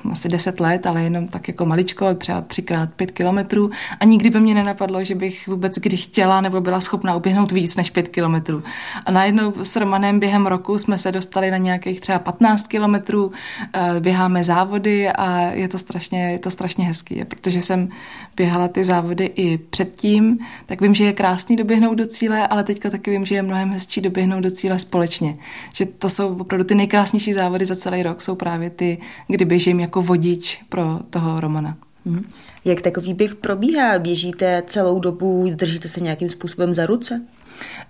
uh, 0.05 0.11
asi 0.11 0.29
10 0.29 0.59
let, 0.59 0.85
ale 0.85 1.03
jenom 1.03 1.27
tak 1.27 1.47
jako 1.47 1.65
maličko, 1.65 2.13
třeba 2.13 2.41
třikrát 2.41 2.89
pět 2.93 3.11
kilometrů 3.11 3.71
a 3.99 4.05
nikdy 4.05 4.29
by 4.29 4.39
mě 4.39 4.53
nenapadlo, 4.53 5.03
že 5.03 5.15
bych 5.15 5.47
vůbec 5.47 5.75
kdy 5.75 5.97
chtěla 5.97 6.41
nebo 6.41 6.61
byla 6.61 6.81
schopna 6.81 7.15
uběhnout 7.15 7.51
víc 7.51 7.75
než 7.75 7.89
pět 7.89 8.07
kilometrů 8.07 8.23
kilometrů. 8.23 8.63
A 9.05 9.11
najednou 9.11 9.53
s 9.63 9.75
Romanem 9.75 10.19
během 10.19 10.47
roku 10.47 10.77
jsme 10.77 10.97
se 10.97 11.11
dostali 11.11 11.51
na 11.51 11.57
nějakých 11.57 12.01
třeba 12.01 12.19
15 12.19 12.67
kilometrů, 12.67 13.31
eh, 13.73 13.99
běháme 13.99 14.43
závody 14.43 15.09
a 15.09 15.39
je 15.39 15.67
to 15.67 15.77
strašně, 15.77 16.31
je 16.31 16.39
to 16.39 16.49
strašně 16.53 16.85
hezký, 16.85 17.25
protože 17.25 17.61
jsem 17.61 17.89
běhala 18.35 18.67
ty 18.67 18.83
závody 18.83 19.31
i 19.35 19.57
předtím, 19.57 20.39
tak 20.65 20.81
vím, 20.81 20.95
že 20.95 21.03
je 21.03 21.13
krásný 21.13 21.55
doběhnout 21.55 21.97
do 21.97 22.05
cíle, 22.05 22.47
ale 22.47 22.63
teďka 22.63 22.89
taky 22.89 23.11
vím, 23.11 23.25
že 23.25 23.35
je 23.35 23.41
mnohem 23.41 23.71
hezčí 23.71 24.01
doběhnout 24.01 24.43
do 24.43 24.51
cíle 24.51 24.79
společně. 24.79 25.37
Že 25.75 25.85
to 25.85 26.09
jsou 26.09 26.37
opravdu 26.37 26.63
ty 26.63 26.75
nejkrásnější 26.75 27.33
závody 27.33 27.65
za 27.65 27.75
celý 27.75 28.03
rok, 28.03 28.21
jsou 28.21 28.35
právě 28.35 28.69
ty, 28.69 28.97
kdy 29.27 29.45
běžím 29.45 29.79
jako 29.79 30.01
vodič 30.01 30.63
pro 30.69 30.99
toho 31.09 31.39
Romana. 31.39 31.77
Mhm. 32.05 32.25
Jak 32.65 32.81
takový 32.81 33.13
běh 33.13 33.35
probíhá? 33.35 33.99
Běžíte 33.99 34.63
celou 34.67 34.99
dobu, 34.99 35.49
držíte 35.53 35.87
se 35.87 35.99
nějakým 35.99 36.29
způsobem 36.29 36.73
za 36.73 36.85
ruce? 36.85 37.21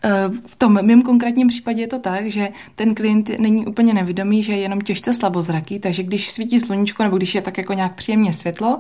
Eh, 0.04 0.10
v 0.46 0.56
tom 0.56 0.80
mém 0.82 1.02
konkrétním 1.02 1.48
případě 1.48 1.82
je 1.82 1.88
to 1.88 2.00
tak, 2.00 2.28
že 2.28 2.50
ten 2.76 2.96
klient 2.96 3.30
není 3.40 3.68
úplně 3.68 3.94
nevědomý, 3.94 4.44
že 4.44 4.52
je 4.52 4.58
jenom 4.58 4.82
těžce 4.82 5.14
slabozraký, 5.14 5.80
takže 5.80 6.04
když 6.04 6.32
svítí 6.32 6.60
sluníčko 6.60 7.04
nebo 7.04 7.18
když 7.18 7.36
je 7.36 7.42
tak 7.42 7.58
jako 7.58 7.74
nějak 7.74 7.96
příjemně 7.96 8.34
světlo, 8.34 8.80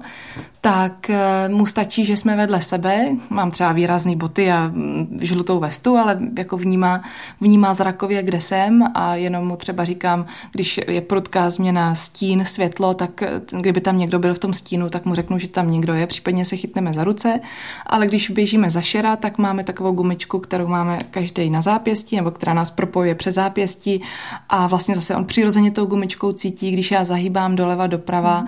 tak 0.61 1.09
eh, 1.09 1.49
mu 1.49 1.65
stačí, 1.65 2.05
že 2.05 2.17
jsme 2.17 2.35
vedle 2.35 2.61
sebe, 2.61 3.07
mám 3.29 3.51
třeba 3.51 3.71
výrazný 3.71 4.15
boty 4.15 4.51
a 4.51 4.67
mm, 4.67 5.19
žlutou 5.21 5.59
vestu, 5.59 5.97
ale 5.97 6.19
jako 6.37 6.57
vnímá, 6.57 7.03
vnímá 7.41 7.73
zrakově, 7.73 8.23
kde 8.23 8.41
jsem. 8.41 8.83
A 8.93 9.15
jenom 9.15 9.47
mu 9.47 9.55
třeba 9.55 9.83
říkám, 9.83 10.25
když 10.51 10.79
je 10.87 11.01
prudká 11.01 11.49
změna 11.49 11.95
stín, 11.95 12.45
světlo, 12.45 12.93
tak 12.93 13.21
eh, 13.21 13.41
kdyby 13.61 13.81
tam 13.81 13.97
někdo 13.97 14.19
byl 14.19 14.33
v 14.33 14.39
tom 14.39 14.53
stínu, 14.53 14.89
tak 14.89 15.05
mu 15.05 15.15
řeknu, 15.15 15.37
že 15.37 15.47
tam 15.47 15.71
někdo 15.71 15.93
je, 15.93 16.07
případně 16.07 16.45
se 16.45 16.55
chytneme 16.57 16.93
za 16.93 17.03
ruce, 17.03 17.39
ale 17.85 18.07
když 18.07 18.29
běžíme 18.29 18.69
za 18.69 18.81
šera, 18.81 19.15
tak 19.15 19.37
máme 19.37 19.63
takovou 19.63 19.91
gumičku, 19.91 20.39
kterou 20.39 20.67
máme 20.73 20.97
každý 21.11 21.49
na 21.49 21.61
zápěstí, 21.61 22.15
nebo 22.15 22.31
která 22.31 22.53
nás 22.53 22.71
propojuje 22.71 23.15
přes 23.15 23.35
zápěstí 23.35 24.01
a 24.49 24.67
vlastně 24.67 24.95
zase 24.95 25.15
on 25.15 25.25
přirozeně 25.25 25.71
tou 25.71 25.85
gumičkou 25.85 26.33
cítí, 26.33 26.71
když 26.71 26.91
já 26.91 27.03
zahýbám 27.03 27.55
doleva, 27.55 27.87
doprava 27.87 28.45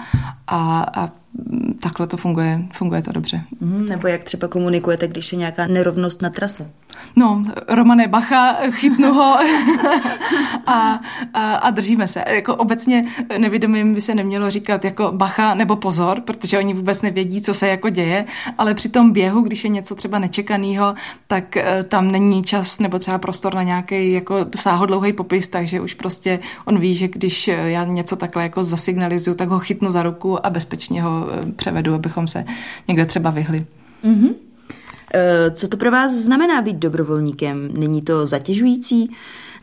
a, 0.47 0.85
a 0.95 1.09
takhle 1.79 2.07
to 2.07 2.17
funguje, 2.17 2.61
funguje 2.73 3.01
to 3.01 3.11
dobře. 3.11 3.41
Mm, 3.59 3.85
nebo 3.85 4.07
jak 4.07 4.23
třeba 4.23 4.47
komunikujete, 4.47 5.07
když 5.07 5.31
je 5.31 5.37
nějaká 5.37 5.67
nerovnost 5.67 6.21
na 6.21 6.29
trase? 6.29 6.71
No, 7.15 7.43
Romane 7.67 8.07
Bacha, 8.07 8.53
chytnu 8.71 9.13
ho 9.13 9.35
a, 10.67 10.99
a, 11.33 11.55
a 11.55 11.69
držíme 11.69 12.07
se. 12.07 12.23
Jako 12.27 12.55
obecně 12.55 13.03
nevědomým 13.37 13.93
by 13.93 14.01
se 14.01 14.15
nemělo 14.15 14.51
říkat 14.51 14.85
jako 14.85 15.11
Bacha 15.11 15.53
nebo 15.53 15.75
pozor, 15.75 16.21
protože 16.21 16.57
oni 16.57 16.73
vůbec 16.73 17.01
nevědí, 17.01 17.41
co 17.41 17.53
se 17.53 17.67
jako 17.67 17.89
děje, 17.89 18.25
ale 18.57 18.73
při 18.73 18.89
tom 18.89 19.11
běhu, 19.11 19.41
když 19.41 19.63
je 19.63 19.69
něco 19.69 19.95
třeba 19.95 20.19
nečekaného, 20.19 20.95
tak 21.27 21.57
eh, 21.57 21.83
tam 21.83 22.11
není 22.11 22.43
čas 22.43 22.79
nebo 22.79 22.99
třeba 22.99 23.17
prostor 23.17 23.53
na 23.53 23.63
nějaký 23.63 24.11
jako 24.11 24.45
sáhodlouhý 24.55 25.13
popis, 25.13 25.47
takže 25.47 25.81
už 25.81 25.93
prostě 25.93 26.39
on 26.65 26.79
ví, 26.79 26.95
že 26.95 27.07
když 27.07 27.47
já 27.47 27.83
něco 27.83 28.15
takhle 28.15 28.43
jako 28.43 28.63
zasignalizuju, 28.63 29.37
tak 29.37 29.49
ho 29.49 29.59
chytnu 29.59 29.91
za 29.91 30.03
ruku 30.03 30.45
a 30.45 30.49
bezpečně 30.49 31.03
ho 31.03 31.27
eh, 31.31 31.51
převedu, 31.51 31.93
abychom 31.93 32.27
se 32.27 32.45
někde 32.87 33.05
třeba 33.05 33.29
vyhli. 33.29 33.65
Mm-hmm. 34.03 34.44
Co 35.55 35.67
to 35.67 35.77
pro 35.77 35.91
vás 35.91 36.13
znamená 36.13 36.61
být 36.61 36.75
dobrovolníkem? 36.75 37.69
Není 37.73 38.01
to 38.01 38.27
zatěžující? 38.27 39.09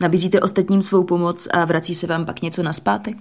Nabízíte 0.00 0.40
ostatním 0.40 0.82
svou 0.82 1.04
pomoc 1.04 1.48
a 1.52 1.64
vrací 1.64 1.94
se 1.94 2.06
vám 2.06 2.26
pak 2.26 2.42
něco 2.42 2.62
naspátek? 2.62 3.16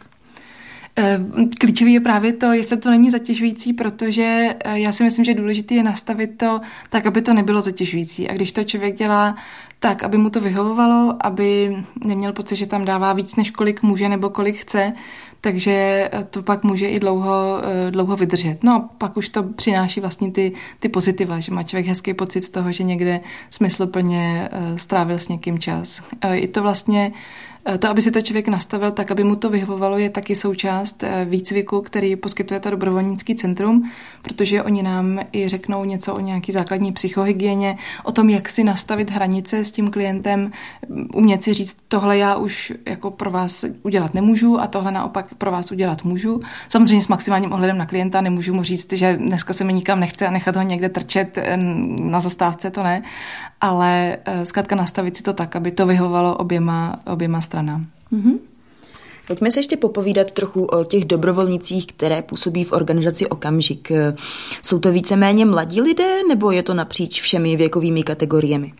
Eh, 0.97 1.19
klíčový 1.59 1.93
je 1.93 1.99
právě 1.99 2.33
to, 2.33 2.53
jestli 2.53 2.77
to 2.77 2.89
není 2.89 3.11
zatěžující, 3.11 3.73
protože 3.73 4.55
eh, 4.59 4.79
já 4.79 4.91
si 4.91 5.03
myslím, 5.03 5.25
že 5.25 5.33
důležité 5.33 5.75
je 5.75 5.83
nastavit 5.83 6.37
to 6.37 6.61
tak, 6.89 7.05
aby 7.05 7.21
to 7.21 7.33
nebylo 7.33 7.61
zatěžující. 7.61 8.29
A 8.29 8.33
když 8.33 8.51
to 8.51 8.63
člověk 8.63 8.95
dělá 8.95 9.35
tak, 9.79 10.03
aby 10.03 10.17
mu 10.17 10.29
to 10.29 10.41
vyhovovalo, 10.41 11.17
aby 11.21 11.77
neměl 12.05 12.33
pocit, 12.33 12.55
že 12.55 12.65
tam 12.65 12.85
dává 12.85 13.13
víc, 13.13 13.35
než 13.35 13.51
kolik 13.51 13.83
může 13.83 14.09
nebo 14.09 14.29
kolik 14.29 14.55
chce, 14.55 14.93
takže 15.41 16.09
to 16.29 16.43
pak 16.43 16.63
může 16.63 16.89
i 16.89 16.99
dlouho, 16.99 17.61
eh, 17.63 17.91
dlouho 17.91 18.15
vydržet. 18.15 18.63
No 18.63 18.75
a 18.75 18.79
pak 18.79 19.17
už 19.17 19.29
to 19.29 19.43
přináší 19.43 19.99
vlastně 19.99 20.31
ty, 20.31 20.51
ty 20.79 20.89
pozitiva, 20.89 21.39
že 21.39 21.53
má 21.53 21.63
člověk 21.63 21.87
hezký 21.87 22.13
pocit 22.13 22.41
z 22.41 22.49
toho, 22.49 22.71
že 22.71 22.83
někde 22.83 23.21
smysluplně 23.49 24.49
strávil 24.75 25.19
s 25.19 25.27
někým 25.27 25.59
čas. 25.59 26.03
Je 26.31 26.47
to 26.47 26.61
vlastně 26.61 27.11
Eh, 27.65 27.77
to, 27.77 27.89
aby 27.89 28.01
si 28.01 28.11
to 28.11 28.21
člověk 28.21 28.47
nastavil 28.47 28.91
tak, 28.91 29.11
aby 29.11 29.23
mu 29.23 29.35
to 29.35 29.49
vyhovovalo, 29.49 29.97
je 29.97 30.09
taky 30.09 30.35
součást 30.35 31.03
eh, 31.03 31.25
výcviku, 31.25 31.81
který 31.81 32.15
poskytuje 32.15 32.59
to 32.59 32.69
dobrovolnický 32.69 33.35
centrum, 33.35 33.91
protože 34.21 34.63
oni 34.63 34.83
nám 34.83 35.19
i 35.31 35.47
řeknou 35.47 35.85
něco 35.85 36.15
o 36.15 36.19
nějaký 36.19 36.51
základní 36.51 36.91
psychohygieně, 36.91 37.77
o 38.03 38.11
tom, 38.11 38.29
jak 38.29 38.49
si 38.49 38.63
nastavit 38.63 39.11
hranice 39.11 39.65
s 39.65 39.71
tím 39.71 39.91
klientem, 39.91 40.51
umět 41.13 41.43
si 41.43 41.53
říct, 41.53 41.77
tohle 41.87 42.17
já 42.17 42.35
už 42.35 42.73
jako 42.85 43.11
pro 43.11 43.31
vás 43.31 43.65
udělat 43.83 44.13
nemůžu 44.13 44.61
a 44.61 44.67
tohle 44.67 44.91
naopak 44.91 45.30
pro 45.37 45.51
vás 45.51 45.71
udělat 45.71 46.03
můžu. 46.03 46.41
Samozřejmě 46.69 47.01
s 47.01 47.07
maximálním 47.07 47.53
ohledem 47.53 47.77
na 47.77 47.85
klienta 47.85 48.21
nemůžu 48.21 48.53
mu 48.53 48.63
říct, 48.63 48.93
že 48.93 49.17
dneska 49.17 49.53
se 49.53 49.63
mi 49.63 49.73
nikam 49.73 49.99
nechce 49.99 50.27
a 50.27 50.31
nechat 50.31 50.55
ho 50.55 50.61
někde 50.61 50.89
trčet 50.89 51.37
eh, 51.37 51.57
na 52.01 52.19
zastávce, 52.19 52.71
to 52.71 52.83
ne, 52.83 53.03
ale 53.61 54.17
zkrátka 54.43 54.75
nastavit 54.75 55.17
si 55.17 55.23
to 55.23 55.33
tak, 55.33 55.55
aby 55.55 55.71
to 55.71 55.85
vyhovovalo 55.85 56.37
oběma, 56.37 56.99
oběma 57.05 57.41
stranám. 57.41 57.85
Mm-hmm. 58.13 58.37
Pojďme 59.27 59.51
se 59.51 59.59
ještě 59.59 59.77
popovídat 59.77 60.31
trochu 60.31 60.65
o 60.65 60.83
těch 60.83 61.05
dobrovolnicích, 61.05 61.87
které 61.87 62.21
působí 62.21 62.63
v 62.63 62.71
organizaci 62.71 63.27
Okamžik. 63.27 63.91
Jsou 64.61 64.79
to 64.79 64.91
víceméně 64.91 65.45
mladí 65.45 65.81
lidé, 65.81 66.21
nebo 66.27 66.51
je 66.51 66.63
to 66.63 66.73
napříč 66.73 67.21
všemi 67.21 67.55
věkovými 67.55 68.03
kategoriemi? 68.03 68.73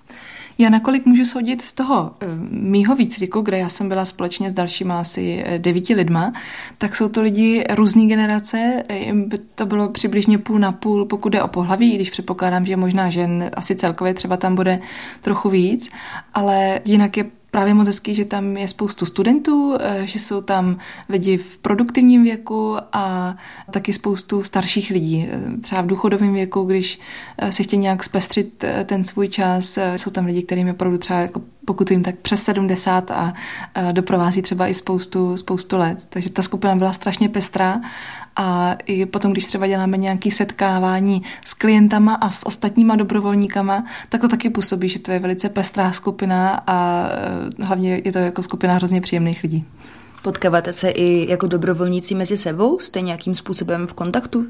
Já 0.58 0.70
nakolik 0.70 1.06
můžu 1.06 1.26
soudit 1.26 1.62
z 1.62 1.74
toho 1.74 2.02
uh, 2.04 2.30
mýho 2.50 2.96
výcviku, 2.96 3.42
kde 3.42 3.58
já 3.58 3.70
jsem 3.70 3.90
byla 3.90 4.06
společně 4.06 4.50
s 4.50 4.54
dalšíma 4.54 5.00
asi 5.00 5.44
eh, 5.46 5.60
devíti 5.60 5.96
lidma, 5.96 6.34
tak 6.78 6.96
jsou 6.96 7.10
to 7.10 7.22
lidi 7.22 7.64
různé 7.70 8.06
generace, 8.06 8.84
by 9.14 9.38
to 9.56 9.66
bylo 9.66 9.90
přibližně 9.90 10.38
půl 10.38 10.60
na 10.60 10.72
půl, 10.72 11.06
pokud 11.06 11.30
jde 11.30 11.44
o 11.44 11.48
pohlaví, 11.48 11.96
když 11.96 12.10
předpokládám, 12.10 12.66
že 12.66 12.78
možná 12.78 13.10
žen 13.10 13.52
asi 13.54 13.76
celkově 13.76 14.14
třeba 14.14 14.38
tam 14.38 14.56
bude 14.56 14.80
trochu 15.22 15.50
víc, 15.50 15.90
ale 16.34 16.80
jinak 16.86 17.18
je 17.18 17.41
právě 17.52 17.74
moc 17.74 17.88
hezký, 17.88 18.16
že 18.16 18.26
tam 18.26 18.58
je 18.58 18.68
spoustu 18.68 19.06
studentů, 19.06 19.78
eh, 19.80 20.02
že 20.08 20.20
jsou 20.20 20.42
tam 20.42 20.78
lidi 21.10 21.38
v 21.38 21.58
produktivním 21.58 22.24
věku 22.24 22.78
a 22.94 23.36
taky 23.72 23.94
spoustu 23.94 24.44
starších 24.44 24.90
lidí. 24.90 25.30
Eh, 25.32 25.58
třeba 25.58 25.82
v 25.82 25.88
důchodovém 25.88 26.34
věku, 26.34 26.64
když 26.64 27.00
eh, 27.38 27.52
si 27.52 27.64
chtějí 27.64 27.80
nějak 27.80 28.04
zpestřit 28.04 28.66
ten 28.86 29.04
svůj 29.04 29.28
čas, 29.28 29.80
jsou 29.96 30.12
tam 30.12 30.26
lidi, 30.26 30.44
kterým 30.44 30.68
je 30.68 30.74
opravdu 30.74 30.98
třeba 30.98 31.20
jako 31.20 31.42
pokud 31.66 31.92
jim 31.92 32.04
tak 32.04 32.16
přes 32.16 32.44
70 32.44 33.12
a 33.12 33.34
doprovází 33.92 34.42
třeba 34.42 34.68
i 34.68 34.74
spoustu, 34.74 35.38
spoustu 35.38 35.78
let. 35.78 35.98
Takže 36.10 36.30
ta 36.30 36.42
skupina 36.42 36.76
byla 36.76 36.94
strašně 36.94 37.30
pestrá 37.30 37.82
a 38.36 38.76
i 38.86 39.06
potom, 39.06 39.32
když 39.32 39.46
třeba 39.46 39.68
děláme 39.68 39.98
nějaké 39.98 40.32
setkávání 40.32 41.22
s 41.46 41.54
klientama 41.54 42.14
a 42.14 42.30
s 42.30 42.46
ostatníma 42.46 42.96
dobrovolníkama, 42.96 43.86
tak 44.10 44.22
to 44.22 44.28
taky 44.28 44.50
působí, 44.50 44.90
že 44.90 45.00
to 45.00 45.12
je 45.12 45.20
velice 45.20 45.50
pestrá 45.50 45.92
skupina 45.92 46.64
a 46.68 47.08
e, 47.60 47.66
hlavně 47.66 48.02
je 48.06 48.12
to 48.12 48.20
jako 48.20 48.44
skupina 48.44 48.74
hrozně 48.74 49.02
příjemných 49.02 49.44
lidí. 49.44 49.66
Potkáváte 50.22 50.74
se 50.74 50.90
i 50.90 51.32
jako 51.32 51.48
dobrovolníci 51.48 52.16
mezi 52.16 52.38
sebou? 52.38 52.80
Jste 52.80 53.02
nějakým 53.02 53.36
způsobem 53.36 53.88
v 53.88 53.94
kontaktu? 53.94 54.46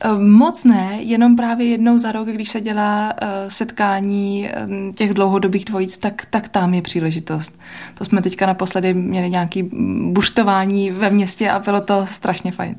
E, 0.00 0.18
moc 0.18 0.64
ne, 0.64 0.98
jenom 1.00 1.36
právě 1.36 1.66
jednou 1.66 1.98
za 1.98 2.12
rok, 2.12 2.28
když 2.28 2.48
se 2.48 2.60
dělá 2.60 3.12
uh, 3.12 3.28
setkání 3.48 4.50
těch 4.96 5.14
dlouhodobých 5.14 5.64
dvojic, 5.64 5.98
tak, 5.98 6.26
tak 6.30 6.48
tam 6.48 6.74
je 6.74 6.82
příležitost. 6.82 7.60
To 7.94 8.04
jsme 8.04 8.22
teďka 8.22 8.46
naposledy 8.46 8.94
měli 8.94 9.30
nějaký 9.30 9.70
buštování 10.12 10.90
ve 10.90 11.10
městě 11.10 11.50
a 11.50 11.58
bylo 11.58 11.80
to 11.80 12.06
strašně 12.06 12.52
fajn. 12.52 12.76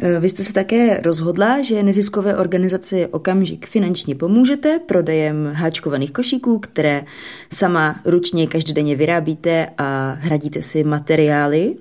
Eh, 0.00 0.20
vy 0.20 0.30
jste 0.30 0.44
se 0.44 0.52
také 0.52 1.00
rozhodla, 1.00 1.62
že 1.62 1.82
neziskové 1.82 2.36
organizaci 2.36 3.06
Okamžik 3.06 3.66
finančně 3.66 4.14
pomůžete 4.14 4.80
prodejem 4.86 5.50
háčkovaných 5.52 6.12
košíků, 6.12 6.58
které 6.58 7.04
sama 7.52 8.00
ručně 8.04 8.46
každodenně 8.46 8.96
vyrábíte 8.96 9.68
a 9.78 10.18
hradíte 10.20 10.62
si 10.62 10.84
materiály 10.84 11.76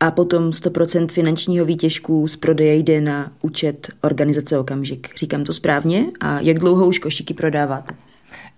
a 0.00 0.10
potom 0.10 0.50
100% 0.50 1.08
finančního 1.08 1.66
výtěžku 1.66 2.28
z 2.28 2.36
prodeje 2.36 2.74
jde 2.74 3.00
na 3.00 3.32
účet 3.42 3.88
organizace 4.00 4.58
Okamžik. 4.58 5.08
Říkám 5.16 5.44
to 5.44 5.52
správně? 5.52 6.06
A 6.20 6.40
jak 6.40 6.58
dlouho 6.58 6.86
už 6.86 6.98
košíky 6.98 7.34
prodáváte? 7.34 7.94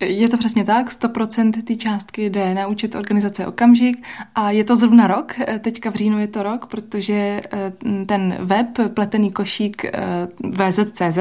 Je 0.00 0.28
to 0.28 0.36
přesně 0.36 0.64
tak, 0.64 0.90
100% 0.90 1.62
ty 1.62 1.76
částky 1.76 2.30
jde 2.30 2.54
na 2.54 2.66
účet 2.66 2.94
organizace 2.94 3.46
Okamžik 3.46 4.06
a 4.34 4.50
je 4.50 4.64
to 4.64 4.76
zrovna 4.76 5.06
rok, 5.06 5.34
teďka 5.58 5.90
v 5.90 5.94
říjnu 5.94 6.18
je 6.18 6.26
to 6.26 6.42
rok, 6.42 6.66
protože 6.66 7.40
eh, 7.52 7.72
ten 8.06 8.36
web 8.40 8.66
pletený 8.94 9.32
košík 9.32 9.84
eh, 9.84 9.92
VZCZ, 10.40 11.18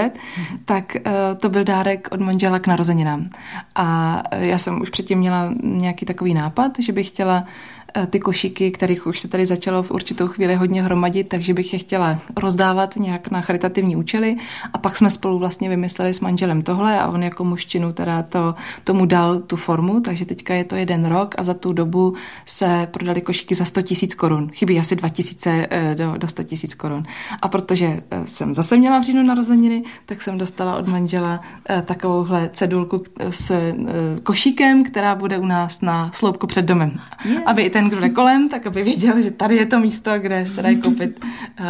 tak 0.66 0.96
eh, 0.96 1.02
to 1.42 1.50
byl 1.50 1.64
dárek 1.64 2.08
od 2.12 2.20
manžela 2.20 2.60
k 2.60 2.68
narozeninám. 2.68 3.30
A 3.76 4.24
já 4.32 4.58
jsem 4.58 4.82
už 4.82 4.90
předtím 4.90 5.20
měla 5.20 5.54
nějaký 5.64 6.06
takový 6.06 6.34
nápad, 6.34 6.72
že 6.80 6.94
bych 6.94 7.08
chtěla 7.08 7.46
eh, 7.48 7.83
ty 8.10 8.20
košíky, 8.20 8.72
kterých 8.72 9.08
už 9.08 9.20
se 9.20 9.28
tady 9.28 9.46
začalo 9.46 9.84
v 9.84 9.92
určitou 9.92 10.28
chvíli 10.28 10.56
hodně 10.56 10.84
hromadit, 10.84 11.30
takže 11.30 11.54
bych 11.54 11.74
je 11.74 11.80
chtěla 11.80 12.20
rozdávat 12.38 12.96
nějak 12.96 13.32
na 13.32 13.42
charitativní 13.42 13.96
účely 13.96 14.36
a 14.74 14.78
pak 14.78 14.96
jsme 14.96 15.10
spolu 15.10 15.40
vlastně 15.40 15.70
vymysleli 15.70 16.14
s 16.14 16.20
manželem 16.20 16.62
tohle 16.62 17.00
a 17.00 17.08
on 17.08 17.24
jako 17.24 17.44
mužčinu 17.44 17.94
teda 17.94 18.24
to, 18.24 18.56
tomu 18.84 19.06
dal 19.06 19.40
tu 19.40 19.56
formu, 19.56 20.00
takže 20.00 20.26
teďka 20.26 20.54
je 20.54 20.64
to 20.64 20.76
jeden 20.76 21.06
rok 21.06 21.36
a 21.38 21.44
za 21.44 21.54
tu 21.54 21.74
dobu 21.74 22.14
se 22.46 22.88
prodali 22.92 23.22
košíky 23.22 23.56
za 23.56 23.66
100 23.66 23.82
tisíc 23.82 24.16
korun. 24.16 24.50
Chybí 24.54 24.80
asi 24.80 24.96
2 24.96 25.10
tisíce 25.10 25.68
eh, 25.70 25.96
do, 25.96 26.18
do 26.18 26.28
100 26.28 26.44
tisíc 26.44 26.74
korun. 26.74 27.04
A 27.42 27.48
protože 27.48 28.02
jsem 28.26 28.56
zase 28.56 28.78
měla 28.78 29.00
v 29.00 29.04
říjnu 29.04 29.24
narozeniny, 29.24 29.84
tak 30.06 30.22
jsem 30.22 30.38
dostala 30.38 30.76
od 30.76 30.88
manžela 30.88 31.42
takovouhle 31.86 32.50
cedulku 32.54 33.04
s 33.30 33.74
košíkem, 34.24 34.84
která 34.84 35.16
bude 35.16 35.38
u 35.38 35.46
nás 35.46 35.82
na 35.82 36.12
sloupku 36.14 36.48
před 36.48 36.66
domem. 36.66 37.00
Yeah. 37.26 37.44
Aby 37.46 37.62
i 37.62 37.70
ten, 37.70 37.83
kdo 37.90 38.00
jde 38.00 38.10
kolem, 38.10 38.50
tak 38.50 38.68
aby 38.68 38.84
věděl, 38.84 39.22
že 39.22 39.32
tady 39.32 39.56
je 39.56 39.66
to 39.66 39.80
místo, 39.80 40.20
kde 40.20 40.46
se 40.46 40.62
dají 40.62 40.78
koupit 40.78 41.26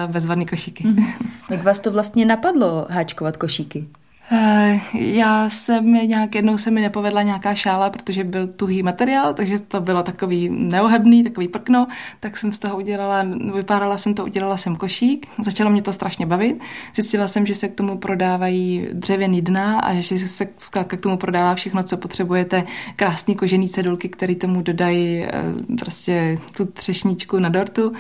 bezvadný 0.08 0.46
košíky. 0.46 0.88
Mhm. 0.88 1.06
Jak 1.50 1.64
vás 1.64 1.80
to 1.80 1.92
vlastně 1.92 2.26
napadlo 2.26 2.88
háčkovat 2.90 3.38
košíky? 3.38 3.88
Eh, 4.32 4.80
já 4.94 5.50
jsem 5.50 5.94
nějak, 5.94 6.36
jednou 6.36 6.58
se 6.58 6.72
mi 6.72 6.82
nepovedla 6.82 7.22
nějaká 7.22 7.56
šála, 7.56 7.90
protože 7.90 8.24
byl 8.24 8.48
tuhý 8.48 8.84
materiál, 8.84 9.34
takže 9.34 9.60
to 9.60 9.82
bylo 9.82 10.04
takový 10.04 10.50
neohebný, 10.50 11.24
takový 11.24 11.48
prkno, 11.48 11.88
tak 12.20 12.38
jsem 12.38 12.52
z 12.52 12.60
toho 12.60 12.78
udělala, 12.78 13.26
vypárala 13.56 13.98
jsem 13.98 14.14
to, 14.14 14.24
udělala 14.24 14.58
jsem 14.58 14.76
košík, 14.76 15.28
začalo 15.44 15.70
mě 15.70 15.82
to 15.82 15.94
strašně 15.94 16.26
bavit, 16.26 16.62
zjistila 16.96 17.28
jsem, 17.28 17.46
že 17.46 17.56
se 17.56 17.68
k 17.68 17.76
tomu 17.76 17.98
prodávají 17.98 18.88
dřevěný 18.94 19.42
dna 19.42 19.80
a 19.80 19.94
že 20.00 20.18
se 20.18 20.46
k 20.88 20.98
tomu 21.00 21.18
prodává 21.18 21.56
všechno, 21.56 21.84
co 21.84 21.98
potřebujete, 21.98 22.64
krásný 22.96 23.36
kožený 23.36 23.70
cedulky, 23.70 24.10
které 24.10 24.36
tomu 24.36 24.62
dodají 24.62 25.24
eh, 25.24 25.32
prostě 25.80 26.40
tu 26.58 26.66
třešničku 26.66 27.40
na 27.40 27.50
dortu 27.50 27.94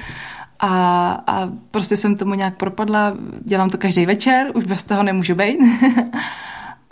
a, 0.66 1.24
a 1.28 1.50
prostě 1.72 1.98
jsem 1.98 2.18
tomu 2.18 2.34
nějak 2.34 2.58
propadla, 2.58 3.18
dělám 3.46 3.70
to 3.70 3.78
každý 3.78 4.06
večer, 4.06 4.52
už 4.54 4.66
bez 4.66 4.84
toho 4.84 5.04
nemůžu 5.04 5.36
být. 5.36 5.58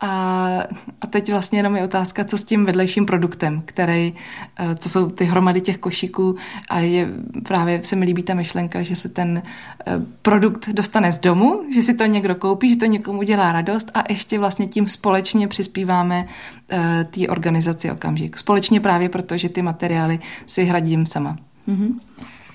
A, 0.04 0.60
a 1.02 1.08
teď 1.08 1.32
vlastně 1.32 1.60
jenom 1.60 1.76
je 1.76 1.84
otázka, 1.84 2.24
co 2.24 2.38
s 2.38 2.44
tím 2.44 2.66
vedlejším 2.66 3.06
produktem, 3.06 3.62
který, 3.66 4.14
eh, 4.60 4.76
co 4.76 4.90
jsou 4.90 5.10
ty 5.10 5.26
hromady 5.26 5.62
těch 5.62 5.78
košíků 5.78 6.36
a 6.70 6.80
je 6.80 7.08
právě 7.44 7.84
se 7.84 7.96
mi 7.96 8.06
líbí 8.06 8.24
ta 8.24 8.34
myšlenka, 8.34 8.82
že 8.82 8.96
se 8.96 9.10
ten 9.10 9.42
eh, 9.88 9.92
produkt 10.22 10.70
dostane 10.70 11.12
z 11.12 11.20
domu, 11.20 11.62
že 11.74 11.82
si 11.82 11.94
to 11.94 12.06
někdo 12.06 12.36
koupí, 12.36 12.70
že 12.70 12.76
to 12.76 12.86
někomu 12.86 13.24
dělá 13.24 13.52
radost 13.52 13.92
a 13.94 14.04
ještě 14.10 14.40
vlastně 14.40 14.68
tím 14.68 14.88
společně 14.88 15.48
přispíváme 15.48 16.28
eh, 16.70 17.08
té 17.12 17.28
organizaci 17.28 17.92
okamžik. 17.92 18.38
Společně 18.38 18.80
právě 18.80 19.10
proto, 19.10 19.38
že 19.38 19.50
ty 19.50 19.62
materiály 19.62 20.20
si 20.46 20.64
hradím 20.64 21.06
sama. 21.06 21.38
Mm-hmm. 21.68 22.00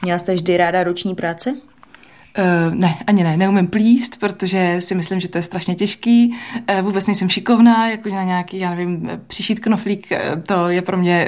Měla 0.06 0.18
jste 0.18 0.34
vždy 0.34 0.56
ráda 0.56 0.82
ruční 0.82 1.14
práce? 1.14 1.50
Uh, 1.50 2.74
ne, 2.74 2.98
ani 3.06 3.24
ne, 3.24 3.36
neumím 3.36 3.66
plíst, 3.66 4.20
protože 4.20 4.76
si 4.78 4.94
myslím, 4.94 5.20
že 5.20 5.28
to 5.28 5.38
je 5.38 5.42
strašně 5.42 5.74
těžký. 5.74 6.34
Uh, 6.70 6.80
vůbec 6.80 7.06
nejsem 7.06 7.28
šikovná, 7.28 7.88
jako 7.88 8.08
na 8.08 8.22
nějaký, 8.22 8.58
já 8.58 8.70
nevím, 8.70 9.10
přišít 9.26 9.60
knoflík, 9.60 10.08
uh, 10.10 10.42
to 10.42 10.68
je 10.68 10.82
pro 10.82 10.96
mě, 10.96 11.26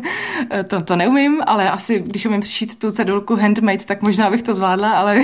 to, 0.68 0.80
to 0.80 0.96
neumím, 0.96 1.42
ale 1.46 1.70
asi, 1.70 2.00
když 2.00 2.26
umím 2.26 2.40
přišít 2.40 2.78
tu 2.78 2.90
cedulku 2.90 3.36
handmade, 3.36 3.84
tak 3.84 4.02
možná 4.02 4.30
bych 4.30 4.42
to 4.42 4.54
zvládla, 4.54 4.92
ale 4.92 5.22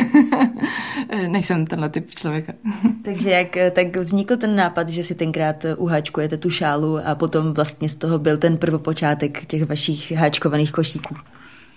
nejsem 1.27 1.67
tenhle 1.67 1.89
typ 1.89 2.15
člověka. 2.15 2.53
Takže 3.05 3.31
jak 3.31 3.57
tak 3.73 3.97
vznikl 3.97 4.37
ten 4.37 4.57
nápad, 4.57 4.89
že 4.89 5.05
si 5.05 5.15
tenkrát 5.15 5.67
uháčkujete 5.77 6.37
tu 6.37 6.51
šálu 6.51 6.99
a 7.07 7.15
potom 7.15 7.53
vlastně 7.53 7.89
z 7.89 7.95
toho 7.95 8.19
byl 8.19 8.37
ten 8.39 8.57
prvopočátek 8.57 9.47
těch 9.47 9.67
vašich 9.69 10.13
háčkovaných 10.13 10.73
košíků? 10.73 11.15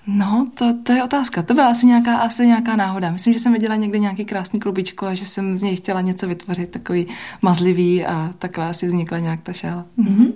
No, 0.08 0.48
to, 0.54 0.74
to 0.84 0.92
je 0.92 1.04
otázka. 1.04 1.44
To 1.44 1.54
byla 1.54 1.68
asi 1.68 1.86
nějaká, 1.86 2.18
asi 2.18 2.48
nějaká 2.48 2.76
náhoda. 2.76 3.12
Myslím, 3.12 3.34
že 3.34 3.40
jsem 3.40 3.54
viděla 3.54 3.76
někde 3.76 4.00
nějaký 4.00 4.26
krásný 4.26 4.60
klubičko 4.60 5.06
a 5.06 5.14
že 5.14 5.26
jsem 5.26 5.56
z 5.56 5.62
něj 5.62 5.76
chtěla 5.76 6.02
něco 6.02 6.28
vytvořit, 6.28 6.70
takový 6.70 7.08
mazlivý 7.42 8.06
a 8.06 8.34
takhle 8.40 8.68
asi 8.68 8.88
vznikla 8.88 9.20
nějak 9.20 9.42
ta 9.44 9.54
šála. 9.54 9.86
Mm-hmm. 9.98 10.34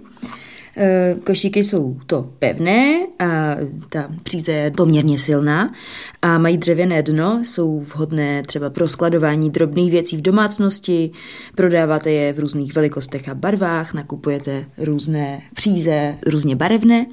Košíky 1.23 1.63
jsou 1.63 1.97
to 2.05 2.29
pevné 2.39 2.99
a 3.19 3.55
ta 3.89 4.07
příze 4.23 4.51
je 4.51 4.71
poměrně 4.71 5.17
silná 5.17 5.73
a 6.21 6.37
mají 6.37 6.57
dřevěné 6.57 7.03
dno, 7.03 7.41
jsou 7.43 7.79
vhodné 7.79 8.43
třeba 8.43 8.69
pro 8.69 8.89
skladování 8.89 9.49
drobných 9.49 9.91
věcí 9.91 10.17
v 10.17 10.21
domácnosti, 10.21 11.11
prodáváte 11.55 12.11
je 12.11 12.33
v 12.33 12.39
různých 12.39 12.75
velikostech 12.75 13.29
a 13.29 13.35
barvách, 13.35 13.93
nakupujete 13.93 14.65
různé 14.77 15.41
příze, 15.53 16.17
různě 16.25 16.55
barevné 16.55 17.05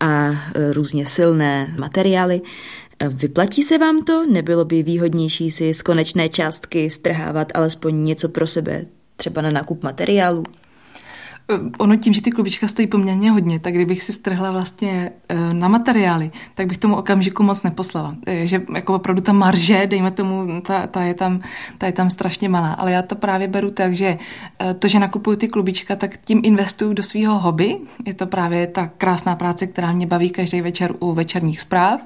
a 0.00 0.30
e, 0.30 0.72
různě 0.72 1.06
silné 1.06 1.74
materiály. 1.78 2.40
E, 2.98 3.08
vyplatí 3.08 3.62
se 3.62 3.78
vám 3.78 4.04
to? 4.04 4.26
Nebylo 4.26 4.64
by 4.64 4.82
výhodnější 4.82 5.50
si 5.50 5.74
z 5.74 5.82
konečné 5.82 6.28
částky 6.28 6.90
strhávat 6.90 7.52
alespoň 7.54 8.04
něco 8.04 8.28
pro 8.28 8.46
sebe, 8.46 8.84
třeba 9.16 9.42
na 9.42 9.50
nákup 9.50 9.82
materiálu? 9.82 10.44
Eh, 11.50 11.58
ono 11.78 11.96
tím, 11.96 12.12
že 12.12 12.22
ty 12.22 12.30
klubička 12.30 12.68
stojí 12.68 12.88
poměrně 12.88 13.30
hodně, 13.30 13.58
tak 13.58 13.74
kdybych 13.74 14.02
si 14.02 14.12
strhla 14.12 14.50
vlastně 14.50 15.10
eh, 15.28 15.54
na 15.54 15.68
materiály, 15.68 16.30
tak 16.54 16.66
bych 16.66 16.78
tomu 16.78 16.96
okamžiku 16.96 17.42
moc 17.42 17.62
neposlala. 17.62 18.16
Eh, 18.26 18.46
že 18.46 18.62
jako 18.74 18.94
opravdu 18.94 19.22
ta 19.22 19.32
marže, 19.32 19.86
dejme 19.86 20.10
tomu, 20.10 20.60
ta, 20.60 20.86
ta, 20.86 21.02
je 21.02 21.14
tam, 21.14 21.40
ta 21.78 21.86
je 21.86 21.92
tam 21.92 22.10
strašně 22.10 22.48
malá. 22.48 22.72
Ale 22.72 22.92
já 22.92 23.02
to 23.02 23.14
právě 23.14 23.48
beru 23.48 23.70
tak, 23.70 23.96
že 23.96 24.18
to, 24.78 24.88
že 24.88 24.98
nakupuju 24.98 25.36
ty 25.36 25.48
klubička, 25.48 25.96
tak 25.96 26.16
tím 26.16 26.40
investuju 26.44 26.92
do 26.92 27.02
svého 27.02 27.38
hobby. 27.38 27.76
Je 28.06 28.14
to 28.14 28.26
právě 28.26 28.66
ta 28.66 28.86
krásná 28.86 29.36
práce, 29.36 29.66
která 29.66 29.92
mě 29.92 30.06
baví 30.06 30.30
každý 30.30 30.60
večer 30.60 30.94
u 30.98 31.12
večerních 31.12 31.60
zpráv. 31.60 32.00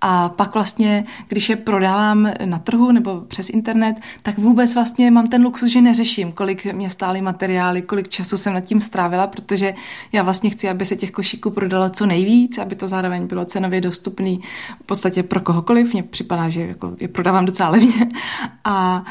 A 0.00 0.28
pak 0.28 0.54
vlastně, 0.54 1.04
když 1.28 1.48
je 1.48 1.56
prodávám 1.56 2.30
na 2.44 2.58
trhu 2.58 2.92
nebo 2.92 3.20
přes 3.20 3.50
internet, 3.50 3.96
tak 4.22 4.38
vůbec 4.38 4.74
vlastně 4.74 5.10
mám 5.10 5.28
ten 5.28 5.42
luxus, 5.42 5.68
že 5.68 5.80
neřeším, 5.80 6.32
kolik 6.32 6.74
mě 6.74 6.90
stály 6.90 7.20
materiály, 7.20 7.82
kolik 7.82 8.08
času 8.08 8.36
jsem 8.36 8.54
nad 8.54 8.60
tím 8.60 8.80
strávila, 8.80 9.26
protože 9.26 9.74
já 10.12 10.22
vlastně 10.22 10.50
chci, 10.50 10.68
aby 10.68 10.84
se 10.84 10.96
těch 10.96 11.10
košíků 11.10 11.50
prodalo 11.50 11.90
co 11.90 12.06
nejvíc, 12.06 12.58
aby 12.58 12.76
to 12.76 12.88
zároveň 12.88 13.26
bylo 13.26 13.44
cenově 13.44 13.80
dostupný 13.80 14.40
v 14.82 14.86
podstatě 14.86 15.22
pro 15.22 15.40
kohokoliv. 15.40 15.92
Mně 15.92 16.02
připadá, 16.02 16.48
že 16.48 16.60
jako 16.60 16.92
je 17.00 17.08
prodávám 17.08 17.44
docela 17.44 17.68
levně. 17.68 18.08
A 18.64 19.04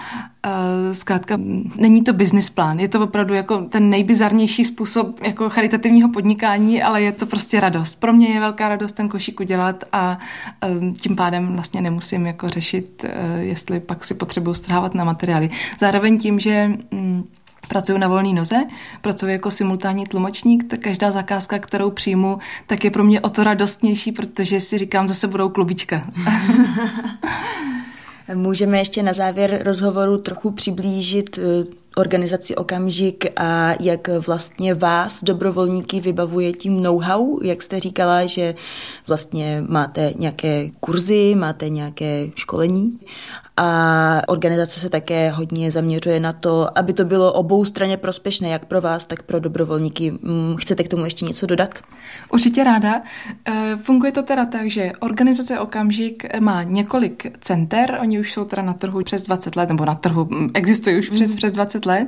zkrátka 0.92 1.40
není 1.76 2.04
to 2.04 2.14
business 2.14 2.50
plán, 2.50 2.80
je 2.80 2.88
to 2.88 3.02
opravdu 3.02 3.34
jako 3.34 3.62
ten 3.62 3.90
nejbizarnější 3.90 4.66
způsob 4.66 5.20
jako 5.24 5.50
charitativního 5.50 6.10
podnikání, 6.10 6.84
ale 6.84 7.02
je 7.02 7.12
to 7.12 7.26
prostě 7.26 7.60
radost. 7.60 8.00
Pro 8.00 8.14
mě 8.14 8.28
je 8.28 8.40
velká 8.40 8.70
radost 8.70 8.92
ten 8.92 9.10
košík 9.10 9.40
udělat 9.40 9.84
a 9.92 10.18
tím 11.02 11.16
pádem 11.16 11.56
vlastně 11.56 11.82
nemusím 11.82 12.26
jako 12.26 12.50
řešit, 12.50 13.06
e, 13.08 13.40
jestli 13.40 13.80
pak 13.80 14.06
si 14.06 14.14
potřebuju 14.14 14.54
strhávat 14.54 14.96
na 14.96 15.04
materiály. 15.04 15.50
Zároveň 15.80 16.20
tím, 16.20 16.40
že 16.40 16.70
mm, 16.92 17.24
Pracuji 17.68 17.98
na 17.98 18.08
volné 18.08 18.34
noze, 18.34 18.56
pracuji 19.02 19.32
jako 19.32 19.52
simultánní 19.52 20.06
tlumočník, 20.06 20.64
tak 20.64 20.80
každá 20.80 21.12
zakázka, 21.12 21.60
kterou 21.60 21.92
přijmu, 21.92 22.38
tak 22.68 22.84
je 22.84 22.92
pro 22.92 23.04
mě 23.04 23.22
o 23.22 23.30
to 23.30 23.44
radostnější, 23.44 24.12
protože 24.12 24.60
si 24.60 24.78
říkám, 24.78 25.08
zase 25.08 25.28
budou 25.28 25.50
klubička. 25.50 26.08
Můžeme 28.34 28.78
ještě 28.78 29.04
na 29.04 29.14
závěr 29.14 29.62
rozhovoru 29.64 30.18
trochu 30.18 30.52
přiblížit 30.52 31.38
eh, 31.38 31.42
organizaci 31.96 32.56
Okamžik 32.56 33.26
a 33.36 33.74
jak 33.80 34.08
vlastně 34.08 34.74
vás, 34.74 35.24
dobrovolníky, 35.24 36.00
vybavuje 36.00 36.54
tím 36.54 36.84
know-how, 36.84 37.43
jak 37.43 37.62
jste 37.62 37.80
říkala, 37.80 38.26
že 38.26 38.56
vlastně 39.08 39.64
máte 39.70 40.14
nějaké 40.18 40.70
kurzy, 40.80 41.36
máte 41.36 41.70
nějaké 41.70 42.28
školení 42.36 43.00
a 43.58 44.22
organizace 44.28 44.80
se 44.80 44.89
také 44.89 45.30
hodně 45.30 45.72
zaměřuje 45.72 46.20
na 46.20 46.34
to, 46.34 46.78
aby 46.78 46.93
to 46.93 47.06
bylo 47.06 47.34
obou 47.34 47.66
straně 47.66 47.97
prospěšné, 47.97 48.49
jak 48.49 48.66
pro 48.66 48.82
vás, 48.82 49.06
tak 49.06 49.24
pro 49.24 49.39
dobrovolníky. 49.39 50.12
Mm, 50.12 50.56
chcete 50.58 50.84
k 50.84 50.88
tomu 50.88 51.06
ještě 51.06 51.26
něco 51.26 51.45
dodat? 51.45 51.80
Určitě 52.30 52.64
ráda. 52.64 53.01
E, 53.45 53.78
funguje 53.78 54.12
to 54.12 54.24
teda 54.24 54.45
tak, 54.45 54.70
že 54.70 54.91
organizace 54.99 55.60
Okamžik 55.60 56.39
má 56.39 56.64
několik 56.64 57.38
center, 57.39 57.97
oni 58.01 58.20
už 58.20 58.34
jsou 58.34 58.45
teda 58.45 58.62
na 58.62 58.74
trhu 58.74 59.03
přes 59.03 59.24
20 59.24 59.56
let, 59.56 59.70
nebo 59.70 59.86
na 59.86 59.95
trhu 59.95 60.26
mm, 60.26 60.49
existují 60.53 60.99
už 60.99 61.10
přes, 61.10 61.32
mm. 61.32 61.38
přes 61.38 61.51
20 61.51 61.86
let. 61.86 62.08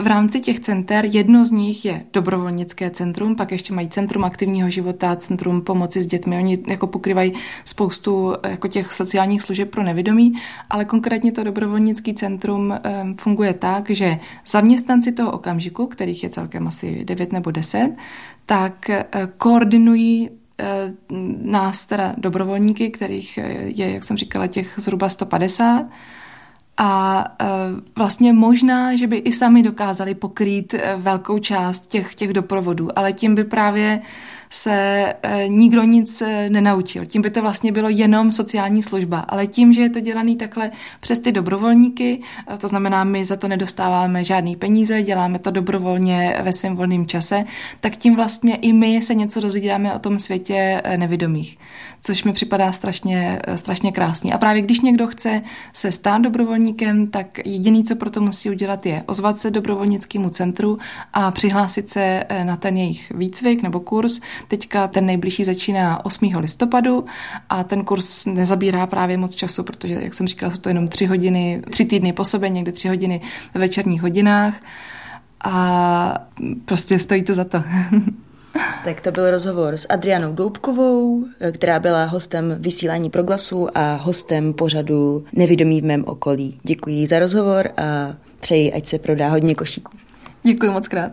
V 0.00 0.06
rámci 0.06 0.40
těch 0.40 0.60
center 0.60 1.04
jedno 1.12 1.44
z 1.44 1.50
nich 1.50 1.84
je 1.84 2.04
dobrovolnické 2.12 2.90
centrum, 2.90 3.36
pak 3.36 3.52
ještě 3.52 3.74
mají 3.74 3.88
centrum 3.88 4.24
aktivního 4.24 4.70
života, 4.70 5.16
centrum 5.16 5.60
pomoci 5.62 6.02
s 6.02 6.06
dětmi. 6.06 6.38
Oni 6.38 6.58
jako 6.66 6.86
pokrývají 6.86 7.32
spoustu 7.64 8.34
jako 8.48 8.68
těch 8.68 8.92
sociálních 8.92 9.42
služeb 9.42 9.70
pro 9.70 9.82
nevědomí, 9.82 10.32
ale 10.70 10.79
ale 10.80 10.84
konkrétně 10.84 11.32
to 11.32 11.44
dobrovolnický 11.44 12.14
centrum 12.14 12.74
funguje 13.16 13.54
tak, 13.54 13.90
že 13.90 14.18
zaměstnanci 14.46 15.12
toho 15.12 15.32
okamžiku, 15.32 15.86
kterých 15.86 16.22
je 16.22 16.28
celkem 16.30 16.68
asi 16.68 17.04
9 17.04 17.32
nebo 17.32 17.50
10, 17.50 17.96
tak 18.46 18.90
eh, 18.90 19.04
koordinují 19.36 20.30
eh, 20.30 20.64
nás 21.42 21.86
teda 21.86 22.14
dobrovolníky, 22.18 22.90
kterých 22.90 23.38
eh, 23.38 23.42
je, 23.64 23.92
jak 23.92 24.04
jsem 24.04 24.16
říkala, 24.16 24.46
těch 24.46 24.74
zhruba 24.76 25.08
150, 25.08 25.86
a 26.76 27.24
vlastně 27.96 28.32
možná, 28.32 28.96
že 28.96 29.06
by 29.06 29.16
i 29.16 29.32
sami 29.32 29.62
dokázali 29.62 30.14
pokrýt 30.14 30.74
velkou 30.96 31.38
část 31.38 31.86
těch, 31.86 32.14
těch 32.14 32.32
doprovodů, 32.32 32.98
ale 32.98 33.12
tím 33.12 33.34
by 33.34 33.44
právě 33.44 34.02
se 34.50 35.14
e, 35.22 35.48
nikdo 35.48 35.82
nic 35.82 36.22
e, 36.22 36.50
nenaučil. 36.50 37.06
Tím 37.06 37.22
by 37.22 37.30
to 37.30 37.42
vlastně 37.42 37.72
bylo 37.72 37.88
jenom 37.88 38.32
sociální 38.32 38.82
služba. 38.82 39.18
Ale 39.18 39.46
tím, 39.46 39.72
že 39.72 39.82
je 39.82 39.90
to 39.90 40.00
dělaný 40.00 40.36
takhle 40.36 40.70
přes 41.00 41.18
ty 41.18 41.32
dobrovolníky, 41.32 42.20
e, 42.54 42.58
to 42.58 42.68
znamená, 42.68 43.04
my 43.04 43.24
za 43.24 43.36
to 43.36 43.48
nedostáváme 43.48 44.24
žádný 44.24 44.56
peníze, 44.56 45.02
děláme 45.02 45.38
to 45.38 45.50
dobrovolně 45.50 46.36
ve 46.42 46.52
svém 46.52 46.76
volném 46.76 47.06
čase, 47.06 47.44
tak 47.80 47.96
tím 47.96 48.16
vlastně 48.16 48.56
i 48.56 48.72
my 48.72 49.02
se 49.02 49.14
něco 49.14 49.40
dozvídáme 49.40 49.94
o 49.94 49.98
tom 49.98 50.18
světě 50.18 50.82
nevědomých 50.96 51.58
což 52.02 52.24
mi 52.24 52.32
připadá 52.32 52.72
strašně, 52.72 53.42
strašně 53.54 53.92
krásný. 53.92 54.32
A 54.32 54.38
právě 54.38 54.62
když 54.62 54.80
někdo 54.80 55.06
chce 55.06 55.42
se 55.72 55.92
stát 55.92 56.22
dobrovolníkem, 56.22 57.06
tak 57.06 57.46
jediný, 57.46 57.84
co 57.84 57.96
pro 57.96 58.10
to 58.10 58.20
musí 58.20 58.50
udělat, 58.50 58.86
je 58.86 59.02
ozvat 59.06 59.38
se 59.38 59.50
dobrovolnickému 59.50 60.30
centru 60.30 60.78
a 61.12 61.30
přihlásit 61.30 61.88
se 61.88 62.24
eh, 62.28 62.44
na 62.44 62.56
ten 62.56 62.76
jejich 62.76 63.12
výcvik 63.14 63.62
nebo 63.62 63.80
kurz. 63.80 64.20
Teďka 64.48 64.88
ten 64.88 65.06
nejbližší 65.06 65.44
začíná 65.44 66.04
8. 66.04 66.32
listopadu 66.36 67.04
a 67.48 67.64
ten 67.64 67.84
kurz 67.84 68.26
nezabírá 68.26 68.86
právě 68.86 69.16
moc 69.16 69.34
času, 69.34 69.62
protože, 69.62 69.94
jak 69.94 70.14
jsem 70.14 70.26
říkala, 70.26 70.52
jsou 70.52 70.58
to 70.58 70.68
jenom 70.68 70.88
tři 70.88 71.06
hodiny, 71.06 71.62
tři 71.70 71.84
týdny 71.84 72.12
po 72.12 72.24
sobě, 72.24 72.48
někdy 72.48 72.72
tři 72.72 72.88
hodiny 72.88 73.20
ve 73.54 73.60
večerních 73.60 74.02
hodinách 74.02 74.54
a 75.44 76.26
prostě 76.64 76.98
stojí 76.98 77.22
to 77.22 77.34
za 77.34 77.44
to. 77.44 77.62
Tak 78.84 79.00
to 79.00 79.12
byl 79.12 79.30
rozhovor 79.30 79.74
s 79.74 79.86
Adrianou 79.88 80.32
Doubkovou, 80.32 81.24
která 81.52 81.80
byla 81.80 82.04
hostem 82.04 82.56
vysílání 82.58 83.10
proglasu 83.10 83.68
a 83.74 83.94
hostem 83.94 84.52
pořadu 84.52 85.24
Nevědomí 85.32 85.80
v 85.80 85.84
mém 85.84 86.04
okolí. 86.06 86.60
Děkuji 86.62 87.06
za 87.06 87.18
rozhovor 87.18 87.70
a 87.76 88.14
přeji, 88.40 88.72
ať 88.72 88.86
se 88.86 88.98
prodá 88.98 89.28
hodně 89.28 89.54
košíků. 89.54 89.92
Děkuji 90.42 90.72
moc 90.72 90.88
krát. 90.88 91.12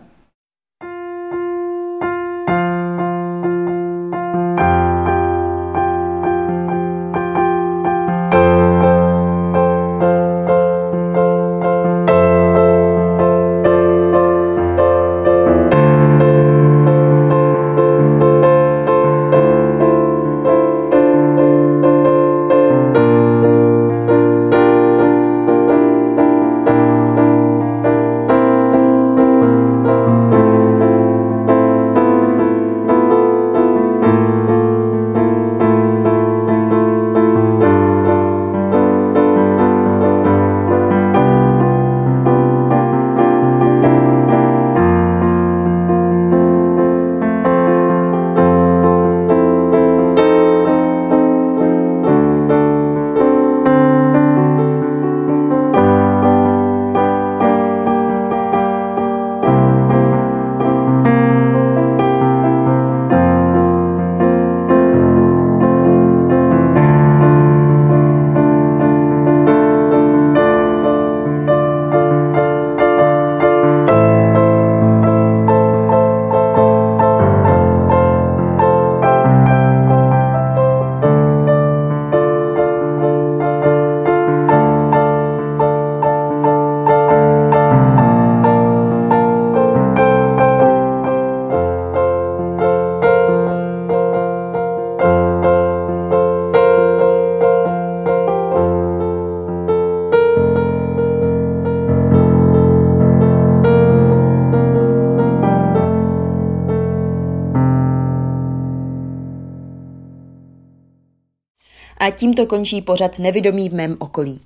Tímto 112.18 112.46
končí 112.46 112.82
pořad 112.82 113.18
Nevidomí 113.18 113.68
v 113.68 113.74
mém 113.74 113.96
okolí. 113.98 114.40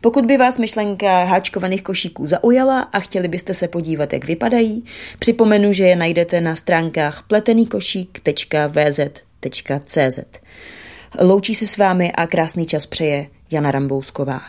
Pokud 0.00 0.24
by 0.24 0.36
vás 0.36 0.58
myšlenka 0.58 1.24
háčkovaných 1.24 1.82
košíků 1.82 2.26
zaujala 2.26 2.80
a 2.80 3.00
chtěli 3.00 3.28
byste 3.28 3.54
se 3.54 3.68
podívat, 3.68 4.12
jak 4.12 4.24
vypadají, 4.24 4.84
připomenu, 5.18 5.72
že 5.72 5.84
je 5.84 5.96
najdete 5.96 6.40
na 6.40 6.56
stránkách 6.56 7.24
pletenýkošík.vz.cz. 7.26 10.18
Loučí 11.20 11.54
se 11.54 11.66
s 11.66 11.76
vámi 11.76 12.12
a 12.12 12.26
krásný 12.26 12.66
čas 12.66 12.86
přeje 12.86 13.26
Jana 13.50 13.70
Rambousková. 13.70 14.40